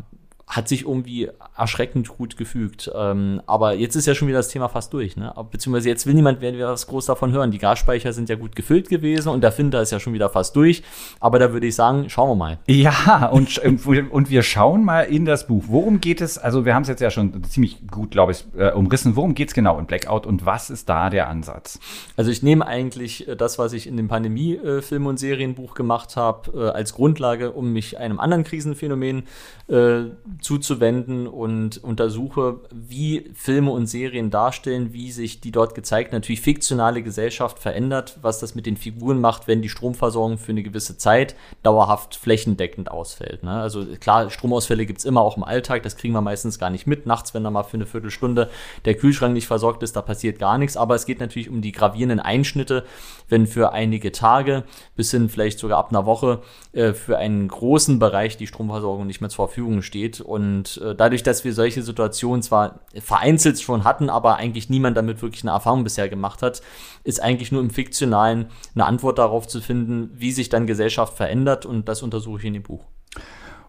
hat 0.51 0.67
sich 0.67 0.85
irgendwie 0.85 1.31
erschreckend 1.57 2.09
gut 2.09 2.37
gefügt. 2.37 2.91
Ähm, 2.93 3.41
aber 3.47 3.75
jetzt 3.75 3.95
ist 3.95 4.07
ja 4.07 4.17
schon 4.17 4.27
wieder 4.27 4.39
das 4.39 4.49
Thema 4.49 4.69
fast 4.69 4.93
durch, 4.93 5.17
ne? 5.17 5.33
Beziehungsweise 5.51 5.89
jetzt 5.89 6.07
will 6.07 6.15
niemand 6.15 6.41
mehr 6.41 6.59
was 6.69 6.89
groß 6.89 7.07
davon 7.07 7.31
hören. 7.31 7.53
Die 7.53 7.59
Gasspeicher 7.59 8.13
sind 8.13 8.29
ja 8.29 8.35
gut 8.35 8.57
gefüllt 8.57 8.89
gewesen 8.89 9.29
und 9.29 9.43
der 9.43 9.53
Finder 9.53 9.81
ist 9.81 9.93
ja 9.93 10.01
schon 10.01 10.13
wieder 10.13 10.29
fast 10.29 10.57
durch. 10.57 10.83
Aber 11.21 11.39
da 11.39 11.53
würde 11.53 11.69
ich 11.69 11.77
sagen, 11.77 12.11
schauen 12.11 12.31
wir 12.31 12.35
mal. 12.35 12.59
Ja, 12.67 13.27
und, 13.33 13.59
und 13.59 14.31
wir 14.31 14.43
schauen 14.43 14.85
mal 14.85 15.03
in 15.03 15.25
das 15.25 15.47
Buch. 15.47 15.65
Worum 15.69 16.01
geht 16.01 16.21
es? 16.21 16.37
Also 16.37 16.65
wir 16.65 16.75
haben 16.75 16.83
es 16.83 16.89
jetzt 16.89 17.01
ja 17.01 17.11
schon 17.11 17.45
ziemlich 17.45 17.87
gut, 17.89 18.11
glaube 18.11 18.33
ich, 18.33 18.45
äh, 18.59 18.73
umrissen. 18.73 19.15
Worum 19.15 19.35
geht 19.35 19.49
es 19.49 19.55
genau 19.55 19.79
in 19.79 19.87
Blackout 19.87 20.27
und 20.27 20.45
was 20.47 20.69
ist 20.69 20.89
da 20.89 21.11
der 21.11 21.29
Ansatz? 21.29 21.79
Also 22.17 22.33
ich 22.33 22.43
nehme 22.43 22.67
eigentlich 22.67 23.29
äh, 23.29 23.37
das, 23.37 23.59
was 23.61 23.73
ich 23.73 23.87
in 23.87 23.97
dem 23.97 24.09
Pandemie-Film- 24.09 25.07
und 25.07 25.19
Serienbuch 25.19 25.75
gemacht 25.75 26.17
habe, 26.17 26.51
äh, 26.59 26.71
als 26.71 26.93
Grundlage, 26.95 27.53
um 27.53 27.73
mich 27.73 27.99
einem 27.99 28.19
anderen 28.19 28.43
Krisenphänomen 28.43 29.25
äh, 29.69 30.07
zuzuwenden 30.41 31.27
und 31.27 31.83
untersuche, 31.83 32.61
wie 32.73 33.31
Filme 33.35 33.71
und 33.71 33.87
Serien 33.87 34.31
darstellen, 34.31 34.93
wie 34.93 35.13
sich 35.13 35.41
die 35.41 35.53
dort 35.53 35.75
gezeigt 35.75 36.13
natürlich 36.13 36.41
fiktionale 36.41 37.03
Gesellschaft 37.03 37.59
verändert, 37.59 38.19
was 38.23 38.41
das 38.41 38.55
mit 38.55 38.67
den 38.67 38.77
Figuren 38.77 39.21
macht, 39.21 39.49
wenn 39.49 39.63
die 39.63 39.69
Stromversorgung 39.69 40.39
für 40.39 40.53
eine 40.53 40.63
gewisse 40.63 40.97
Zeit 40.97 41.37
dauerhaft 41.63 42.17
flächendeckend 42.17 42.91
ausfällt. 42.91 43.43
Ne? 43.43 43.53
Also 43.53 43.85
klar, 44.01 44.31
Stromausfälle 44.31 44.87
gibt 44.87 45.01
es 45.01 45.05
immer 45.05 45.21
auch 45.21 45.37
im 45.37 45.45
Alltag, 45.45 45.83
das 45.83 45.97
kriegen 45.97 46.15
wir 46.15 46.21
meistens 46.21 46.59
gar 46.59 46.71
nicht 46.71 46.87
mit. 46.87 47.07
Nachts, 47.07 47.35
wenn 47.35 47.45
da 47.45 47.51
mal 47.51 47.63
für 47.63 47.77
eine 47.77 47.87
Viertelstunde 47.87 48.51
der 48.85 48.95
Kühlschrank 48.95 49.35
nicht 49.35 49.47
versorgt 49.47 49.83
ist, 49.83 49.97
da 49.97 50.03
passiert 50.03 50.39
gar 50.39 50.59
nichts. 50.59 50.77
Aber 50.77 50.95
es 50.95 51.07
geht 51.07 51.21
natürlich 51.21 51.49
um 51.49 51.63
die 51.63 51.73
gravierenden 51.73 52.21
Einschnitte, 52.21 52.85
wenn 53.31 53.47
für 53.47 53.73
einige 53.73 54.13
Tage 54.13 54.65
bis 54.97 55.11
hin 55.11 55.29
vielleicht 55.29 55.59
sogar 55.59 55.79
ab 55.79 55.91
einer 55.91 56.07
Woche 56.07 56.43
äh, 56.73 56.93
für 56.93 57.19
einen 57.19 57.49
großen 57.49 57.99
Bereich 57.99 58.37
die 58.37 58.47
Stromversorgung 58.47 59.07
nicht 59.07 59.21
mehr 59.21 59.31
zur 59.31 59.47
Verfügung 59.47 59.83
steht. 59.83 60.21
Und 60.21 60.81
äh, 60.85 60.95
dadurch, 60.95 61.23
dass 61.23 61.45
wir 61.45 61.55
solche 61.55 61.83
Situationen 61.83 62.43
zwar 62.43 62.81
vereinzelt 63.01 63.61
schon 63.61 63.85
hatten, 63.85 64.11
aber 64.11 64.37
eigentlich 64.37 64.69
niemand 64.69 64.97
damit 64.97 65.23
wirklich 65.23 65.43
eine 65.43 65.53
Erfahrung 65.53 65.85
bisher 65.85 66.09
gemacht 66.09 66.43
hat, 66.43 66.63
ist 67.05 67.23
eigentlich 67.23 67.53
nur 67.53 67.61
im 67.61 67.71
Fiktionalen 67.71 68.47
eine 68.75 68.87
Antwort 68.87 69.19
darauf 69.19 69.49
zu 69.49 69.61
finden, 69.61 70.11
wie 70.15 70.33
sich 70.33 70.49
dann 70.49 70.67
Gesellschaft 70.67 71.17
verändert. 71.17 71.67
Und 71.67 71.89
das 71.89 72.03
untersuche 72.03 72.41
ich 72.41 72.45
in 72.45 72.55
dem 72.55 72.63
Buch. 72.63 72.85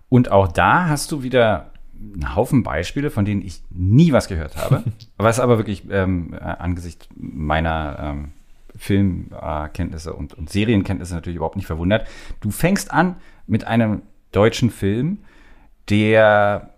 Und 0.09 0.31
auch 0.31 0.49
da 0.49 0.89
hast 0.89 1.11
du 1.11 1.23
wieder 1.23 1.71
einen 2.01 2.35
Haufen 2.35 2.63
Beispiele, 2.63 3.09
von 3.09 3.25
denen 3.25 3.41
ich 3.41 3.61
nie 3.69 4.11
was 4.11 4.27
gehört 4.27 4.57
habe, 4.57 4.83
was 5.17 5.39
aber 5.39 5.57
wirklich 5.57 5.83
ähm, 5.89 6.33
angesichts 6.33 7.07
meiner 7.15 7.97
ähm, 7.99 8.31
Filmkenntnisse 8.81 10.13
und, 10.13 10.33
und 10.33 10.49
Serienkenntnisse 10.49 11.13
natürlich 11.13 11.35
überhaupt 11.35 11.55
nicht 11.55 11.67
verwundert. 11.67 12.07
Du 12.39 12.49
fängst 12.49 12.91
an 12.91 13.17
mit 13.45 13.67
einem 13.67 14.01
deutschen 14.31 14.71
Film, 14.71 15.19
der 15.87 16.73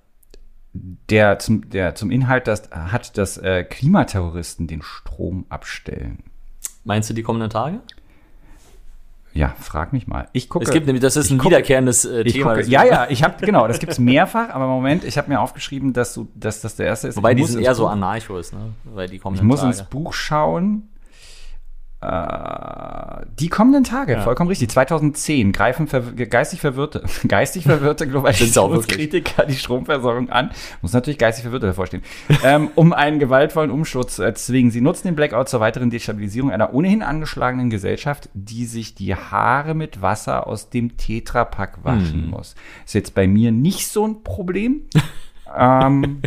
der 0.74 1.39
zum, 1.39 1.70
der 1.70 1.96
zum 1.96 2.12
Inhalt 2.12 2.48
das, 2.48 2.70
hat, 2.72 3.18
dass 3.18 3.38
äh, 3.38 3.63
Klimaterroristen 3.63 4.68
den 4.68 4.82
Strom 4.82 5.46
abstellen. 5.48 6.24
Meinst 6.84 7.10
du 7.10 7.14
die 7.14 7.24
kommenden 7.24 7.51
Tage? 7.51 7.80
Ja, 9.34 9.56
frag 9.60 9.93
mich 9.93 10.06
mal. 10.06 10.28
Ich 10.34 10.49
gucke. 10.49 10.66
Es 10.66 10.72
gibt 10.72 10.86
nämlich, 10.88 11.01
das 11.01 11.16
ist 11.16 11.32
ein 11.32 11.38
gucke, 11.38 11.51
wiederkehrendes 11.51 12.06
äh, 12.06 12.24
Thema. 12.26 12.56
Gucke, 12.56 12.68
ja, 12.68 12.84
ja, 12.84 13.08
ich 13.10 13.24
habe 13.24 13.45
genau, 13.45 13.68
das 13.68 13.80
gibt's 13.80 13.97
mehrfach, 13.97 14.49
aber 14.49 14.68
Moment, 14.68 15.06
ich 15.06 15.18
habe 15.18 15.30
mir 15.30 15.39
aufgeschrieben, 15.39 15.93
dass 15.93 16.14
du, 16.14 16.28
dass 16.36 16.60
das 16.60 16.76
der 16.76 16.88
erste 16.88 17.08
ist. 17.08 17.16
Wobei 17.16 17.34
die 17.34 17.45
sind 17.45 17.62
eher 17.62 17.72
Buch, 17.72 17.78
so 17.78 17.88
Anarchos, 17.88 18.51
ne? 18.51 18.74
Weil 18.84 19.08
die 19.08 19.20
kommen. 19.20 19.38
Ich 19.38 19.41
muss 19.41 19.62
Tage. 19.62 19.72
ins 19.72 19.84
Buch 19.84 20.14
schauen. 20.14 20.89
Äh, 22.04 23.26
die 23.39 23.47
kommenden 23.47 23.84
Tage, 23.84 24.14
Ja. 24.14 24.22
vollkommen 24.22 24.49
richtig. 24.49 24.70
2010 24.70 25.54
greifen 25.54 25.88
ver 25.88 26.01
geistig 26.01 26.60
verwirrte, 26.60 27.04
geistig 27.28 27.64
verwirrte 27.64 28.08
Globalisierungskritiker 28.08 29.45
die 29.45 29.56
Stromversorgung 29.56 30.30
an. 30.30 30.51
Muss 30.82 30.93
natürlich 30.93 31.18
geistig 31.18 31.43
Verwirrte 31.43 31.68
davor 31.68 31.88
stehen. 31.88 32.04
ähm, 32.43 32.70
um 32.76 32.91
einen 32.93 33.20
gewaltvollen 33.20 33.72
Umsturz 33.72 34.16
zu 34.18 34.24
erzwingen. 34.24 34.72
Sie 34.72 34.82
nutzen 34.82 35.08
den 35.08 35.16
Blackout 35.16 35.47
zur 35.49 35.62
weiteren 35.62 35.89
Destabilisierung 35.89 36.51
einer 36.51 36.74
ohnehin 36.74 37.01
angeschlagenen 37.01 37.70
Gesellschaft, 37.70 38.30
die 38.34 38.66
sich 38.66 38.95
die 38.95 39.16
Haare 39.16 39.74
mit 39.74 40.01
Wasser 40.01 40.45
aus 40.47 40.70
dem 40.70 40.97
Tetrapack 40.97 41.84
waschen 41.84 42.30
muss. 42.30 42.56
Ist 42.86 42.95
jetzt 42.95 43.16
bei 43.16 43.28
mir 43.28 43.51
nicht 43.51 43.88
so 43.88 44.06
ein 44.06 44.24
Problem. 44.24 44.82
ähm, 45.58 46.22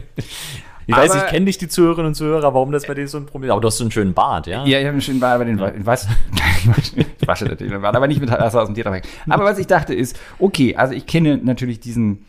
Ich 0.87 0.97
weiß, 0.97 1.11
Aber- 1.11 1.25
ich 1.25 1.31
kenne 1.31 1.45
nicht 1.45 1.61
die 1.61 1.69
Zuhörerinnen 1.69 2.09
und 2.09 2.15
Zuhörer, 2.15 2.55
warum 2.55 2.71
das 2.71 2.87
bei 2.87 2.95
denen 2.95 3.09
so 3.09 3.19
ein 3.19 3.27
Problem 3.27 3.49
ist. 3.49 3.53
Aber 3.53 3.61
du 3.61 3.67
hast 3.69 3.79
so 3.79 3.85
einen 3.85 3.91
schönen 3.91 4.15
Bart, 4.15 4.47
ja? 4.47 4.65
Ja, 4.65 4.79
ich 4.79 4.85
habe 4.85 4.93
einen 4.93 5.01
schönen 5.01 5.21
Bart, 5.21 5.35
aber 5.35 5.45
den 5.45 5.59
ja. 5.59 5.73
was? 5.79 6.07
ich 6.87 7.29
wasche 7.29 7.45
natürlich 7.47 7.73
den 7.73 7.83
Bart, 7.83 7.97
aber 7.97 8.07
nicht 8.07 8.21
mit 8.21 8.31
Wasser 8.31 8.63
aus 8.63 8.69
dem 8.69 8.75
Tetrapack. 8.75 9.05
Aber 9.29 9.45
was 9.45 9.59
ich 9.59 9.67
dachte 9.67 9.95
ist, 9.95 10.19
okay, 10.39 10.77
also 10.77 10.95
ich 10.95 11.07
kenne 11.07 11.39
natürlich 11.39 11.81
diesen 11.81 12.25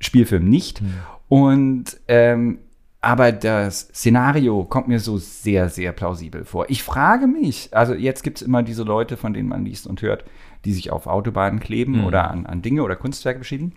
Spielfilm 0.00 0.48
nicht 0.48 0.82
und 1.28 1.98
ähm, 2.08 2.58
aber 3.02 3.32
das 3.32 3.80
Szenario 3.94 4.64
kommt 4.64 4.88
mir 4.88 5.00
so 5.00 5.16
sehr, 5.16 5.70
sehr 5.70 5.92
plausibel 5.92 6.44
vor. 6.44 6.66
Ich 6.68 6.82
frage 6.82 7.26
mich, 7.26 7.70
also 7.72 7.94
jetzt 7.94 8.22
gibt 8.22 8.40
es 8.40 8.46
immer 8.46 8.62
diese 8.62 8.82
Leute, 8.82 9.16
von 9.16 9.32
denen 9.32 9.48
man 9.48 9.64
liest 9.64 9.86
und 9.86 10.02
hört, 10.02 10.24
die 10.66 10.72
sich 10.74 10.90
auf 10.90 11.06
Autobahnen 11.06 11.60
kleben 11.60 12.04
oder 12.04 12.30
an, 12.30 12.44
an 12.44 12.60
Dinge 12.60 12.82
oder 12.82 12.96
Kunstwerke 12.96 13.38
beschieden. 13.38 13.72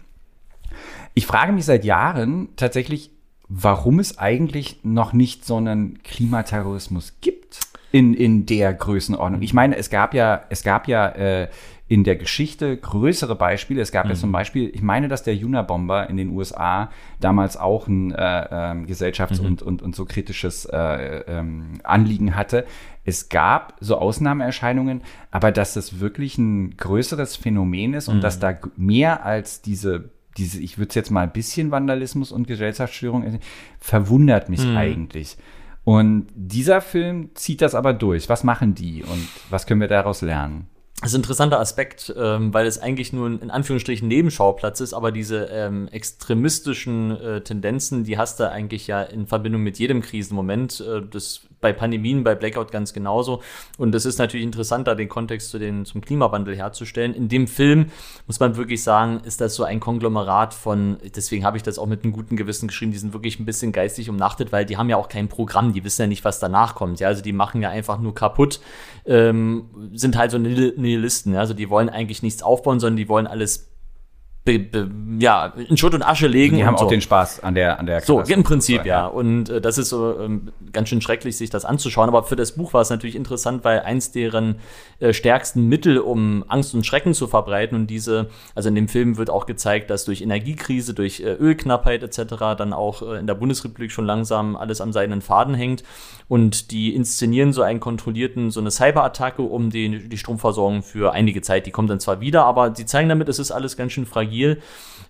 Ich 1.13 1.25
frage 1.25 1.53
mich 1.53 1.63
seit 1.63 1.85
Jahren 1.85 2.49
tatsächlich, 2.57 3.11
warum 3.55 3.99
es 3.99 4.17
eigentlich 4.17 4.79
noch 4.83 5.13
nicht 5.13 5.45
so 5.45 5.57
einen 5.57 6.01
Klimaterrorismus 6.01 7.17
gibt 7.21 7.59
in, 7.91 8.15
in 8.15 8.47
der 8.47 8.73
Größenordnung. 8.73 9.43
Ich 9.43 9.53
meine, 9.53 9.77
es 9.77 9.91
gab 9.91 10.15
ja, 10.15 10.43
es 10.49 10.63
gab 10.63 10.87
ja 10.87 11.07
äh, 11.09 11.49
in 11.87 12.03
der 12.03 12.15
Geschichte 12.15 12.75
größere 12.75 13.35
Beispiele. 13.35 13.79
Es 13.79 13.91
gab 13.91 14.07
ja 14.07 14.15
zum 14.15 14.31
Beispiel, 14.31 14.71
ich 14.73 14.81
meine, 14.81 15.07
dass 15.07 15.21
der 15.21 15.35
Juna-Bomber 15.35 16.09
in 16.09 16.17
den 16.17 16.29
USA 16.29 16.89
damals 17.19 17.55
auch 17.55 17.87
ein 17.87 18.11
äh, 18.11 18.47
ähm, 18.49 18.87
gesellschafts- 18.87 19.39
und, 19.39 19.61
und, 19.61 19.83
und 19.83 19.95
so 19.95 20.05
kritisches 20.05 20.65
äh, 20.65 21.19
ähm, 21.27 21.73
Anliegen 21.83 22.35
hatte. 22.35 22.65
Es 23.03 23.29
gab 23.29 23.75
so 23.79 23.99
Ausnahmeerscheinungen, 23.99 25.01
aber 25.29 25.51
dass 25.51 25.75
das 25.75 25.99
wirklich 25.99 26.39
ein 26.39 26.75
größeres 26.77 27.35
Phänomen 27.35 27.93
ist 27.93 28.07
und 28.07 28.21
dass 28.21 28.39
da 28.39 28.57
mehr 28.75 29.23
als 29.23 29.61
diese 29.61 30.09
diese, 30.37 30.59
ich 30.59 30.77
würde 30.77 30.89
es 30.89 30.95
jetzt 30.95 31.11
mal 31.11 31.21
ein 31.21 31.33
bisschen 31.33 31.71
Vandalismus 31.71 32.31
und 32.31 32.47
Gesellschaftsstörung, 32.47 33.39
verwundert 33.79 34.49
mich 34.49 34.65
eigentlich. 34.65 35.37
Und 35.83 36.27
dieser 36.33 36.81
Film 36.81 37.31
zieht 37.35 37.61
das 37.61 37.75
aber 37.75 37.93
durch. 37.93 38.29
Was 38.29 38.43
machen 38.43 38.73
die 38.73 39.03
und 39.03 39.27
was 39.49 39.65
können 39.67 39.81
wir 39.81 39.87
daraus 39.87 40.21
lernen? 40.21 40.67
Das 41.01 41.11
ist 41.11 41.15
ein 41.15 41.21
interessanter 41.21 41.59
Aspekt, 41.59 42.13
ähm, 42.17 42.53
weil 42.53 42.65
es 42.65 42.79
eigentlich 42.79 43.11
nur 43.11 43.27
ein 43.27 43.39
in 43.39 43.51
Anführungsstrichen 43.51 44.07
Nebenschauplatz 44.07 44.79
ist, 44.79 44.93
aber 44.93 45.11
diese 45.11 45.47
ähm, 45.51 45.89
extremistischen 45.89 47.11
äh, 47.19 47.41
Tendenzen, 47.41 48.05
die 48.05 48.17
hast 48.17 48.39
du 48.39 48.49
eigentlich 48.49 48.87
ja 48.87 49.03
in 49.03 49.27
Verbindung 49.27 49.63
mit 49.63 49.79
jedem 49.79 50.01
Krisenmoment. 50.01 50.79
Äh, 50.79 51.01
das 51.09 51.41
bei 51.63 51.73
Pandemien, 51.73 52.23
bei 52.23 52.35
Blackout 52.35 52.71
ganz 52.71 52.93
genauso. 52.93 53.41
Und 53.79 53.95
es 53.95 54.05
ist 54.05 54.19
natürlich 54.19 54.45
interessant, 54.45 54.87
da 54.87 54.93
den 54.93 55.09
Kontext 55.09 55.49
zu 55.49 55.57
den, 55.57 55.85
zum 55.85 56.01
Klimawandel 56.01 56.55
herzustellen. 56.55 57.15
In 57.15 57.29
dem 57.29 57.47
Film 57.47 57.87
muss 58.27 58.39
man 58.39 58.55
wirklich 58.55 58.83
sagen, 58.83 59.21
ist 59.23 59.41
das 59.41 59.55
so 59.55 59.63
ein 59.63 59.79
Konglomerat 59.79 60.53
von, 60.53 60.97
deswegen 61.15 61.43
habe 61.43 61.57
ich 61.57 61.63
das 61.63 61.79
auch 61.79 61.87
mit 61.87 62.03
einem 62.03 62.13
guten 62.13 62.35
Gewissen 62.35 62.67
geschrieben, 62.67 62.91
die 62.91 62.99
sind 62.99 63.13
wirklich 63.13 63.39
ein 63.39 63.45
bisschen 63.45 63.71
geistig 63.71 64.09
umnachtet, 64.09 64.51
weil 64.51 64.65
die 64.65 64.77
haben 64.77 64.89
ja 64.89 64.97
auch 64.97 65.09
kein 65.09 65.27
Programm, 65.27 65.73
die 65.73 65.83
wissen 65.83 66.03
ja 66.03 66.07
nicht, 66.07 66.23
was 66.23 66.39
danach 66.39 66.75
kommt. 66.75 66.99
Ja, 66.99 67.07
also 67.07 67.23
die 67.23 67.33
machen 67.33 67.61
ja 67.63 67.69
einfach 67.69 67.99
nur 67.99 68.13
kaputt, 68.13 68.59
ähm, 69.05 69.69
sind 69.93 70.17
halt 70.17 70.29
so 70.29 70.37
Nihil- 70.37 70.75
Nihilisten. 70.77 71.33
Ja? 71.33 71.39
Also 71.39 71.53
die 71.53 71.69
wollen 71.69 71.89
eigentlich 71.89 72.21
nichts 72.21 72.43
aufbauen, 72.43 72.79
sondern 72.79 72.97
die 72.97 73.09
wollen 73.09 73.25
alles 73.25 73.72
be, 74.45 74.59
be, 74.59 74.89
ja, 75.19 75.53
in 75.69 75.77
Schutt 75.77 75.93
und 75.93 76.03
Asche 76.03 76.27
legen. 76.27 76.57
Die 76.57 76.65
haben 76.65 76.73
und 76.73 76.81
auch 76.81 76.85
so. 76.85 76.89
den 76.89 77.01
Spaß 77.01 77.41
an 77.41 77.55
der 77.55 77.79
an 77.79 77.85
der 77.85 78.01
So, 78.01 78.15
Katastrophe. 78.17 78.33
im 78.39 78.43
Prinzip, 78.43 78.85
ja. 78.85 79.05
Und 79.05 79.49
äh, 79.49 79.61
das 79.61 79.77
ist 79.77 79.89
so 79.89 80.19
ähm, 80.19 80.51
ganz 80.73 80.89
schön 80.89 81.01
schrecklich, 81.01 81.37
sich 81.37 81.49
das 81.49 81.63
anzuschauen. 81.63 82.09
Aber 82.09 82.23
für 82.23 82.35
das 82.35 82.53
Buch 82.53 82.73
war 82.73 82.81
es 82.81 82.89
natürlich 82.89 83.15
interessant, 83.15 83.63
weil 83.63 83.79
eins 83.81 84.11
deren 84.11 84.55
äh, 84.99 85.13
stärksten 85.13 85.67
Mittel, 85.69 85.97
um 85.97 86.43
Angst 86.49 86.73
und 86.73 86.85
Schrecken 86.85 87.13
zu 87.13 87.27
verbreiten 87.27 87.75
und 87.75 87.87
diese, 87.87 88.29
also 88.53 88.67
in 88.69 88.75
dem 88.75 88.89
Film 88.89 89.17
wird 89.17 89.29
auch 89.29 89.45
gezeigt, 89.45 89.89
dass 89.89 90.03
durch 90.03 90.21
Energiekrise, 90.21 90.93
durch 90.93 91.21
äh, 91.21 91.33
Ölknappheit 91.33 92.03
etc. 92.03 92.35
dann 92.57 92.73
auch 92.73 93.01
äh, 93.01 93.19
in 93.19 93.27
der 93.27 93.35
Bundesrepublik 93.35 93.91
schon 93.91 94.05
langsam 94.05 94.57
alles 94.57 94.81
am 94.81 94.91
seidenen 94.91 95.21
Faden 95.21 95.55
hängt. 95.55 95.83
Und 96.27 96.71
die 96.71 96.95
inszenieren 96.95 97.53
so 97.53 97.61
einen 97.61 97.79
kontrollierten, 97.79 98.49
so 98.49 98.59
eine 98.59 98.71
Cyberattacke 98.71 99.41
um 99.41 99.69
die, 99.69 100.09
die 100.09 100.17
Stromversorgung 100.17 100.81
für 100.81 101.13
einige 101.13 101.41
Zeit. 101.41 101.65
Die 101.65 101.71
kommt 101.71 101.89
dann 101.89 101.99
zwar 101.99 102.21
wieder, 102.21 102.45
aber 102.45 102.73
sie 102.75 102.85
zeigen 102.85 103.07
damit, 103.09 103.29
es 103.29 103.39
ist 103.39 103.51
alles 103.51 103.77
ganz 103.77 103.91
schön 103.91 104.05
fragil 104.05 104.32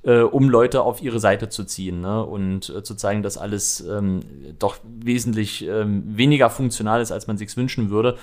äh, 0.04 0.20
um 0.20 0.50
Leute 0.50 0.82
auf 0.82 1.02
ihre 1.02 1.20
Seite 1.20 1.50
zu 1.50 1.64
ziehen 1.64 2.02
ne? 2.02 2.24
und 2.24 2.70
äh, 2.70 2.84
zu 2.84 2.96
zeigen, 2.96 3.24
dass 3.24 3.38
alles 3.38 3.82
ähm, 3.82 4.22
doch 4.60 4.78
wesentlich 4.84 5.66
ähm, 5.66 6.04
weniger 6.06 6.50
funktional 6.50 7.02
ist, 7.02 7.12
als 7.12 7.28
man 7.28 7.38
sich 7.38 7.56
wünschen 7.56 7.90
würde. 7.90 8.18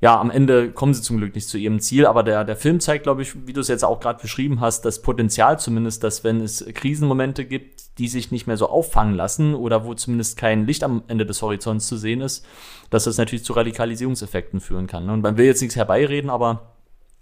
Ja, 0.00 0.20
am 0.20 0.30
Ende 0.30 0.70
kommen 0.70 0.92
sie 0.92 1.00
zum 1.00 1.16
Glück 1.16 1.34
nicht 1.34 1.48
zu 1.48 1.56
ihrem 1.56 1.80
Ziel, 1.80 2.04
aber 2.04 2.22
der, 2.22 2.44
der 2.44 2.56
Film 2.56 2.80
zeigt, 2.80 3.04
glaube 3.04 3.22
ich, 3.22 3.46
wie 3.46 3.52
du 3.54 3.60
es 3.60 3.68
jetzt 3.68 3.84
auch 3.84 4.00
gerade 4.00 4.20
beschrieben 4.20 4.60
hast, 4.60 4.84
das 4.84 5.00
Potenzial 5.00 5.58
zumindest, 5.58 6.04
dass 6.04 6.24
wenn 6.24 6.42
es 6.42 6.64
Krisenmomente 6.74 7.46
gibt, 7.46 7.98
die 7.98 8.08
sich 8.08 8.30
nicht 8.30 8.46
mehr 8.46 8.58
so 8.58 8.68
auffangen 8.68 9.14
lassen 9.14 9.54
oder 9.54 9.86
wo 9.86 9.94
zumindest 9.94 10.36
kein 10.36 10.66
Licht 10.66 10.84
am 10.84 11.04
Ende 11.08 11.24
des 11.24 11.40
Horizonts 11.40 11.86
zu 11.86 11.96
sehen 11.96 12.20
ist, 12.20 12.44
dass 12.90 13.04
das 13.04 13.16
natürlich 13.16 13.44
zu 13.44 13.54
Radikalisierungseffekten 13.54 14.60
führen 14.60 14.88
kann. 14.88 15.06
Ne? 15.06 15.12
Und 15.12 15.22
man 15.22 15.38
will 15.38 15.46
jetzt 15.46 15.62
nichts 15.62 15.76
herbeireden, 15.76 16.28
aber 16.28 16.73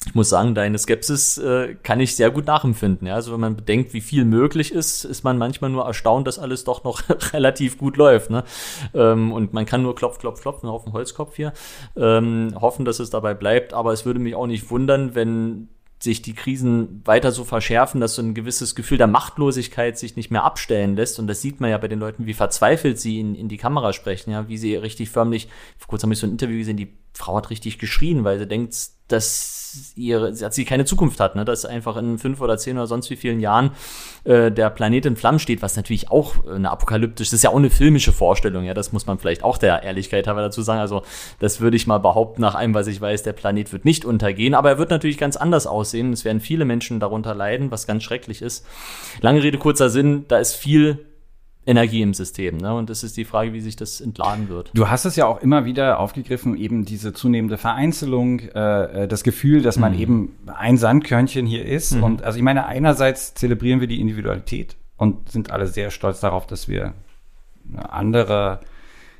ich 0.06 0.14
muss 0.14 0.28
sagen, 0.28 0.54
deine 0.54 0.78
Skepsis 0.78 1.38
äh, 1.38 1.76
kann 1.82 2.00
ich 2.00 2.16
sehr 2.16 2.30
gut 2.30 2.46
nachempfinden. 2.46 3.06
Ja? 3.06 3.14
Also 3.14 3.32
wenn 3.32 3.40
man 3.40 3.56
bedenkt, 3.56 3.92
wie 3.94 4.00
viel 4.00 4.24
möglich 4.24 4.72
ist, 4.72 5.04
ist 5.04 5.22
man 5.22 5.38
manchmal 5.38 5.70
nur 5.70 5.84
erstaunt, 5.84 6.26
dass 6.26 6.38
alles 6.38 6.64
doch 6.64 6.82
noch 6.82 7.02
relativ 7.32 7.78
gut 7.78 7.96
läuft. 7.96 8.30
Ne? 8.30 8.42
Ähm, 8.94 9.32
und 9.32 9.52
man 9.52 9.64
kann 9.64 9.82
nur 9.82 9.94
klopf, 9.94 10.18
klopf, 10.18 10.40
klopfen 10.40 10.68
auf 10.68 10.84
den 10.84 10.92
Holzkopf 10.92 11.36
hier, 11.36 11.52
ähm, 11.96 12.54
hoffen, 12.60 12.84
dass 12.84 12.98
es 12.98 13.10
dabei 13.10 13.34
bleibt. 13.34 13.74
Aber 13.74 13.92
es 13.92 14.04
würde 14.04 14.18
mich 14.18 14.34
auch 14.34 14.46
nicht 14.46 14.70
wundern, 14.70 15.14
wenn 15.14 15.68
sich 16.02 16.20
die 16.20 16.34
Krisen 16.34 17.02
weiter 17.04 17.30
so 17.30 17.44
verschärfen, 17.44 18.00
dass 18.00 18.16
so 18.16 18.22
ein 18.22 18.34
gewisses 18.34 18.74
Gefühl 18.74 18.98
der 18.98 19.06
Machtlosigkeit 19.06 19.96
sich 19.96 20.16
nicht 20.16 20.32
mehr 20.32 20.42
abstellen 20.42 20.96
lässt. 20.96 21.20
Und 21.20 21.28
das 21.28 21.40
sieht 21.40 21.60
man 21.60 21.70
ja 21.70 21.78
bei 21.78 21.86
den 21.86 22.00
Leuten, 22.00 22.26
wie 22.26 22.34
verzweifelt 22.34 22.98
sie 22.98 23.20
in, 23.20 23.36
in 23.36 23.48
die 23.48 23.56
Kamera 23.56 23.92
sprechen, 23.92 24.32
ja, 24.32 24.48
wie 24.48 24.58
sie 24.58 24.74
richtig 24.74 25.10
förmlich, 25.10 25.48
vor 25.78 25.88
kurzem 25.88 26.08
habe 26.08 26.14
ich 26.14 26.18
so 26.18 26.26
ein 26.26 26.32
Interview 26.32 26.58
gesehen, 26.58 26.76
die 26.76 26.92
Frau 27.14 27.36
hat 27.36 27.50
richtig 27.50 27.78
geschrien, 27.78 28.24
weil 28.24 28.38
sie 28.38 28.46
denkt, 28.46 28.74
dass 29.08 29.92
ihre, 29.94 30.32
dass 30.32 30.54
sie 30.54 30.64
keine 30.64 30.84
Zukunft 30.84 31.20
hat, 31.20 31.36
ne? 31.36 31.44
dass 31.44 31.64
einfach 31.64 31.96
in 31.96 32.18
fünf 32.18 32.40
oder 32.40 32.56
zehn 32.58 32.76
oder 32.76 32.86
sonst 32.86 33.10
wie 33.10 33.16
vielen 33.16 33.40
Jahren 33.40 33.72
äh, 34.24 34.50
der 34.50 34.70
Planet 34.70 35.06
in 35.06 35.16
Flammen 35.16 35.38
steht, 35.38 35.62
was 35.62 35.76
natürlich 35.76 36.10
auch 36.10 36.46
eine 36.46 36.70
apokalyptisch, 36.70 37.28
das 37.28 37.34
ist 37.34 37.44
ja 37.44 37.50
auch 37.50 37.56
eine 37.56 37.70
filmische 37.70 38.12
Vorstellung, 38.12 38.64
ja, 38.64 38.74
das 38.74 38.92
muss 38.92 39.06
man 39.06 39.18
vielleicht 39.18 39.44
auch 39.44 39.58
der 39.58 39.82
Ehrlichkeit 39.82 40.26
halber 40.26 40.42
dazu 40.42 40.62
sagen. 40.62 40.80
Also 40.80 41.02
das 41.38 41.60
würde 41.60 41.76
ich 41.76 41.86
mal 41.86 41.98
behaupten, 41.98 42.40
nach 42.40 42.54
allem, 42.54 42.74
was 42.74 42.86
ich 42.86 43.00
weiß, 43.00 43.22
der 43.22 43.32
Planet 43.32 43.72
wird 43.72 43.84
nicht 43.84 44.04
untergehen, 44.04 44.54
aber 44.54 44.70
er 44.70 44.78
wird 44.78 44.90
natürlich 44.90 45.18
ganz 45.18 45.36
anders 45.36 45.66
aussehen. 45.66 46.12
Es 46.12 46.24
werden 46.24 46.40
viele 46.40 46.64
Menschen 46.64 47.00
darunter 47.00 47.34
leiden, 47.34 47.70
was 47.70 47.86
ganz 47.86 48.02
schrecklich 48.02 48.42
ist. 48.42 48.66
Lange 49.20 49.42
Rede, 49.42 49.58
kurzer 49.58 49.90
Sinn, 49.90 50.24
da 50.28 50.38
ist 50.38 50.54
viel 50.54 51.06
Energie 51.64 52.02
im 52.02 52.12
System. 52.12 52.56
Ne? 52.56 52.74
Und 52.74 52.90
das 52.90 53.04
ist 53.04 53.16
die 53.16 53.24
Frage, 53.24 53.52
wie 53.52 53.60
sich 53.60 53.76
das 53.76 54.00
entladen 54.00 54.48
wird. 54.48 54.70
Du 54.74 54.88
hast 54.88 55.04
es 55.04 55.16
ja 55.16 55.26
auch 55.26 55.40
immer 55.40 55.64
wieder 55.64 56.00
aufgegriffen, 56.00 56.56
eben 56.56 56.84
diese 56.84 57.12
zunehmende 57.12 57.56
Vereinzelung, 57.56 58.40
äh, 58.40 59.06
das 59.06 59.22
Gefühl, 59.22 59.62
dass 59.62 59.78
man 59.78 59.98
eben 59.98 60.36
ein 60.46 60.76
Sandkörnchen 60.76 61.46
hier 61.46 61.64
ist. 61.64 61.92
Und 61.92 62.24
also 62.24 62.36
ich 62.36 62.42
meine, 62.42 62.66
einerseits 62.66 63.34
zelebrieren 63.34 63.80
wir 63.80 63.86
die 63.86 64.00
Individualität 64.00 64.76
und 64.96 65.30
sind 65.30 65.50
alle 65.50 65.66
sehr 65.66 65.90
stolz 65.90 66.20
darauf, 66.20 66.46
dass 66.46 66.68
wir 66.68 66.94
eine 67.70 67.92
andere, 67.92 68.60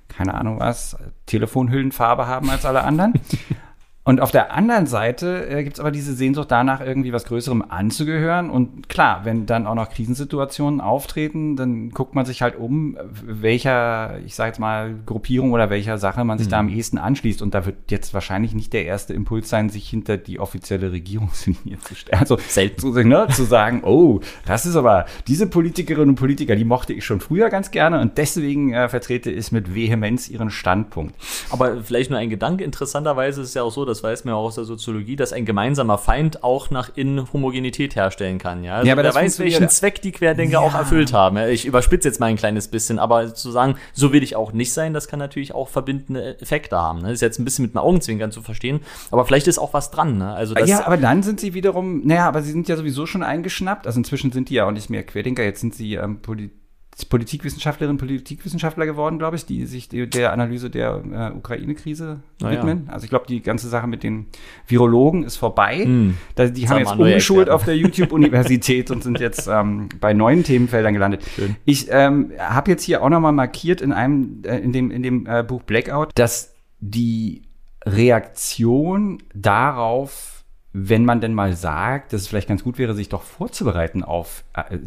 keine 0.09 0.35
Ahnung 0.35 0.59
was, 0.59 0.97
Telefonhüllenfarbe 1.27 2.27
haben 2.27 2.51
als 2.51 2.65
alle 2.65 2.83
anderen. 2.83 3.15
Und 4.05 4.21
auf 4.21 4.33
der 4.33 4.53
anderen 4.53 4.87
Seite 4.87 5.47
äh, 5.49 5.63
gibt 5.63 5.77
es 5.77 5.81
aber 5.81 5.93
diese 5.93 6.13
Sehnsucht 6.15 6.51
danach, 6.51 6.81
irgendwie 6.81 7.13
was 7.13 7.25
Größerem 7.25 7.65
anzugehören. 7.69 8.51
Und 8.51 8.89
klar, 8.89 9.21
wenn 9.25 9.47
dann 9.47 9.67
auch 9.67 9.77
noch 9.77 9.91
Krisensituationen 9.91 10.81
auftreten, 10.81 11.55
dann 11.55 11.91
guckt 11.91 12.17
man 12.17 12.27
sich 12.27 12.43
halt 12.43 12.57
um, 12.57 12.99
welcher, 13.25 14.19
ich 14.27 14.35
sage 14.35 14.49
jetzt 14.49 14.59
mal, 14.59 14.97
Gruppierung 15.07 15.53
oder 15.53 15.71
welcher 15.71 15.99
Sache 15.99 16.25
man 16.25 16.39
sich 16.39 16.49
da 16.49 16.59
am 16.59 16.69
ehesten 16.69 16.99
anschließt. 16.99 17.43
Und 17.43 17.55
da 17.55 17.65
wird 17.65 17.93
jetzt 17.93 18.13
wahrscheinlich 18.13 18.55
nicht 18.55 18.73
der 18.73 18.87
erste 18.87 19.15
Impuls 19.15 19.49
sein, 19.49 19.71
sich 19.71 19.89
hinter 19.89 20.17
die 20.17 20.41
offizielle 20.41 20.91
Regierungslinie 20.91 21.79
zu 21.79 21.95
stellen. 21.95 22.19
Also. 22.19 22.37
Zu, 22.77 22.93
ne, 22.93 23.29
zu 23.31 23.45
sagen, 23.45 23.83
oh, 23.85 24.21
das 24.47 24.67
ist 24.67 24.75
aber, 24.75 25.07
diese 25.29 25.47
Politikerinnen 25.47 26.11
und 26.11 26.15
Politiker, 26.17 26.57
die 26.57 26.65
mochte 26.65 26.93
ich 26.93 27.05
schon 27.05 27.21
früher 27.21 27.51
ganz 27.51 27.71
gerne 27.71 28.01
und 28.01 28.19
deswegen 28.19 28.73
äh, 28.73 28.89
vertrete 28.89 29.31
ich 29.31 29.53
mit 29.53 29.75
Vehemenz 29.75 30.29
ihren 30.29 30.51
Standpunkt. 30.51 31.15
Aber 31.51 31.83
vielleicht 31.83 32.11
nur 32.11 32.19
ein 32.19 32.31
Gedanke. 32.31 32.65
Interessanterweise 32.65 33.43
ist 33.43 33.49
es 33.49 33.55
ja 33.55 33.63
auch 33.63 33.73
so, 33.73 33.85
dass 33.85 33.92
das 33.93 34.03
weiß 34.03 34.25
man 34.25 34.33
ja 34.33 34.39
auch 34.39 34.47
aus 34.47 34.57
der 34.57 34.65
Soziologie, 34.65 35.17
dass 35.17 35.33
ein 35.33 35.45
gemeinsamer 35.45 35.99
Feind 35.99 36.43
auch 36.43 36.71
nach 36.71 36.91
innen 36.95 37.33
Homogenität 37.33 37.95
herstellen 37.95 38.39
kann. 38.39 38.65
Ja, 38.65 38.77
also 38.77 38.87
ja 38.87 38.95
aber 38.95 39.05
wer 39.05 39.15
weiß, 39.15 39.39
welchen 39.39 39.69
Zweck 39.69 40.03
die 40.03 40.13
Querdenker 40.13 40.55
ja. 40.55 40.61
auch 40.61 40.75
erfüllt 40.75 41.13
haben. 41.13 41.37
Ich 41.37 41.67
überspitze 41.67 42.09
jetzt 42.09 42.21
mal 42.21 42.27
ein 42.27 42.37
kleines 42.37 42.69
bisschen, 42.69 42.99
aber 42.99 43.35
zu 43.35 43.51
sagen, 43.51 43.77
so 43.93 44.13
will 44.13 44.23
ich 44.23 44.37
auch 44.37 44.53
nicht 44.53 44.73
sein, 44.73 44.95
das 44.95 45.09
kann 45.09 45.19
natürlich 45.19 45.55
auch 45.55 45.69
verbindende 45.69 46.41
Effekte 46.41 46.77
haben. 46.77 47.01
Ne? 47.01 47.05
Das 47.05 47.15
ist 47.15 47.21
jetzt 47.21 47.39
ein 47.39 47.45
bisschen 47.45 47.65
mit 47.65 47.75
dem 47.75 47.79
Augenzwinkern 47.79 48.33
zu 48.33 48.43
verstehen, 48.43 48.81
aber 49.11 49.25
vielleicht 49.25 49.47
ist 49.47 49.59
auch 49.59 49.75
was 49.75 49.91
dran. 49.91 50.19
Ne? 50.19 50.33
Also 50.33 50.57
ja, 50.57 50.87
aber 50.87 50.97
dann 50.97 51.23
sind 51.23 51.41
sie 51.41 51.55
wiederum, 51.55 52.07
naja, 52.07 52.27
aber 52.27 52.43
sie 52.43 52.53
sind 52.53 52.69
ja 52.69 52.77
sowieso 52.77 53.07
schon 53.07 53.23
eingeschnappt. 53.23 53.87
Also 53.87 53.99
inzwischen 53.99 54.33
sind 54.33 54.49
die 54.49 54.55
ja 54.55 54.67
auch 54.67 54.73
nicht 54.73 54.91
mehr 54.91 55.03
Querdenker, 55.03 55.43
jetzt 55.43 55.61
sind 55.61 55.75
sie 55.75 55.95
ähm, 55.95 56.21
Polit 56.21 56.62
Politikwissenschaftlerinnen, 57.09 57.99
Politikwissenschaftler 57.99 58.87
geworden, 58.87 59.19
glaube 59.19 59.37
ich, 59.37 59.47
die 59.47 59.65
sich 59.67 59.89
der 59.89 60.33
Analyse 60.33 60.71
der 60.71 61.03
äh, 61.11 61.37
Ukraine-Krise 61.37 62.21
widmen. 62.39 62.85
Ja. 62.87 62.93
Also 62.93 63.05
ich 63.05 63.11
glaube, 63.11 63.27
die 63.27 63.41
ganze 63.41 63.69
Sache 63.69 63.87
mit 63.87 64.03
den 64.03 64.27
Virologen 64.67 65.25
ist 65.25 65.37
vorbei. 65.37 65.87
Mm. 65.87 66.19
Da, 66.35 66.47
die 66.49 66.69
haben 66.69 66.79
jetzt 66.79 66.93
umgeschult 66.93 67.49
auf 67.49 67.65
der 67.65 67.77
YouTube-Universität 67.77 68.91
und 68.91 69.03
sind 69.03 69.21
jetzt 69.21 69.49
ähm, 69.49 69.89
bei 70.01 70.13
neuen 70.13 70.45
Themenfeldern 70.45 70.93
gelandet. 70.93 71.23
Schön. 71.35 71.57
Ich 71.65 71.87
ähm, 71.91 72.33
habe 72.39 72.71
jetzt 72.71 72.85
hier 72.85 73.03
auch 73.03 73.09
nochmal 73.09 73.33
markiert 73.33 73.81
in 73.81 73.93
einem, 73.93 74.43
äh, 74.45 74.59
in 74.59 74.73
dem, 74.73 74.91
in 74.91 75.03
dem 75.03 75.27
äh, 75.27 75.43
Buch 75.43 75.63
Blackout, 75.63 76.11
dass 76.15 76.55
die 76.81 77.43
Reaktion 77.87 79.23
darauf 79.35 80.42
wenn 80.75 81.05
man 81.05 81.21
denn 81.21 81.35
mal 81.35 81.55
sagt, 81.55 82.13
dass 82.13 82.23
es 82.23 82.29
vielleicht 82.29 82.49
ganz 82.49 82.65
gut 82.65 82.79
wäre, 82.79 82.95
sich 82.95 83.11
doch 83.11 83.23
vorzubereiten 83.23 84.03
auf 84.03 84.43
äh, 84.55 84.79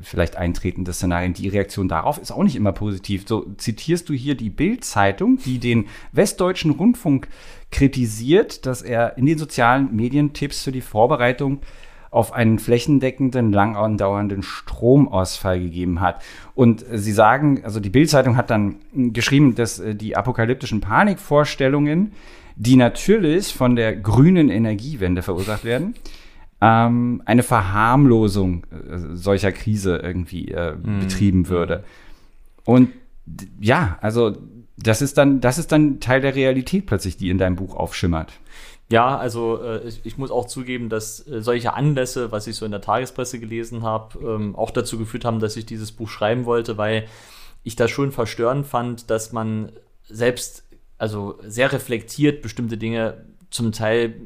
vielleicht 0.00 0.36
eintretende 0.36 0.92
Szenarien, 0.94 1.34
die 1.34 1.48
Reaktion 1.48 1.86
darauf 1.86 2.16
ist 2.18 2.30
auch 2.30 2.42
nicht 2.42 2.56
immer 2.56 2.72
positiv. 2.72 3.24
So 3.26 3.46
zitierst 3.58 4.08
du 4.08 4.14
hier 4.14 4.36
die 4.36 4.48
Bild-Zeitung, 4.48 5.38
die 5.44 5.58
den 5.58 5.86
Westdeutschen 6.12 6.70
Rundfunk 6.70 7.28
kritisiert, 7.70 8.64
dass 8.64 8.80
er 8.80 9.18
in 9.18 9.26
den 9.26 9.36
sozialen 9.36 9.94
Medien 9.94 10.32
Tipps 10.32 10.62
für 10.62 10.72
die 10.72 10.80
Vorbereitung 10.80 11.60
auf 12.10 12.32
einen 12.32 12.58
flächendeckenden, 12.58 13.52
lang 13.52 13.76
andauernden 13.76 14.42
Stromausfall 14.42 15.60
gegeben 15.60 16.00
hat. 16.00 16.22
Und 16.54 16.82
sie 16.90 17.12
sagen, 17.12 17.60
also 17.64 17.80
die 17.80 17.90
Bild-Zeitung 17.90 18.38
hat 18.38 18.48
dann 18.48 18.76
geschrieben, 18.94 19.54
dass 19.54 19.78
äh, 19.78 19.94
die 19.94 20.16
apokalyptischen 20.16 20.80
Panikvorstellungen 20.80 22.12
die 22.58 22.74
natürlich 22.74 23.54
von 23.54 23.76
der 23.76 23.94
grünen 23.94 24.48
Energiewende 24.48 25.22
verursacht 25.22 25.64
werden, 25.64 25.94
ähm, 26.60 27.22
eine 27.24 27.44
Verharmlosung 27.44 28.64
äh, 28.64 29.14
solcher 29.14 29.52
Krise 29.52 29.98
irgendwie 29.98 30.48
äh, 30.48 30.74
mhm. 30.74 30.98
betrieben 30.98 31.48
würde. 31.48 31.84
Und 32.64 32.90
ja, 33.60 33.96
also 34.00 34.36
das 34.76 35.02
ist 35.02 35.18
dann, 35.18 35.40
das 35.40 35.58
ist 35.58 35.70
dann 35.70 36.00
Teil 36.00 36.20
der 36.20 36.34
Realität 36.34 36.86
plötzlich, 36.86 37.16
die 37.16 37.30
in 37.30 37.38
deinem 37.38 37.54
Buch 37.54 37.76
aufschimmert. 37.76 38.32
Ja, 38.90 39.16
also 39.16 39.62
äh, 39.62 39.86
ich, 39.86 40.00
ich, 40.04 40.18
muss 40.18 40.32
auch 40.32 40.46
zugeben, 40.46 40.88
dass 40.88 41.26
äh, 41.28 41.40
solche 41.42 41.74
Anlässe, 41.74 42.32
was 42.32 42.48
ich 42.48 42.56
so 42.56 42.64
in 42.64 42.72
der 42.72 42.80
Tagespresse 42.80 43.38
gelesen 43.38 43.82
habe, 43.84 44.18
ähm, 44.18 44.56
auch 44.56 44.72
dazu 44.72 44.98
geführt 44.98 45.24
haben, 45.24 45.38
dass 45.38 45.56
ich 45.56 45.66
dieses 45.66 45.92
Buch 45.92 46.08
schreiben 46.08 46.44
wollte, 46.44 46.76
weil 46.76 47.06
ich 47.62 47.76
das 47.76 47.90
schon 47.90 48.10
verstörend 48.10 48.66
fand, 48.66 49.10
dass 49.10 49.32
man 49.32 49.70
selbst 50.08 50.64
also 50.98 51.38
sehr 51.42 51.72
reflektiert 51.72 52.42
bestimmte 52.42 52.76
Dinge 52.76 53.24
zum 53.50 53.72
Teil 53.72 54.20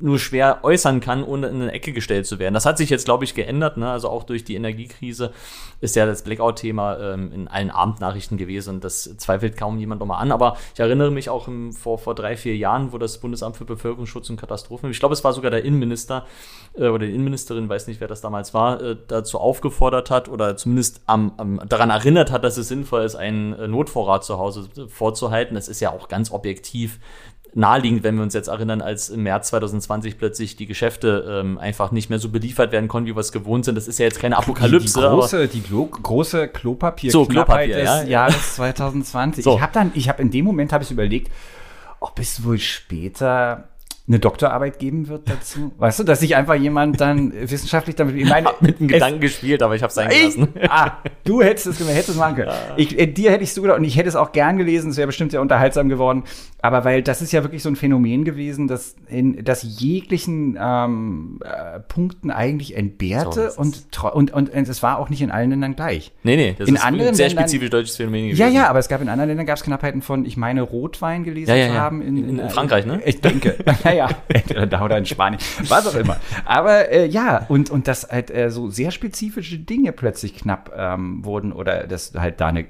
nur 0.00 0.18
schwer 0.18 0.60
äußern 0.62 1.00
kann, 1.00 1.24
ohne 1.24 1.48
in 1.48 1.62
eine 1.62 1.72
Ecke 1.72 1.92
gestellt 1.92 2.26
zu 2.26 2.38
werden. 2.38 2.54
Das 2.54 2.66
hat 2.66 2.78
sich 2.78 2.90
jetzt, 2.90 3.04
glaube 3.04 3.24
ich, 3.24 3.34
geändert. 3.34 3.76
Ne? 3.76 3.90
Also 3.90 4.08
auch 4.08 4.24
durch 4.24 4.44
die 4.44 4.54
Energiekrise 4.54 5.32
ist 5.80 5.96
ja 5.96 6.06
das 6.06 6.22
Blackout-Thema 6.22 6.98
ähm, 6.98 7.32
in 7.32 7.48
allen 7.48 7.70
Abendnachrichten 7.70 8.36
gewesen 8.36 8.76
und 8.76 8.84
das 8.84 9.16
zweifelt 9.16 9.56
kaum 9.56 9.78
jemand 9.78 10.00
nochmal 10.00 10.22
an. 10.22 10.32
Aber 10.32 10.56
ich 10.74 10.80
erinnere 10.80 11.10
mich 11.10 11.30
auch 11.30 11.48
im, 11.48 11.72
vor, 11.72 11.98
vor 11.98 12.14
drei, 12.14 12.36
vier 12.36 12.56
Jahren, 12.56 12.92
wo 12.92 12.98
das 12.98 13.18
Bundesamt 13.18 13.56
für 13.56 13.64
Bevölkerungsschutz 13.64 14.30
und 14.30 14.36
Katastrophen, 14.36 14.90
ich 14.90 15.00
glaube, 15.00 15.14
es 15.14 15.24
war 15.24 15.32
sogar 15.32 15.50
der 15.50 15.64
Innenminister 15.64 16.26
äh, 16.74 16.88
oder 16.88 17.06
die 17.06 17.12
Innenministerin, 17.12 17.68
weiß 17.68 17.86
nicht, 17.86 18.00
wer 18.00 18.08
das 18.08 18.20
damals 18.20 18.54
war, 18.54 18.80
äh, 18.80 18.96
dazu 19.08 19.38
aufgefordert 19.38 20.10
hat 20.10 20.28
oder 20.28 20.56
zumindest 20.56 21.00
am, 21.06 21.32
am, 21.36 21.60
daran 21.68 21.90
erinnert 21.90 22.30
hat, 22.30 22.44
dass 22.44 22.56
es 22.56 22.68
sinnvoll 22.68 23.02
ist, 23.02 23.16
einen 23.16 23.52
äh, 23.54 23.68
Notvorrat 23.68 24.24
zu 24.24 24.38
Hause 24.38 24.68
vorzuhalten. 24.88 25.54
Das 25.54 25.68
ist 25.68 25.80
ja 25.80 25.90
auch 25.90 26.08
ganz 26.08 26.30
objektiv 26.30 26.98
naheliegend, 27.56 28.04
wenn 28.04 28.16
wir 28.16 28.22
uns 28.22 28.34
jetzt 28.34 28.48
erinnern, 28.48 28.82
als 28.82 29.08
im 29.08 29.22
März 29.22 29.48
2020 29.48 30.18
plötzlich 30.18 30.56
die 30.56 30.66
Geschäfte 30.66 31.42
ähm, 31.42 31.58
einfach 31.58 31.90
nicht 31.90 32.10
mehr 32.10 32.18
so 32.18 32.28
beliefert 32.28 32.70
werden 32.70 32.86
konnten, 32.86 33.08
wie 33.08 33.16
wir 33.16 33.20
es 33.20 33.32
gewohnt 33.32 33.64
sind. 33.64 33.76
Das 33.76 33.88
ist 33.88 33.98
ja 33.98 34.04
jetzt 34.04 34.20
keine 34.20 34.36
Apokalypse. 34.36 35.00
Die, 35.00 35.00
die 35.00 35.06
große, 35.06 35.48
die 35.48 35.62
Glo 35.62 35.86
große 35.86 36.48
Klopapier 36.48 37.10
so, 37.10 37.24
Klopapier, 37.24 37.76
des 37.76 37.84
ja. 37.84 38.02
Jahres 38.04 38.56
2020. 38.56 39.42
So. 39.42 39.56
Ich 39.56 39.62
habe 39.62 39.72
dann, 39.72 39.90
ich 39.94 40.08
habe 40.08 40.20
in 40.20 40.30
dem 40.30 40.44
Moment 40.44 40.72
habe 40.72 40.84
ich 40.84 40.90
überlegt, 40.90 41.32
ob 41.98 42.18
es 42.18 42.44
wohl 42.44 42.58
später 42.58 43.64
eine 44.08 44.20
Doktorarbeit 44.20 44.78
geben 44.78 45.08
wird 45.08 45.28
dazu? 45.28 45.72
Weißt 45.78 45.98
du, 45.98 46.04
dass 46.04 46.20
sich 46.20 46.36
einfach 46.36 46.54
jemand 46.54 47.00
dann 47.00 47.32
wissenschaftlich 47.32 47.96
damit. 47.96 48.16
Ich 48.16 48.28
meine, 48.28 48.50
mit 48.60 48.78
dem 48.78 48.88
Gedanken 48.88 49.20
gespielt, 49.20 49.62
aber 49.62 49.74
ich 49.74 49.82
habe 49.82 49.90
es 49.90 49.98
eingelassen. 49.98 50.48
ah, 50.68 50.98
du 51.24 51.42
hättest 51.42 51.66
es, 51.66 51.80
hättest 51.80 52.10
es 52.10 52.16
machen 52.16 52.36
können. 52.36 52.48
Ja. 52.48 52.74
Ich, 52.76 52.98
äh, 52.98 53.06
dir 53.06 53.32
hätte 53.32 53.42
ich 53.42 53.50
es 53.50 53.54
zugedacht 53.54 53.78
und 53.78 53.84
ich 53.84 53.96
hätte 53.96 54.08
es 54.08 54.16
auch 54.16 54.32
gern 54.32 54.58
gelesen. 54.58 54.90
Es 54.90 54.96
wäre 54.96 55.08
bestimmt 55.08 55.32
sehr 55.32 55.40
unterhaltsam 55.40 55.88
geworden. 55.88 56.24
Aber 56.62 56.84
weil 56.84 57.02
das 57.02 57.20
ist 57.20 57.32
ja 57.32 57.42
wirklich 57.42 57.62
so 57.62 57.68
ein 57.68 57.76
Phänomen 57.76 58.24
gewesen, 58.24 58.68
dass 58.68 58.94
in 59.08 59.44
das 59.44 59.80
jeglichen 59.80 60.56
ähm, 60.60 61.40
äh, 61.44 61.80
Punkten 61.80 62.30
eigentlich 62.30 62.76
entbehrte 62.76 63.50
so, 63.50 63.60
und, 63.60 63.88
und, 64.14 64.32
und, 64.32 64.50
und 64.50 64.68
es 64.68 64.82
war 64.82 64.98
auch 64.98 65.08
nicht 65.08 65.22
in 65.22 65.30
allen 65.30 65.50
Ländern 65.50 65.76
gleich. 65.76 66.12
Nee, 66.22 66.36
nee, 66.36 66.54
das 66.56 66.68
in 66.68 66.76
ist 66.76 66.84
anderen 66.84 67.08
ein 67.08 67.14
sehr 67.14 67.28
Ländern, 67.28 67.44
spezifisch 67.44 67.70
deutsches 67.70 67.96
Phänomen 67.96 68.26
gewesen. 68.26 68.40
Ja, 68.40 68.48
ja, 68.48 68.68
aber 68.68 68.78
es 68.78 68.88
gab 68.88 69.00
in 69.00 69.08
anderen 69.08 69.28
Ländern 69.28 69.46
gab 69.46 69.56
es 69.56 69.64
Knappheiten 69.64 70.02
von, 70.02 70.24
ich 70.24 70.36
meine, 70.36 70.62
Rotwein 70.62 71.24
gelesen 71.24 71.50
ja, 71.50 71.56
ja, 71.56 71.68
zu 71.68 71.74
haben. 71.74 72.02
In, 72.02 72.16
in, 72.16 72.38
in, 72.38 72.50
Frankreich, 72.50 72.86
ne? 72.86 73.00
Ich 73.04 73.20
denke. 73.20 73.56
ja, 73.96 74.08
da 74.66 74.84
oder 74.84 74.98
in 74.98 75.06
Spanien, 75.06 75.40
was 75.68 75.86
auch 75.86 75.98
immer. 75.98 76.16
Aber 76.44 76.90
äh, 76.90 77.06
ja, 77.06 77.46
und, 77.48 77.70
und 77.70 77.88
dass 77.88 78.08
halt 78.08 78.30
äh, 78.30 78.50
so 78.50 78.70
sehr 78.70 78.90
spezifische 78.90 79.58
Dinge 79.58 79.92
plötzlich 79.92 80.34
knapp 80.34 80.72
ähm, 80.76 81.24
wurden 81.24 81.52
oder 81.52 81.86
dass 81.86 82.12
halt 82.14 82.40
da 82.40 82.48
eine 82.48 82.66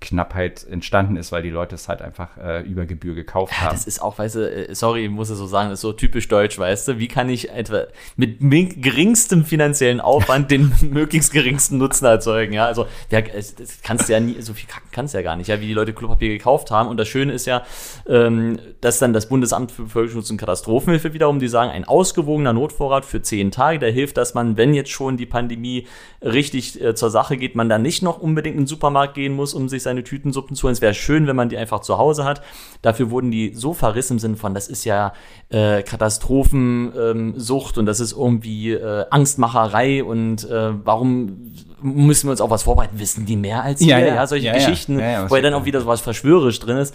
Knappheit 0.00 0.66
entstanden 0.68 1.16
ist, 1.16 1.32
weil 1.32 1.42
die 1.42 1.50
Leute 1.50 1.76
es 1.76 1.88
halt 1.88 2.02
einfach 2.02 2.36
äh, 2.36 2.62
über 2.62 2.86
Gebühr 2.86 3.14
gekauft 3.14 3.52
ja, 3.52 3.62
haben. 3.62 3.74
Das 3.74 3.86
ist 3.86 4.02
auch, 4.02 4.18
weißt 4.18 4.34
du, 4.34 4.68
äh, 4.68 4.74
sorry, 4.74 5.04
ich 5.04 5.10
muss 5.10 5.30
es 5.30 5.38
so 5.38 5.46
sagen, 5.46 5.70
das 5.70 5.78
ist 5.78 5.82
so 5.82 5.92
typisch 5.92 6.28
deutsch, 6.28 6.58
weißt 6.58 6.88
du, 6.88 6.98
wie 6.98 7.08
kann 7.08 7.28
ich 7.28 7.50
etwa 7.50 7.84
mit 8.16 8.38
geringstem 8.40 9.44
finanziellen 9.44 10.00
Aufwand 10.00 10.50
den 10.50 10.72
möglichst 10.90 11.32
geringsten 11.32 11.78
Nutzen 11.78 12.04
erzeugen, 12.04 12.52
ja, 12.52 12.66
also 12.66 12.86
ja, 13.10 13.20
das 13.20 13.54
kannst 13.82 14.08
du 14.08 14.12
ja 14.12 14.20
nie, 14.20 14.40
so 14.40 14.54
viel 14.54 14.68
kacken 14.68 14.88
kannst 14.94 15.12
du 15.12 15.18
ja 15.18 15.22
gar 15.22 15.36
nicht, 15.36 15.48
ja, 15.48 15.60
wie 15.60 15.66
die 15.66 15.74
Leute 15.74 15.92
Klopapier 15.92 16.30
gekauft 16.30 16.70
haben. 16.70 16.88
Und 16.88 16.96
das 16.96 17.08
Schöne 17.08 17.32
ist 17.32 17.46
ja, 17.46 17.64
ähm, 18.08 18.58
dass 18.80 18.98
dann 18.98 19.12
das 19.12 19.28
Bundesamt 19.28 19.72
für 19.72 19.82
Bevölkerungsschutz 19.82 20.30
und 20.30 20.36
Katastrophenhilfe 20.36 21.12
wiederum, 21.12 21.40
die 21.40 21.48
sagen, 21.48 21.70
ein 21.70 21.84
ausgewogener 21.84 22.52
Notvorrat 22.52 23.04
für 23.04 23.20
zehn 23.20 23.50
Tage, 23.50 23.78
der 23.78 23.90
hilft, 23.90 24.16
dass 24.16 24.34
man, 24.34 24.56
wenn 24.56 24.72
jetzt 24.72 24.90
schon 24.90 25.16
die 25.16 25.26
Pandemie 25.26 25.86
richtig 26.22 26.80
äh, 26.80 26.94
zur 26.94 27.10
Sache 27.10 27.36
geht, 27.36 27.54
man 27.56 27.68
dann 27.68 27.82
nicht 27.82 28.02
noch 28.02 28.20
unbedingt 28.20 28.56
in 28.56 28.62
den 28.62 28.66
Supermarkt 28.66 29.14
gehen 29.14 29.34
muss, 29.34 29.43
um 29.52 29.68
sich 29.68 29.82
seine 29.82 30.04
Tütensuppen 30.04 30.56
zu 30.56 30.62
holen. 30.62 30.72
Es 30.72 30.80
wäre 30.80 30.94
schön, 30.94 31.26
wenn 31.26 31.36
man 31.36 31.50
die 31.50 31.58
einfach 31.58 31.80
zu 31.80 31.98
Hause 31.98 32.24
hat. 32.24 32.40
Dafür 32.80 33.10
wurden 33.10 33.30
die 33.30 33.52
so 33.54 33.74
verrissen 33.74 34.14
im 34.14 34.18
Sinne 34.18 34.36
von, 34.36 34.54
das 34.54 34.68
ist 34.68 34.84
ja 34.84 35.12
äh, 35.50 35.82
Katastrophensucht 35.82 37.76
ähm, 37.76 37.80
und 37.80 37.86
das 37.86 38.00
ist 38.00 38.12
irgendwie 38.12 38.72
äh, 38.72 39.04
Angstmacherei 39.10 40.02
und 40.02 40.48
äh, 40.48 40.72
warum 40.84 41.52
müssen 41.82 42.28
wir 42.28 42.30
uns 42.30 42.40
auch 42.40 42.50
was 42.50 42.62
vorbereiten? 42.62 42.98
Wissen 42.98 43.26
die 43.26 43.36
mehr 43.36 43.62
als 43.62 43.80
ja, 43.80 43.98
wir? 43.98 44.06
Ja, 44.06 44.14
ja 44.14 44.26
solche 44.26 44.46
ja, 44.46 44.54
Geschichten, 44.54 44.98
ja, 44.98 45.28
wo 45.28 45.36
ja 45.36 45.42
dann 45.42 45.54
auch 45.54 45.66
wieder 45.66 45.80
so 45.80 45.86
was 45.86 46.00
verschwörerisch 46.00 46.60
drin 46.60 46.78
ist 46.78 46.94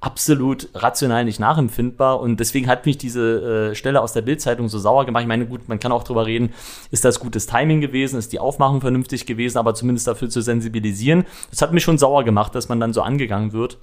absolut 0.00 0.68
rational 0.74 1.24
nicht 1.24 1.40
nachempfindbar 1.40 2.20
und 2.20 2.38
deswegen 2.38 2.68
hat 2.68 2.84
mich 2.84 2.98
diese 2.98 3.70
äh, 3.70 3.74
Stelle 3.74 4.02
aus 4.02 4.12
der 4.12 4.22
Bildzeitung 4.22 4.68
so 4.68 4.78
sauer 4.78 5.06
gemacht. 5.06 5.22
Ich 5.22 5.28
meine, 5.28 5.46
gut, 5.46 5.68
man 5.68 5.80
kann 5.80 5.92
auch 5.92 6.04
drüber 6.04 6.26
reden, 6.26 6.52
ist 6.90 7.04
das 7.04 7.20
gutes 7.20 7.46
Timing 7.46 7.80
gewesen, 7.80 8.18
ist 8.18 8.32
die 8.32 8.38
Aufmachung 8.38 8.80
vernünftig 8.80 9.24
gewesen, 9.24 9.58
aber 9.58 9.74
zumindest 9.74 10.06
dafür 10.06 10.28
zu 10.28 10.42
sensibilisieren. 10.42 11.24
Das 11.50 11.62
hat 11.62 11.72
mich 11.72 11.82
schon 11.82 11.98
sauer 11.98 12.24
gemacht, 12.24 12.54
dass 12.54 12.68
man 12.68 12.80
dann 12.80 12.92
so 12.92 13.02
angegangen 13.02 13.52
wird. 13.52 13.78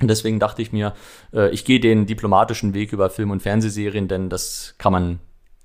Und 0.00 0.08
deswegen 0.08 0.38
dachte 0.38 0.62
ich 0.62 0.72
mir, 0.72 0.94
äh, 1.32 1.50
ich 1.50 1.64
gehe 1.64 1.80
den 1.80 2.06
diplomatischen 2.06 2.72
Weg 2.72 2.92
über 2.92 3.10
Film- 3.10 3.32
und 3.32 3.42
Fernsehserien, 3.42 4.06
denn 4.06 4.28
das 4.28 4.76
kann 4.78 4.92
man 4.92 5.18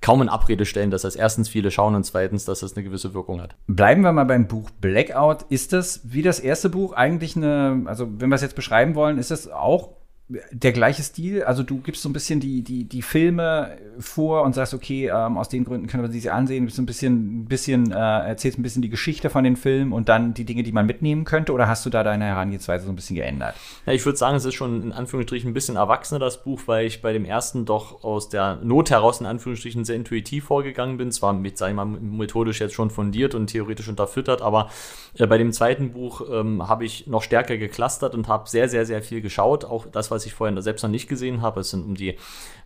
kaum 0.04 0.22
in 0.22 0.30
Abrede 0.30 0.66
stellen, 0.66 0.92
dass 0.92 1.02
das 1.02 1.16
erstens 1.16 1.50
viele 1.50 1.72
schauen 1.72 1.96
und 1.96 2.04
zweitens, 2.04 2.46
dass 2.46 2.60
das 2.60 2.76
eine 2.76 2.84
gewisse 2.84 3.14
Wirkung 3.14 3.42
hat. 3.42 3.56
Bleiben 3.68 4.02
wir 4.02 4.12
mal 4.12 4.26
beim 4.26 4.48
Buch 4.48 4.70
Blackout. 4.70 5.44
Ist 5.50 5.74
das 5.74 6.02
wie 6.04 6.22
das 6.22 6.40
erste 6.40 6.70
Buch 6.70 6.94
eigentlich 6.94 7.36
eine, 7.36 7.84
also 7.86 8.08
wenn 8.20 8.30
wir 8.30 8.36
es 8.36 8.42
jetzt 8.42 8.56
beschreiben 8.56 8.96
wollen, 8.96 9.18
ist 9.18 9.32
das 9.32 9.50
auch 9.50 10.03
der 10.30 10.72
gleiche 10.72 11.04
Stil? 11.04 11.44
Also 11.44 11.64
du 11.64 11.80
gibst 11.80 12.02
so 12.02 12.10
ein 12.10 12.14
bisschen 12.14 12.40
die, 12.40 12.64
die, 12.64 12.86
die 12.86 13.02
Filme 13.02 13.78
vor 14.00 14.44
und 14.44 14.56
sagst, 14.56 14.74
okay, 14.74 15.12
ähm, 15.14 15.38
aus 15.38 15.50
den 15.50 15.66
Gründen 15.66 15.88
können 15.88 16.04
wir 16.04 16.10
sie 16.10 16.30
ansehen, 16.30 16.66
bist 16.66 16.80
ein 16.80 16.86
bisschen, 16.86 17.46
bisschen 17.46 17.92
äh, 17.92 17.96
erzählst 17.96 18.58
ein 18.58 18.64
bisschen 18.64 18.82
die 18.82 18.90
Geschichte 18.90 19.30
von 19.30 19.44
den 19.44 19.56
Filmen 19.56 19.92
und 19.92 20.10
dann 20.10 20.34
die 20.34 20.46
Dinge, 20.46 20.64
die 20.64 20.72
man 20.72 20.86
mitnehmen 20.86 21.26
könnte, 21.26 21.52
oder 21.52 21.68
hast 21.68 21.86
du 21.86 21.90
da 21.90 22.04
deine 22.04 22.26
Herangehensweise 22.26 22.86
so 22.86 22.92
ein 22.92 22.96
bisschen 22.96 23.16
geändert? 23.16 23.56
Ja, 23.86 23.94
ich 23.94 24.06
würde 24.06 24.18
sagen, 24.18 24.38
es 24.38 24.46
ist 24.46 24.56
schon 24.56 24.82
in 24.82 24.92
Anführungsstrichen 24.94 25.52
ein 25.52 25.54
bisschen 25.54 25.76
erwachsener, 25.76 26.20
das 26.20 26.44
Buch, 26.44 26.62
weil 26.68 26.88
ich 26.88 27.02
bei 27.02 27.12
dem 27.12 27.26
ersten 27.26 27.66
doch 27.66 28.04
aus 28.04 28.30
der 28.30 28.60
Not 28.64 28.92
heraus 28.92 29.20
in 29.20 29.28
Anführungsstrichen 29.28 29.84
sehr 29.84 29.98
intuitiv 29.98 30.46
vorgegangen 30.46 30.98
bin. 30.98 31.12
Zwar 31.12 31.34
mit, 31.34 31.58
sag 31.58 31.70
ich 31.70 31.76
mal, 31.76 31.86
methodisch 31.86 32.62
jetzt 32.62 32.74
schon 32.74 32.90
fundiert 32.90 33.36
und 33.36 33.48
theoretisch 33.48 33.90
unterfüttert, 33.90 34.42
aber 34.42 34.70
äh, 35.18 35.28
bei 35.28 35.38
dem 35.38 35.52
zweiten 35.52 35.92
Buch 35.92 36.22
ähm, 36.32 36.68
habe 36.68 36.86
ich 36.86 37.08
noch 37.08 37.22
stärker 37.22 37.58
geklustert 37.58 38.16
und 38.16 38.28
habe 38.28 38.50
sehr, 38.50 38.70
sehr, 38.70 38.86
sehr 38.86 39.02
viel 39.02 39.22
geschaut. 39.22 39.66
Auch 39.66 39.86
das, 39.86 40.12
was 40.12 40.23
was 40.24 40.28
ich 40.28 40.34
vorher 40.34 40.62
selbst 40.62 40.84
noch 40.84 40.90
nicht 40.90 41.10
gesehen 41.10 41.42
habe. 41.42 41.60
Es 41.60 41.72
sind 41.72 41.84
um 41.84 41.96
die 41.96 42.18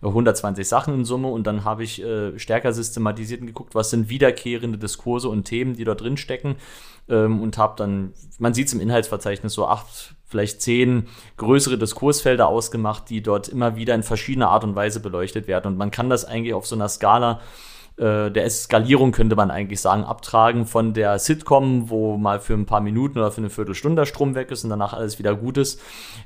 120 0.02 0.68
Sachen 0.68 0.94
in 0.94 1.06
Summe. 1.06 1.28
Und 1.30 1.48
dann 1.48 1.64
habe 1.64 1.84
ich 1.84 2.04
äh, 2.04 2.38
stärker 2.38 2.72
systematisiert 2.72 3.42
und 3.42 3.48
geguckt, 3.48 3.74
was 3.74 3.90
sind 3.90 4.10
wiederkehrende 4.10 4.78
Diskurse 4.78 5.30
und 5.30 5.46
Themen, 5.46 5.76
die 5.76 5.84
dort 5.84 6.02
drin 6.02 6.18
stecken. 6.18 6.56
Ähm, 7.10 7.42
und 7.42 7.58
habe 7.58 7.74
dann, 7.78 8.14
man 8.38 8.54
sieht 8.54 8.68
es 8.68 8.74
im 8.74 8.82
Inhaltsverzeichnis, 8.82 9.54
so 9.54 9.66
acht, 9.68 10.16
vielleicht 10.26 10.62
zehn 10.62 11.08
größere 11.38 11.78
Diskursfelder 11.78 12.48
ausgemacht, 12.48 13.10
die 13.10 13.24
dort 13.24 13.48
immer 13.48 13.76
wieder 13.76 13.96
in 13.96 14.04
verschiedener 14.04 14.50
Art 14.50 14.64
und 14.64 14.76
Weise 14.76 15.00
beleuchtet 15.00 15.48
werden. 15.48 15.68
Und 15.68 15.78
man 15.78 15.92
kann 15.92 16.10
das 16.10 16.26
eigentlich 16.26 16.54
auf 16.54 16.68
so 16.68 16.76
einer 16.76 16.90
Skala 16.90 17.40
äh, 17.98 18.30
der 18.30 18.46
Eskalierung 18.46 19.12
könnte 19.12 19.36
man 19.36 19.50
eigentlich 19.50 19.82
sagen, 19.82 20.04
abtragen 20.04 20.66
von 20.66 20.94
der 20.94 21.18
Sitcom, 21.18 21.90
wo 21.90 22.18
mal 22.18 22.40
für 22.40 22.54
ein 22.54 22.68
paar 22.68 22.82
Minuten 22.82 23.18
oder 23.18 23.32
für 23.32 23.40
eine 23.42 23.50
Viertelstunde 23.50 24.02
der 24.02 24.06
Strom 24.06 24.36
weg 24.36 24.52
ist 24.52 24.64
und 24.64 24.70
danach 24.70 24.94
alles 24.94 25.18
wieder 25.18 25.36
gut 25.36 25.58
ist, 25.58 25.82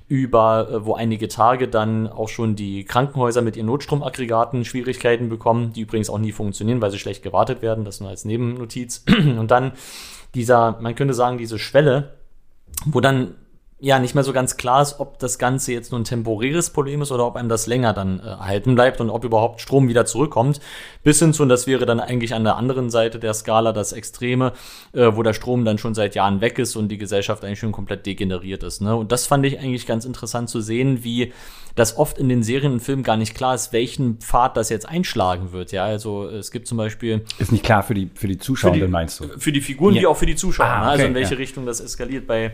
über 0.08 0.68
äh, 0.70 0.86
wo 0.86 0.96
einige 0.96 1.30
Tage 1.30 1.70
dann 1.70 2.08
auch 2.08 2.28
schon 2.28 2.56
die 2.56 2.84
Krankenhäuser 2.84 3.42
mit 3.42 3.56
ihren 3.56 3.68
Notstromaggregaten 3.68 4.66
Schwierigkeiten 4.66 5.30
bekommen, 5.30 5.72
die 5.74 5.82
übrigens 5.82 6.10
auch 6.10 6.20
nie 6.20 6.34
funktionieren, 6.34 6.82
weil 6.82 6.92
sie 6.92 7.00
schlecht 7.00 7.24
gewartet 7.24 7.62
werden, 7.62 7.86
das 7.86 8.02
nur 8.02 8.10
als 8.10 8.26
Nebennotiz. 8.26 9.06
Und 9.38 9.50
dann 9.50 9.72
dieser, 10.36 10.78
man 10.82 10.96
könnte 10.96 11.14
sagen, 11.14 11.38
diese 11.38 11.58
Schwelle, 11.58 12.16
wo 12.86 13.00
dann 13.00 13.36
ja 13.82 13.98
nicht 13.98 14.14
mehr 14.14 14.24
so 14.24 14.32
ganz 14.32 14.58
klar 14.58 14.84
ist, 14.84 15.00
ob 15.00 15.18
das 15.18 15.40
Ganze 15.40 15.74
jetzt 15.74 15.92
nur 15.92 16.00
ein 16.00 16.04
temporäres 16.04 16.70
Problem 16.70 17.02
ist 17.02 17.12
oder 17.12 17.26
ob 17.26 17.36
einem 17.36 17.50
das 17.50 17.66
länger 17.66 17.94
dann 17.94 18.20
äh, 18.20 18.28
erhalten 18.28 18.76
bleibt 18.76 19.02
und 19.02 19.10
ob 19.10 19.26
überhaupt 19.26 19.60
Strom 19.60 19.88
wieder 19.88 20.06
zurückkommt. 20.06 20.62
Bis 21.04 21.18
hin 21.18 21.34
zu, 21.34 21.42
und 21.42 21.50
das 21.50 21.66
wäre 21.66 21.88
dann 21.88 22.00
eigentlich 22.00 22.36
an 22.36 22.44
der 22.44 22.58
anderen 22.58 22.92
Seite 22.92 23.18
der 23.18 23.34
Skala 23.34 23.74
das 23.74 23.92
Extreme, 23.92 24.54
äh, 24.94 25.08
wo 25.16 25.24
der 25.24 25.34
Strom 25.34 25.66
dann 25.66 25.80
schon 25.80 25.96
seit 25.96 26.14
Jahren 26.14 26.42
weg 26.42 26.60
ist 26.60 26.76
und 26.76 26.90
die 26.90 27.00
Gesellschaft 27.00 27.44
eigentlich 27.44 27.60
schon 27.60 27.72
komplett 27.72 28.06
degeneriert 28.06 28.62
ist. 28.62 28.82
Ne? 28.82 28.96
Und 28.96 29.12
das 29.12 29.26
fand 29.26 29.48
ich 29.48 29.60
eigentlich 29.60 29.88
ganz 29.88 30.06
interessant 30.06 30.50
zu 30.50 30.62
sehen, 30.62 31.04
wie 31.04 31.34
das 31.74 31.98
oft 31.98 32.20
in 32.20 32.30
den 32.30 32.44
Serien 32.44 32.74
und 32.74 32.82
Filmen 32.82 33.02
gar 33.02 33.18
nicht 33.18 33.34
klar 33.34 33.56
ist, 33.56 33.74
welchen 33.74 34.18
Pfad 34.18 34.58
das 34.58 34.70
jetzt 34.70 34.88
einschlagen 34.88 35.54
wird. 35.54 35.72
Ja, 35.72 35.86
also 35.86 36.28
es 36.28 36.52
gibt 36.52 36.68
zum 36.68 36.78
Beispiel. 36.78 37.24
Ist 37.40 37.52
nicht 37.52 37.64
klar 37.64 37.82
für 37.82 37.96
die, 37.96 38.12
für 38.14 38.28
die 38.28 38.38
Zuschauer, 38.38 38.76
meinst 38.90 39.22
du? 39.22 39.40
Für 39.40 39.52
die 39.52 39.62
Figuren 39.62 39.96
ja. 39.96 40.02
wie 40.02 40.08
auch 40.08 40.18
für 40.18 40.26
die 40.28 40.36
Zuschauer. 40.36 40.68
Ah, 40.68 40.78
okay, 40.78 40.86
ne? 40.86 40.92
Also 40.92 41.06
in 41.06 41.14
welche 41.16 41.34
ja. 41.34 41.40
Richtung 41.40 41.66
das 41.66 41.80
eskaliert. 41.80 42.28
Bei 42.28 42.54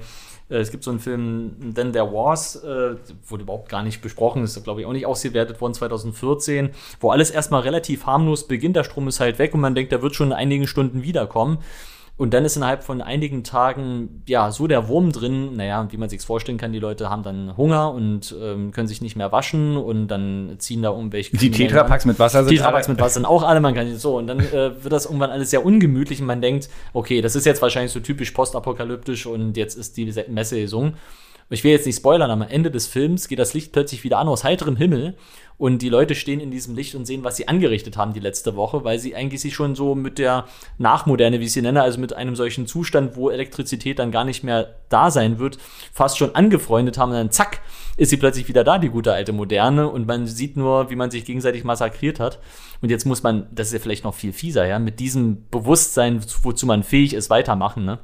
es 0.50 0.72
gibt 0.72 0.84
so 0.84 0.92
einen 0.92 1.00
Film, 1.00 1.74
Then 1.76 1.92
There 1.92 2.12
Was, 2.14 2.56
äh, 2.64 2.96
wurde 3.28 3.44
überhaupt 3.44 3.70
gar 3.70 3.84
nicht 3.84 4.02
besprochen, 4.02 4.44
ist 4.44 4.64
glaube 4.64 4.82
ich 4.82 4.88
auch 4.88 4.94
nicht 4.94 5.06
ausgewertet 5.06 5.60
worden 5.60 5.74
2014, 5.74 6.70
wo 7.00 7.12
alles 7.12 7.32
erstmal 7.32 7.62
relativ 7.62 8.06
harmlos 8.06 8.48
beginnt, 8.48 8.76
der 8.76 8.84
Strom 8.84 9.08
ist 9.08 9.20
halt 9.20 9.40
weg 9.40 9.54
und 9.54 9.62
man 9.62 9.76
denkt, 9.76 9.92
der 9.92 10.02
wird 10.02 10.16
schon 10.16 10.28
in 10.28 10.34
einigen 10.34 10.68
Stunden 10.68 11.04
wiederkommen. 11.04 11.58
Und 12.18 12.34
dann 12.34 12.46
ist 12.46 12.58
innerhalb 12.58 12.84
von 12.84 13.04
einigen 13.04 13.44
Tagen 13.44 14.24
ja 14.28 14.52
so 14.52 14.66
der 14.66 14.88
Wurm 14.88 15.12
drin, 15.12 15.56
naja, 15.56 15.88
wie 15.92 15.98
man 15.98 16.10
sich 16.10 16.22
vorstellen 16.22 16.58
kann, 16.58 16.74
die 16.74 16.80
Leute 16.80 17.12
haben 17.12 17.22
dann 17.22 17.56
Hunger 17.56 17.94
und 17.94 18.36
ähm, 18.42 18.72
können 18.72 18.88
sich 18.88 19.02
nicht 19.02 19.16
mehr 19.16 19.32
waschen 19.32 19.78
und 19.78 20.08
dann 20.08 20.56
ziehen 20.58 20.82
da 20.82 20.90
irgendwelche. 20.90 21.38
Die 21.38 21.52
Tetrapacks 21.52 22.06
mit 22.06 22.18
Wasser 22.18 22.44
sind 22.44 22.56
Tetrapacks 22.56 22.88
mit 22.88 23.00
Wasser 23.00 23.14
sind 23.16 23.26
auch 23.26 23.44
alle, 23.44 23.60
man 23.60 23.76
kann 23.76 23.96
so 23.98 24.18
und 24.18 24.26
dann 24.26 24.40
äh, 24.40 24.84
wird 24.84 24.92
das 24.92 25.06
irgendwann 25.06 25.30
alles 25.30 25.52
sehr 25.52 25.64
ungemütlich 25.64 26.20
und 26.20 26.26
man 26.26 26.42
denkt, 26.42 26.70
okay, 26.94 27.22
das 27.22 27.36
ist 27.36 27.46
jetzt 27.46 27.62
wahrscheinlich 27.62 27.92
so 27.92 28.00
typisch 28.00 28.32
postapokalyptisch 28.32 29.28
und 29.28 29.56
jetzt 29.56 29.76
ist 29.76 29.96
die 29.96 30.12
Messesaison. 30.28 30.94
Ich 31.50 31.64
will 31.64 31.72
jetzt 31.72 31.86
nicht 31.86 31.96
spoilern, 31.96 32.30
am 32.30 32.42
Ende 32.42 32.72
des 32.72 32.88
Films 32.88 33.30
geht 33.30 33.40
das 33.40 33.54
Licht 33.54 33.72
plötzlich 33.72 34.04
wieder 34.04 34.18
an 34.18 34.28
aus 34.28 34.44
heiterem 34.44 34.76
Himmel 34.76 35.16
und 35.58 35.82
die 35.82 35.90
Leute 35.90 36.14
stehen 36.14 36.40
in 36.40 36.52
diesem 36.52 36.76
Licht 36.76 36.94
und 36.94 37.06
sehen, 37.06 37.24
was 37.24 37.38
sie 37.38 37.48
angerichtet 37.48 37.98
haben 37.98 38.14
die 38.14 38.20
letzte 38.20 38.56
Woche, 38.56 38.84
weil 38.84 39.00
sie 39.00 39.16
eigentlich 39.16 39.42
sich 39.42 39.56
schon 39.56 39.74
so 39.74 39.96
mit 39.96 40.20
der 40.20 40.46
Nachmoderne, 40.78 41.40
wie 41.40 41.46
ich 41.46 41.54
sie 41.54 41.62
nenne, 41.62 41.82
also 41.82 42.00
mit 42.00 42.14
einem 42.14 42.36
solchen 42.36 42.68
Zustand, 42.68 43.16
wo 43.16 43.30
Elektrizität 43.30 43.98
dann 43.98 44.12
gar 44.12 44.24
nicht 44.24 44.44
mehr 44.44 44.76
da 44.90 45.10
sein 45.10 45.40
wird, 45.40 45.58
fast 45.94 46.18
schon 46.18 46.36
angefreundet 46.36 46.98
haben. 46.98 47.10
Und 47.10 47.18
dann 47.18 47.32
zack, 47.32 47.62
ist 47.96 48.10
sie 48.10 48.18
plötzlich 48.18 48.48
wieder 48.48 48.64
da, 48.64 48.78
die 48.78 48.90
gute 48.90 49.14
alte 49.14 49.34
Moderne. 49.34 49.90
Und 49.90 50.06
man 50.06 50.28
sieht 50.28 50.58
nur, 50.58 50.92
wie 50.92 50.96
man 50.96 51.10
sich 51.10 51.26
gegenseitig 51.26 51.64
massakriert 51.64 52.20
hat. 52.20 52.40
Und 52.82 52.90
jetzt 52.90 53.06
muss 53.06 53.24
man, 53.24 53.48
das 53.52 53.68
ist 53.68 53.74
ja 53.74 53.80
vielleicht 53.80 54.04
noch 54.04 54.14
viel 54.14 54.34
fieser, 54.34 54.68
ja, 54.68 54.78
mit 54.78 55.00
diesem 55.00 55.48
Bewusstsein, 55.50 56.22
wozu 56.44 56.68
man 56.68 56.84
fähig 56.84 57.14
ist, 57.14 57.32
weitermachen, 57.32 57.84
ne? 57.84 58.00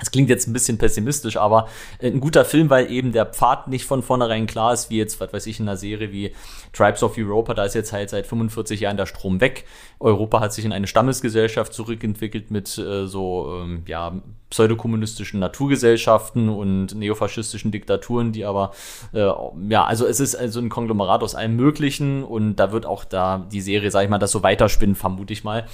Das 0.00 0.10
klingt 0.10 0.28
jetzt 0.28 0.48
ein 0.48 0.52
bisschen 0.52 0.78
pessimistisch, 0.78 1.36
aber 1.36 1.68
ein 2.02 2.20
guter 2.20 2.44
Film, 2.44 2.68
weil 2.70 2.90
eben 2.90 3.12
der 3.12 3.26
Pfad 3.26 3.68
nicht 3.68 3.84
von 3.84 4.02
vornherein 4.02 4.46
klar 4.46 4.72
ist, 4.72 4.90
wie 4.90 4.98
jetzt, 4.98 5.20
was 5.20 5.32
weiß 5.32 5.46
ich, 5.46 5.60
in 5.60 5.68
einer 5.68 5.76
Serie 5.76 6.10
wie 6.10 6.34
Tribes 6.72 7.02
of 7.02 7.16
Europa, 7.16 7.54
da 7.54 7.64
ist 7.64 7.74
jetzt 7.74 7.92
halt 7.92 8.10
seit 8.10 8.26
45 8.26 8.80
Jahren 8.80 8.96
der 8.96 9.06
Strom 9.06 9.40
weg. 9.40 9.66
Europa 10.00 10.40
hat 10.40 10.52
sich 10.52 10.64
in 10.64 10.72
eine 10.72 10.86
Stammesgesellschaft 10.86 11.72
zurückentwickelt 11.72 12.50
mit 12.50 12.76
äh, 12.78 13.06
so, 13.06 13.60
ähm, 13.62 13.82
ja, 13.86 14.12
pseudokommunistischen 14.50 15.38
Naturgesellschaften 15.38 16.48
und 16.48 16.94
neofaschistischen 16.94 17.70
Diktaturen, 17.70 18.32
die 18.32 18.44
aber, 18.44 18.72
äh, 19.12 19.30
ja, 19.68 19.84
also 19.84 20.06
es 20.06 20.18
ist 20.18 20.34
also 20.34 20.60
ein 20.60 20.68
Konglomerat 20.68 21.22
aus 21.22 21.34
allem 21.34 21.54
Möglichen 21.56 22.24
und 22.24 22.56
da 22.56 22.72
wird 22.72 22.84
auch 22.84 23.04
da 23.04 23.46
die 23.50 23.60
Serie, 23.60 23.90
sag 23.90 24.04
ich 24.04 24.10
mal, 24.10 24.18
das 24.18 24.32
so 24.32 24.42
weiterspinnen, 24.42 24.96
vermute 24.96 25.32
ich 25.32 25.44
mal. 25.44 25.66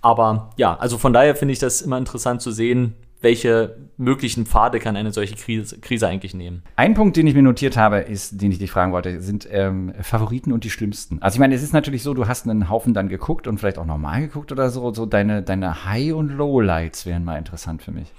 Aber 0.00 0.50
ja, 0.56 0.76
also 0.76 0.98
von 0.98 1.12
daher 1.12 1.36
finde 1.36 1.52
ich 1.52 1.60
das 1.60 1.80
immer 1.80 1.96
interessant 1.96 2.42
zu 2.42 2.50
sehen, 2.50 2.94
welche 3.24 3.76
möglichen 3.96 4.46
Pfade 4.46 4.78
kann 4.78 4.96
eine 4.96 5.10
solche 5.10 5.34
Krise, 5.34 5.80
Krise, 5.80 6.06
eigentlich 6.06 6.34
nehmen? 6.34 6.62
Ein 6.76 6.94
Punkt, 6.94 7.16
den 7.16 7.26
ich 7.26 7.34
mir 7.34 7.42
notiert 7.42 7.76
habe, 7.76 7.98
ist, 7.98 8.40
den 8.40 8.52
ich 8.52 8.58
dich 8.58 8.70
fragen 8.70 8.92
wollte, 8.92 9.20
sind 9.20 9.48
ähm, 9.50 9.92
Favoriten 10.02 10.52
und 10.52 10.62
die 10.62 10.70
schlimmsten. 10.70 11.20
Also 11.22 11.36
ich 11.36 11.40
meine, 11.40 11.54
es 11.54 11.62
ist 11.62 11.72
natürlich 11.72 12.02
so, 12.02 12.14
du 12.14 12.28
hast 12.28 12.46
einen 12.46 12.68
Haufen 12.68 12.94
dann 12.94 13.08
geguckt 13.08 13.48
und 13.48 13.58
vielleicht 13.58 13.78
auch 13.78 13.86
normal 13.86 14.20
geguckt 14.20 14.52
oder 14.52 14.70
so. 14.70 14.92
So 14.94 15.06
deine, 15.06 15.42
deine 15.42 15.86
High- 15.86 16.12
und 16.12 16.28
Lowlights 16.28 17.06
wären 17.06 17.24
mal 17.24 17.38
interessant 17.38 17.82
für 17.82 17.90
mich. 17.90 18.12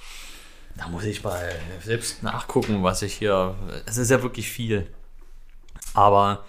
Da 0.75 0.89
muss 0.89 1.05
ich 1.05 1.23
mal 1.23 1.39
selbst 1.81 2.23
nachgucken, 2.23 2.83
was 2.83 3.01
ich 3.01 3.13
hier. 3.13 3.55
Es 3.85 3.97
ist 3.97 4.11
ja 4.11 4.21
wirklich 4.23 4.49
viel. 4.49 4.87
Aber 5.93 6.43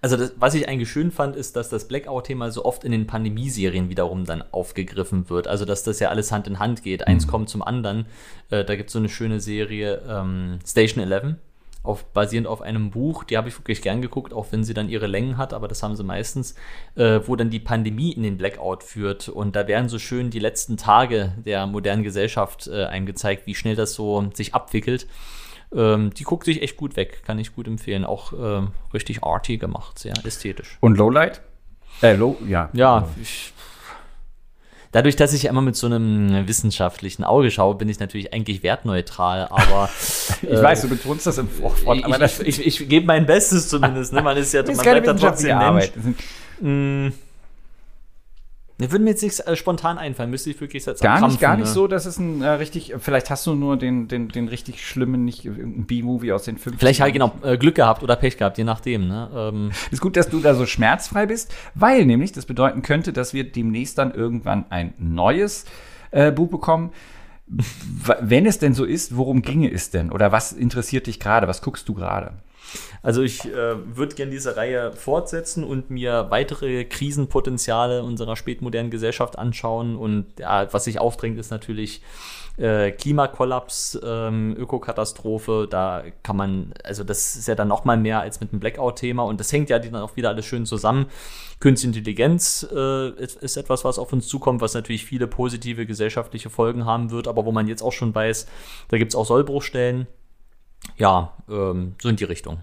also 0.00 0.16
das, 0.16 0.34
was 0.36 0.54
ich 0.54 0.68
eigentlich 0.68 0.90
schön 0.90 1.10
fand, 1.10 1.34
ist, 1.34 1.56
dass 1.56 1.68
das 1.68 1.88
Blackout-Thema 1.88 2.50
so 2.50 2.64
oft 2.64 2.84
in 2.84 2.92
den 2.92 3.06
Pandemieserien 3.06 3.88
wiederum 3.88 4.24
dann 4.24 4.44
aufgegriffen 4.52 5.28
wird. 5.28 5.48
Also 5.48 5.64
dass 5.64 5.82
das 5.82 5.98
ja 5.98 6.08
alles 6.08 6.30
Hand 6.30 6.46
in 6.46 6.58
Hand 6.58 6.82
geht. 6.82 7.06
Eins 7.06 7.26
mhm. 7.26 7.30
kommt 7.30 7.48
zum 7.48 7.62
anderen. 7.62 8.06
Äh, 8.50 8.64
da 8.64 8.76
gibt 8.76 8.88
es 8.88 8.92
so 8.92 8.98
eine 8.98 9.08
schöne 9.08 9.40
Serie 9.40 10.02
ähm, 10.08 10.60
Station 10.64 11.02
11. 11.02 11.34
Auf, 11.82 12.04
basierend 12.06 12.48
auf 12.48 12.60
einem 12.60 12.90
Buch, 12.90 13.24
die 13.24 13.36
habe 13.38 13.48
ich 13.48 13.58
wirklich 13.58 13.80
gern 13.80 14.02
geguckt, 14.02 14.34
auch 14.34 14.46
wenn 14.50 14.62
sie 14.62 14.74
dann 14.74 14.88
ihre 14.88 15.06
Längen 15.06 15.38
hat, 15.38 15.54
aber 15.54 15.68
das 15.68 15.82
haben 15.82 15.96
sie 15.96 16.02
meistens, 16.02 16.54
äh, 16.96 17.20
wo 17.24 17.34
dann 17.34 17.50
die 17.50 17.60
Pandemie 17.60 18.12
in 18.12 18.24
den 18.24 18.36
Blackout 18.36 18.82
führt. 18.82 19.28
Und 19.28 19.56
da 19.56 19.66
werden 19.68 19.88
so 19.88 19.98
schön 19.98 20.28
die 20.30 20.40
letzten 20.40 20.76
Tage 20.76 21.32
der 21.46 21.66
modernen 21.66 22.02
Gesellschaft 22.02 22.66
äh, 22.66 22.84
eingezeigt, 22.84 23.46
wie 23.46 23.54
schnell 23.54 23.76
das 23.76 23.94
so 23.94 24.28
sich 24.34 24.54
abwickelt. 24.54 25.06
Ähm, 25.74 26.10
die 26.14 26.24
guckt 26.24 26.44
sich 26.44 26.62
echt 26.62 26.76
gut 26.76 26.96
weg, 26.96 27.22
kann 27.24 27.38
ich 27.38 27.54
gut 27.54 27.66
empfehlen. 27.66 28.04
Auch 28.04 28.32
ähm, 28.32 28.68
richtig 28.94 29.22
arty 29.22 29.58
gemacht, 29.58 29.98
sehr 29.98 30.14
ästhetisch. 30.24 30.78
Und 30.80 30.96
Lowlight? 30.96 31.42
Äh, 32.02 32.14
low, 32.14 32.36
ja. 32.46 32.70
Ja, 32.72 33.08
ich, 33.20 33.52
dadurch, 34.92 35.16
dass 35.16 35.32
ich 35.32 35.44
immer 35.46 35.62
mit 35.62 35.76
so 35.76 35.86
einem 35.86 36.46
wissenschaftlichen 36.46 37.24
Auge 37.24 37.50
schaue, 37.50 37.74
bin 37.74 37.88
ich 37.88 37.98
natürlich 37.98 38.32
eigentlich 38.32 38.62
wertneutral, 38.62 39.48
aber. 39.50 39.90
ich 40.42 40.48
äh, 40.48 40.62
weiß, 40.62 40.82
du 40.82 40.88
betonst 40.88 41.26
das 41.26 41.38
im 41.38 41.48
Vorwort, 41.48 42.04
aber 42.04 42.24
ich, 42.24 42.40
ich, 42.40 42.66
ich, 42.66 42.80
ich 42.80 42.88
gebe 42.88 43.06
mein 43.06 43.26
Bestes 43.26 43.68
zumindest, 43.68 44.12
ne? 44.12 44.22
Man 44.22 44.36
ist 44.36 44.52
ja, 44.52 44.62
man 44.66 44.76
bleibt 44.76 45.06
da 45.06 45.14
trotzdem 45.14 45.58
Mensch. 45.58 45.92
Mm. 46.60 47.08
Ne, 48.80 48.92
würde 48.92 49.02
mir 49.02 49.10
jetzt 49.10 49.22
nichts 49.24 49.40
äh, 49.40 49.56
spontan 49.56 49.98
einfallen, 49.98 50.30
müsste 50.30 50.50
ich 50.50 50.60
wirklich 50.60 50.86
jetzt 50.86 51.02
Gar 51.02 51.26
nicht, 51.26 51.40
gar 51.40 51.56
nicht 51.56 51.66
ne? 51.66 51.72
so, 51.72 51.88
dass 51.88 52.06
es 52.06 52.18
ein 52.18 52.42
äh, 52.42 52.48
richtig, 52.48 52.94
vielleicht 53.00 53.28
hast 53.28 53.44
du 53.44 53.56
nur 53.56 53.76
den, 53.76 54.06
den, 54.06 54.28
den 54.28 54.46
richtig 54.46 54.86
schlimmen, 54.86 55.24
nicht 55.24 55.44
ein 55.44 55.84
B-Movie 55.86 56.32
aus 56.32 56.44
den 56.44 56.58
50 56.58 56.78
Vielleicht 56.78 57.00
halt 57.00 57.12
genau 57.12 57.32
äh, 57.42 57.58
Glück 57.58 57.74
gehabt 57.74 58.04
oder 58.04 58.14
Pech 58.14 58.36
gehabt, 58.36 58.56
je 58.56 58.62
nachdem. 58.62 59.08
Ne? 59.08 59.30
Ähm. 59.34 59.70
Ist 59.90 60.00
gut, 60.00 60.16
dass 60.16 60.28
du 60.28 60.38
da 60.38 60.54
so 60.54 60.64
schmerzfrei 60.64 61.26
bist, 61.26 61.52
weil 61.74 62.06
nämlich 62.06 62.30
das 62.30 62.46
bedeuten 62.46 62.82
könnte, 62.82 63.12
dass 63.12 63.34
wir 63.34 63.50
demnächst 63.50 63.98
dann 63.98 64.14
irgendwann 64.14 64.66
ein 64.70 64.94
neues 64.98 65.64
äh, 66.12 66.30
Buch 66.30 66.48
bekommen. 66.48 66.92
Wenn 68.20 68.46
es 68.46 68.60
denn 68.60 68.74
so 68.74 68.84
ist, 68.84 69.16
worum 69.16 69.42
ginge 69.42 69.72
es 69.72 69.90
denn? 69.90 70.12
Oder 70.12 70.30
was 70.30 70.52
interessiert 70.52 71.08
dich 71.08 71.18
gerade? 71.18 71.48
Was 71.48 71.62
guckst 71.62 71.88
du 71.88 71.94
gerade? 71.94 72.34
Also 73.02 73.22
ich 73.22 73.44
äh, 73.44 73.96
würde 73.96 74.14
gerne 74.14 74.30
diese 74.30 74.56
Reihe 74.56 74.92
fortsetzen 74.92 75.64
und 75.64 75.90
mir 75.90 76.26
weitere 76.30 76.84
Krisenpotenziale 76.84 78.02
unserer 78.02 78.36
spätmodernen 78.36 78.90
Gesellschaft 78.90 79.38
anschauen. 79.38 79.96
Und 79.96 80.26
ja, 80.38 80.72
was 80.72 80.84
sich 80.84 80.98
aufdrängt, 80.98 81.38
ist 81.38 81.50
natürlich 81.50 82.02
äh, 82.58 82.90
Klimakollaps, 82.90 83.98
ähm, 84.04 84.54
Ökokatastrophe. 84.58 85.66
Da 85.70 86.02
kann 86.22 86.36
man, 86.36 86.74
also 86.84 87.04
das 87.04 87.36
ist 87.36 87.48
ja 87.48 87.54
dann 87.54 87.68
noch 87.68 87.84
mal 87.84 87.96
mehr 87.96 88.20
als 88.20 88.40
mit 88.40 88.52
dem 88.52 88.60
Blackout-Thema. 88.60 89.22
Und 89.22 89.40
das 89.40 89.52
hängt 89.52 89.70
ja 89.70 89.78
dann 89.78 89.96
auch 89.96 90.16
wieder 90.16 90.30
alles 90.30 90.44
schön 90.44 90.66
zusammen. 90.66 91.06
Künstliche 91.60 91.98
Intelligenz 91.98 92.66
äh, 92.72 93.10
ist, 93.10 93.36
ist, 93.36 93.56
etwas, 93.56 93.84
was 93.84 93.98
auf 93.98 94.12
uns 94.12 94.28
zukommt, 94.28 94.60
was 94.60 94.74
natürlich 94.74 95.04
viele 95.04 95.26
positive 95.26 95.86
gesellschaftliche 95.86 96.50
Folgen 96.50 96.84
haben 96.84 97.10
wird, 97.10 97.26
aber 97.26 97.44
wo 97.44 97.52
man 97.52 97.66
jetzt 97.66 97.82
auch 97.82 97.92
schon 97.92 98.14
weiß, 98.14 98.46
da 98.88 98.98
gibt 98.98 99.12
es 99.12 99.16
auch 99.16 99.26
Sollbruchstellen 99.26 100.06
ja, 100.96 101.34
ähm, 101.48 101.94
so 102.00 102.08
in 102.08 102.16
die 102.16 102.24
Richtung. 102.24 102.58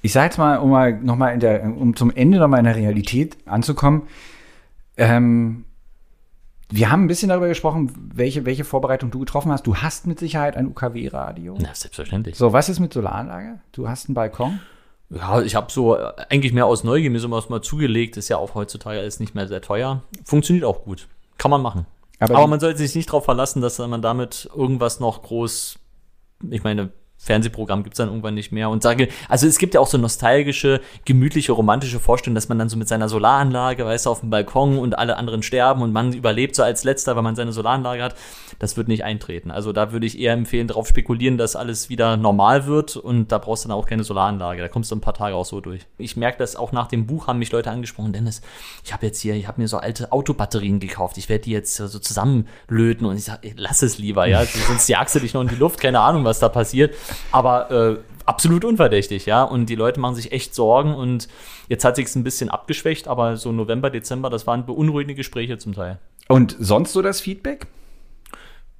Ich 0.00 0.12
sage 0.12 0.26
jetzt 0.26 0.38
mal, 0.38 0.58
um 0.58 0.70
mal 0.70 0.92
noch 1.00 1.16
mal 1.16 1.30
in 1.30 1.40
der, 1.40 1.62
um 1.64 1.94
zum 1.94 2.10
Ende 2.10 2.38
noch 2.38 2.48
mal 2.48 2.58
in 2.58 2.64
der 2.64 2.76
Realität 2.76 3.36
anzukommen. 3.46 4.02
Ähm, 4.96 5.64
wir 6.70 6.90
haben 6.90 7.04
ein 7.04 7.06
bisschen 7.06 7.28
darüber 7.28 7.48
gesprochen, 7.48 7.92
welche, 8.14 8.46
welche 8.46 8.64
Vorbereitung 8.64 9.10
du 9.10 9.18
getroffen 9.20 9.52
hast. 9.52 9.66
Du 9.66 9.76
hast 9.76 10.06
mit 10.06 10.18
Sicherheit 10.18 10.56
ein 10.56 10.66
UKW-Radio. 10.68 11.56
Ja, 11.60 11.74
selbstverständlich. 11.74 12.36
So, 12.36 12.52
was 12.52 12.68
ist 12.68 12.80
mit 12.80 12.92
Solaranlage? 12.94 13.60
Du 13.72 13.88
hast 13.88 14.08
einen 14.08 14.14
Balkon? 14.14 14.58
Ja, 15.10 15.42
ich 15.42 15.54
habe 15.54 15.70
so 15.70 15.96
äh, 15.96 16.12
eigentlich 16.30 16.54
mehr 16.54 16.64
aus 16.64 16.82
Neugier 16.82 17.10
mir 17.10 17.20
so 17.20 17.28
mal 17.28 17.60
zugelegt. 17.60 18.16
Ist 18.16 18.30
ja 18.30 18.38
auch 18.38 18.54
heutzutage 18.54 18.98
alles 18.98 19.20
nicht 19.20 19.34
mehr 19.34 19.46
sehr 19.46 19.60
teuer. 19.60 20.02
Funktioniert 20.24 20.64
auch 20.64 20.84
gut. 20.84 21.08
Kann 21.36 21.50
man 21.50 21.60
machen. 21.60 21.86
Aber, 22.18 22.36
Aber 22.36 22.46
man 22.46 22.60
sollte 22.60 22.78
sich 22.78 22.94
nicht 22.94 23.10
darauf 23.10 23.24
verlassen, 23.24 23.60
dass 23.60 23.78
man 23.78 24.00
damit 24.00 24.48
irgendwas 24.56 24.98
noch 24.98 25.22
groß, 25.22 25.78
ich 26.48 26.64
meine, 26.64 26.90
Fernsehprogramm 27.22 27.84
gibt's 27.84 27.98
dann 27.98 28.08
irgendwann 28.08 28.34
nicht 28.34 28.50
mehr 28.50 28.68
und 28.68 28.82
sage, 28.82 29.08
also 29.28 29.46
es 29.46 29.58
gibt 29.58 29.74
ja 29.74 29.80
auch 29.80 29.86
so 29.86 29.96
nostalgische, 29.96 30.80
gemütliche, 31.04 31.52
romantische 31.52 32.00
Vorstellungen, 32.00 32.34
dass 32.34 32.48
man 32.48 32.58
dann 32.58 32.68
so 32.68 32.76
mit 32.76 32.88
seiner 32.88 33.08
Solaranlage, 33.08 33.86
weißt 33.86 34.06
du, 34.06 34.10
auf 34.10 34.20
dem 34.20 34.30
Balkon 34.30 34.76
und 34.76 34.98
alle 34.98 35.16
anderen 35.16 35.44
sterben 35.44 35.82
und 35.82 35.92
man 35.92 36.12
überlebt 36.12 36.56
so 36.56 36.64
als 36.64 36.82
letzter, 36.82 37.14
weil 37.14 37.22
man 37.22 37.36
seine 37.36 37.52
Solaranlage 37.52 38.02
hat. 38.02 38.16
Das 38.58 38.76
wird 38.76 38.88
nicht 38.88 39.04
eintreten. 39.04 39.52
Also 39.52 39.72
da 39.72 39.92
würde 39.92 40.04
ich 40.04 40.18
eher 40.18 40.32
empfehlen, 40.32 40.66
darauf 40.66 40.88
spekulieren, 40.88 41.38
dass 41.38 41.54
alles 41.54 41.88
wieder 41.88 42.16
normal 42.16 42.66
wird 42.66 42.96
und 42.96 43.30
da 43.30 43.38
brauchst 43.38 43.64
du 43.64 43.68
dann 43.68 43.78
auch 43.78 43.86
keine 43.86 44.02
Solaranlage. 44.02 44.60
Da 44.60 44.68
kommst 44.68 44.90
du 44.90 44.96
ein 44.96 45.00
paar 45.00 45.14
Tage 45.14 45.36
auch 45.36 45.44
so 45.44 45.60
durch. 45.60 45.82
Ich 45.98 46.16
merke 46.16 46.38
das 46.38 46.56
auch 46.56 46.72
nach 46.72 46.88
dem 46.88 47.06
Buch 47.06 47.28
haben 47.28 47.38
mich 47.38 47.52
Leute 47.52 47.70
angesprochen, 47.70 48.12
Dennis, 48.12 48.42
ich 48.84 48.92
habe 48.92 49.06
jetzt 49.06 49.20
hier, 49.20 49.34
ich 49.34 49.46
habe 49.46 49.60
mir 49.60 49.68
so 49.68 49.76
alte 49.76 50.10
Autobatterien 50.10 50.80
gekauft. 50.80 51.18
Ich 51.18 51.28
werde 51.28 51.44
die 51.44 51.52
jetzt 51.52 51.76
so 51.76 51.98
zusammenlöten 52.00 53.06
und 53.06 53.16
ich 53.16 53.24
sage, 53.24 53.52
lass 53.56 53.82
es 53.82 53.98
lieber, 53.98 54.26
ja, 54.26 54.44
sonst 54.44 54.88
jagst 54.88 55.14
du 55.14 55.20
dich 55.20 55.34
noch 55.34 55.42
in 55.42 55.48
die 55.48 55.54
Luft, 55.54 55.80
keine 55.80 56.00
Ahnung, 56.00 56.24
was 56.24 56.40
da 56.40 56.48
passiert 56.48 56.96
aber 57.30 57.70
äh, 57.70 57.98
absolut 58.26 58.64
unverdächtig, 58.64 59.26
ja. 59.26 59.42
Und 59.42 59.66
die 59.66 59.74
Leute 59.74 60.00
machen 60.00 60.14
sich 60.14 60.32
echt 60.32 60.54
Sorgen 60.54 60.94
und 60.94 61.28
jetzt 61.68 61.84
hat 61.84 61.96
sich 61.96 62.06
es 62.06 62.14
ein 62.14 62.24
bisschen 62.24 62.48
abgeschwächt, 62.48 63.08
aber 63.08 63.36
so 63.36 63.52
November, 63.52 63.90
Dezember, 63.90 64.30
das 64.30 64.46
waren 64.46 64.66
beunruhigende 64.66 65.14
Gespräche 65.14 65.58
zum 65.58 65.74
Teil. 65.74 65.98
Und 66.28 66.56
sonst 66.58 66.92
so 66.92 67.02
das 67.02 67.20
Feedback? 67.20 67.66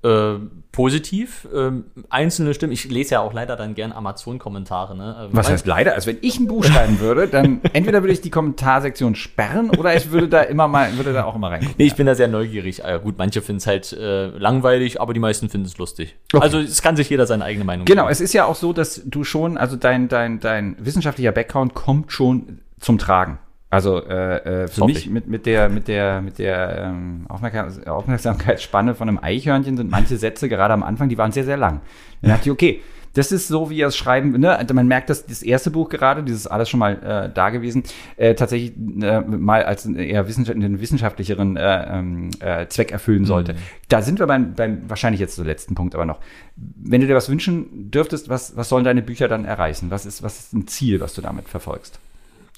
Äh, 0.04 0.34
positiv. 0.72 1.46
Ähm, 1.54 1.84
einzelne 2.08 2.54
Stimmen. 2.54 2.72
Ich 2.72 2.90
lese 2.90 3.12
ja 3.12 3.20
auch 3.20 3.32
leider 3.32 3.56
dann 3.56 3.74
gern 3.74 3.92
Amazon-Kommentare. 3.92 4.96
Ne? 4.96 5.16
Ähm, 5.24 5.28
Was 5.32 5.50
heißt 5.50 5.66
leider? 5.66 5.94
Also 5.94 6.08
wenn 6.08 6.18
ich 6.22 6.40
ein 6.40 6.48
Buch 6.48 6.64
schreiben 6.64 6.98
würde, 6.98 7.28
dann 7.28 7.60
entweder 7.72 8.02
würde 8.02 8.12
ich 8.12 8.20
die 8.20 8.30
Kommentarsektion 8.30 9.14
sperren 9.14 9.70
oder 9.70 9.94
ich 9.94 10.10
würde 10.10 10.28
da 10.28 10.40
immer 10.42 10.68
mal, 10.68 10.96
würde 10.96 11.12
da 11.12 11.24
auch 11.24 11.36
immer 11.36 11.50
reingucken. 11.50 11.74
Nee, 11.78 11.84
ich 11.86 11.94
bin 11.94 12.06
da 12.06 12.14
sehr 12.14 12.28
neugierig. 12.28 12.82
Äh, 12.82 12.98
gut, 13.02 13.16
manche 13.18 13.42
finden 13.42 13.58
es 13.58 13.66
halt 13.66 13.92
äh, 13.92 14.26
langweilig, 14.28 15.00
aber 15.00 15.12
die 15.14 15.20
meisten 15.20 15.48
finden 15.50 15.66
es 15.66 15.78
lustig. 15.78 16.16
Okay. 16.32 16.42
Also 16.42 16.58
es 16.58 16.80
kann 16.82 16.96
sich 16.96 17.08
jeder 17.10 17.26
seine 17.26 17.44
eigene 17.44 17.64
Meinung 17.64 17.84
Genau, 17.84 18.04
geben. 18.04 18.12
es 18.12 18.20
ist 18.20 18.32
ja 18.32 18.46
auch 18.46 18.56
so, 18.56 18.72
dass 18.72 19.02
du 19.04 19.24
schon, 19.24 19.58
also 19.58 19.76
dein, 19.76 20.08
dein, 20.08 20.40
dein 20.40 20.76
wissenschaftlicher 20.80 21.32
Background 21.32 21.74
kommt 21.74 22.12
schon 22.12 22.60
zum 22.80 22.98
Tragen. 22.98 23.38
Also 23.72 24.04
äh, 24.04 24.64
äh, 24.64 24.68
für 24.68 24.84
mich 24.84 25.08
mit, 25.08 25.28
mit 25.28 25.46
der, 25.46 25.70
mit 25.70 25.88
der, 25.88 26.20
mit 26.20 26.38
der 26.38 26.92
ähm, 26.92 27.24
Aufmerksamkeitsspanne 27.30 28.94
von 28.94 29.08
einem 29.08 29.18
Eichhörnchen 29.18 29.78
sind 29.78 29.90
manche 29.90 30.18
Sätze 30.18 30.50
gerade 30.50 30.74
am 30.74 30.82
Anfang, 30.82 31.08
die 31.08 31.16
waren 31.16 31.32
sehr, 31.32 31.46
sehr 31.46 31.56
lang. 31.56 31.80
Dann 32.20 32.32
dachte 32.32 32.50
ich, 32.50 32.52
okay, 32.52 32.82
das 33.14 33.32
ist 33.32 33.48
so, 33.48 33.70
wie 33.70 33.80
er 33.80 33.88
es 33.88 33.96
schreiben, 33.96 34.38
ne? 34.38 34.54
Also 34.54 34.74
man 34.74 34.86
merkt, 34.88 35.08
dass 35.08 35.24
das 35.24 35.42
erste 35.42 35.70
Buch 35.70 35.88
gerade, 35.88 36.22
dieses 36.22 36.46
alles 36.46 36.68
schon 36.68 36.80
mal 36.80 37.02
äh, 37.02 37.32
da 37.32 37.48
gewesen, 37.48 37.84
äh, 38.18 38.34
tatsächlich 38.34 38.74
äh, 39.02 39.22
mal 39.22 39.64
als 39.64 39.86
eher 39.86 40.28
wissenschaft 40.28 40.54
einen 40.54 40.82
wissenschaftlicheren 40.82 41.56
äh, 41.56 41.98
ähm, 41.98 42.28
äh, 42.40 42.66
Zweck 42.68 42.92
erfüllen 42.92 43.24
sollte. 43.24 43.54
Mhm. 43.54 43.58
Da 43.88 44.02
sind 44.02 44.18
wir 44.18 44.26
beim, 44.26 44.52
beim 44.52 44.82
wahrscheinlich 44.90 45.20
jetzt 45.20 45.36
zum 45.36 45.46
letzten 45.46 45.74
Punkt 45.74 45.94
aber 45.94 46.04
noch. 46.04 46.18
Wenn 46.56 47.00
du 47.00 47.06
dir 47.06 47.16
was 47.16 47.30
wünschen 47.30 47.90
dürftest, 47.90 48.28
was, 48.28 48.54
was 48.54 48.68
sollen 48.68 48.84
deine 48.84 49.00
Bücher 49.00 49.28
dann 49.28 49.46
erreichen? 49.46 49.90
Was 49.90 50.04
ist, 50.04 50.22
was 50.22 50.38
ist 50.38 50.52
ein 50.52 50.66
Ziel, 50.66 51.00
was 51.00 51.14
du 51.14 51.22
damit 51.22 51.48
verfolgst? 51.48 52.00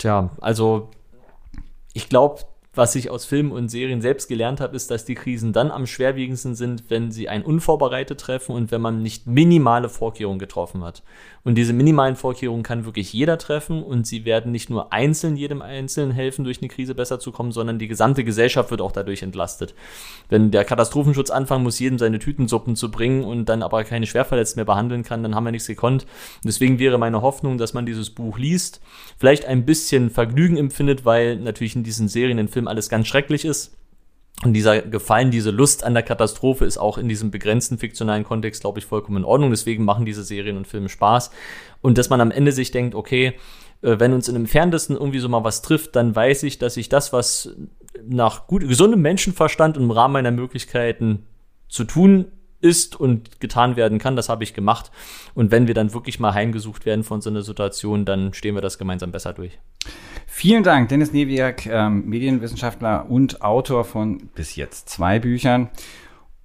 Tja, 0.00 0.30
also 0.40 0.90
ich 1.94 2.08
glaube, 2.10 2.42
was 2.74 2.94
ich 2.94 3.10
aus 3.10 3.24
Filmen 3.24 3.52
und 3.52 3.68
Serien 3.68 4.00
selbst 4.00 4.28
gelernt 4.28 4.60
habe, 4.60 4.76
ist, 4.76 4.90
dass 4.90 5.04
die 5.04 5.14
Krisen 5.14 5.52
dann 5.52 5.70
am 5.70 5.86
schwerwiegendsten 5.86 6.54
sind, 6.54 6.84
wenn 6.88 7.10
sie 7.10 7.28
einen 7.28 7.44
unvorbereitet 7.44 8.20
treffen 8.20 8.52
und 8.52 8.70
wenn 8.70 8.80
man 8.80 9.02
nicht 9.02 9.26
minimale 9.26 9.88
Vorkehrungen 9.88 10.38
getroffen 10.38 10.82
hat. 10.82 11.02
Und 11.44 11.56
diese 11.56 11.74
minimalen 11.74 12.16
Vorkehrungen 12.16 12.62
kann 12.62 12.86
wirklich 12.86 13.12
jeder 13.12 13.36
treffen 13.36 13.82
und 13.82 14.06
sie 14.06 14.24
werden 14.24 14.50
nicht 14.50 14.70
nur 14.70 14.94
einzeln 14.94 15.36
jedem 15.36 15.60
Einzelnen 15.60 16.10
helfen, 16.10 16.44
durch 16.44 16.62
eine 16.62 16.68
Krise 16.68 16.94
besser 16.94 17.20
zu 17.20 17.32
kommen, 17.32 17.52
sondern 17.52 17.78
die 17.78 17.86
gesamte 17.86 18.24
Gesellschaft 18.24 18.70
wird 18.70 18.80
auch 18.80 18.92
dadurch 18.92 19.22
entlastet. 19.22 19.74
Wenn 20.30 20.50
der 20.50 20.64
Katastrophenschutz 20.64 21.28
anfangen 21.28 21.62
muss, 21.62 21.78
jedem 21.78 21.98
seine 21.98 22.18
Tütensuppen 22.18 22.76
zu 22.76 22.90
bringen 22.90 23.24
und 23.24 23.44
dann 23.50 23.62
aber 23.62 23.84
keine 23.84 24.06
Schwerverletzten 24.06 24.58
mehr 24.58 24.64
behandeln 24.64 25.02
kann, 25.02 25.22
dann 25.22 25.34
haben 25.34 25.44
wir 25.44 25.52
nichts 25.52 25.66
gekonnt. 25.66 26.06
Deswegen 26.44 26.78
wäre 26.78 26.96
meine 26.96 27.20
Hoffnung, 27.20 27.58
dass 27.58 27.74
man 27.74 27.84
dieses 27.84 28.08
Buch 28.08 28.38
liest, 28.38 28.80
vielleicht 29.18 29.44
ein 29.44 29.66
bisschen 29.66 30.08
Vergnügen 30.08 30.56
empfindet, 30.56 31.04
weil 31.04 31.36
natürlich 31.36 31.76
in 31.76 31.84
diesen 31.84 32.08
Serien, 32.08 32.38
in 32.38 32.48
Filmen 32.48 32.63
alles 32.68 32.88
ganz 32.88 33.06
schrecklich 33.06 33.44
ist 33.44 33.76
und 34.42 34.52
dieser 34.52 34.82
Gefallen, 34.82 35.30
diese 35.30 35.50
Lust 35.50 35.84
an 35.84 35.94
der 35.94 36.02
Katastrophe 36.02 36.64
ist 36.64 36.76
auch 36.76 36.98
in 36.98 37.08
diesem 37.08 37.30
begrenzten 37.30 37.78
fiktionalen 37.78 38.24
Kontext, 38.24 38.62
glaube 38.62 38.78
ich, 38.78 38.84
vollkommen 38.84 39.18
in 39.18 39.24
Ordnung. 39.24 39.50
Deswegen 39.50 39.84
machen 39.84 40.04
diese 40.04 40.24
Serien 40.24 40.56
und 40.56 40.66
Filme 40.66 40.88
Spaß. 40.88 41.30
Und 41.80 41.98
dass 41.98 42.10
man 42.10 42.20
am 42.20 42.30
Ende 42.30 42.52
sich 42.52 42.70
denkt, 42.70 42.94
okay, 42.94 43.34
äh, 43.82 43.98
wenn 43.98 44.12
uns 44.12 44.28
in 44.28 44.34
dem 44.34 44.46
Ferntesten 44.46 44.96
irgendwie 44.96 45.20
so 45.20 45.28
mal 45.28 45.44
was 45.44 45.62
trifft, 45.62 45.94
dann 45.94 46.14
weiß 46.14 46.42
ich, 46.42 46.58
dass 46.58 46.76
ich 46.76 46.88
das, 46.88 47.12
was 47.12 47.54
nach 48.04 48.46
gut, 48.46 48.66
gesundem 48.66 49.02
Menschenverstand 49.02 49.76
im 49.76 49.90
Rahmen 49.90 50.14
meiner 50.14 50.32
Möglichkeiten 50.32 51.26
zu 51.68 51.84
tun 51.84 52.26
ist 52.64 52.98
und 52.98 53.40
getan 53.40 53.76
werden 53.76 53.98
kann, 53.98 54.16
das 54.16 54.28
habe 54.28 54.42
ich 54.42 54.54
gemacht. 54.54 54.90
Und 55.34 55.50
wenn 55.50 55.66
wir 55.66 55.74
dann 55.74 55.92
wirklich 55.92 56.18
mal 56.18 56.32
heimgesucht 56.32 56.86
werden 56.86 57.04
von 57.04 57.20
so 57.20 57.28
einer 57.28 57.42
Situation, 57.42 58.06
dann 58.06 58.32
stehen 58.32 58.54
wir 58.54 58.62
das 58.62 58.78
gemeinsam 58.78 59.12
besser 59.12 59.34
durch. 59.34 59.58
Vielen 60.26 60.64
Dank, 60.64 60.88
Dennis 60.88 61.12
Newiak, 61.12 61.66
ähm, 61.66 62.06
Medienwissenschaftler 62.06 63.08
und 63.08 63.42
Autor 63.42 63.84
von 63.84 64.30
bis 64.34 64.56
jetzt 64.56 64.88
zwei 64.88 65.18
Büchern. 65.18 65.68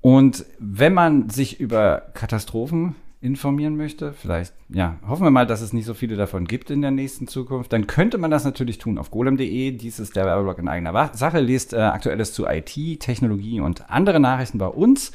Und 0.01 0.45
wenn 0.59 0.93
man 0.93 1.30
sich 1.30 1.59
über 1.59 2.11
Katastrophen 2.13 2.95
informieren 3.22 3.76
möchte, 3.76 4.13
vielleicht, 4.13 4.53
ja, 4.70 4.97
hoffen 5.07 5.24
wir 5.24 5.32
mal, 5.32 5.47
dass 5.47 5.61
es 5.61 5.74
nicht 5.74 5.86
so 5.86 5.93
viele 5.93 6.15
davon 6.15 6.45
gibt 6.45 6.70
in 6.70 6.82
der 6.82 6.91
nächsten 6.91 7.28
Zukunft, 7.28 7.74
dann 7.74 7.88
könnte 7.88 8.17
man 8.17 8.32
das 8.32 8.45
natürlich 8.45 8.78
tun 8.78 8.97
auf 8.97 9.11
golem.de. 9.11 9.72
Dies 9.72 9.99
ist 9.99 10.15
der 10.15 10.26
Werbeblog 10.26 10.59
in 10.59 10.67
eigener 10.67 11.11
Sache. 11.13 11.39
Lest 11.39 11.74
äh, 11.74 11.78
Aktuelles 11.78 12.34
zu 12.34 12.45
IT, 12.45 12.99
Technologie 12.99 13.61
und 13.61 13.89
andere 13.89 14.20
Nachrichten 14.20 14.57
bei 14.57 14.67
uns. 14.67 15.11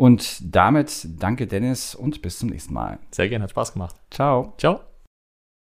Und 0.00 0.38
damit 0.56 1.06
danke 1.18 1.46
Dennis 1.46 1.94
und 1.94 2.22
bis 2.22 2.38
zum 2.38 2.48
nächsten 2.48 2.72
Mal. 2.72 2.98
Sehr 3.10 3.28
gerne, 3.28 3.42
hat 3.42 3.50
Spaß 3.50 3.74
gemacht. 3.74 3.96
Ciao. 4.10 4.54
Ciao. 4.56 4.80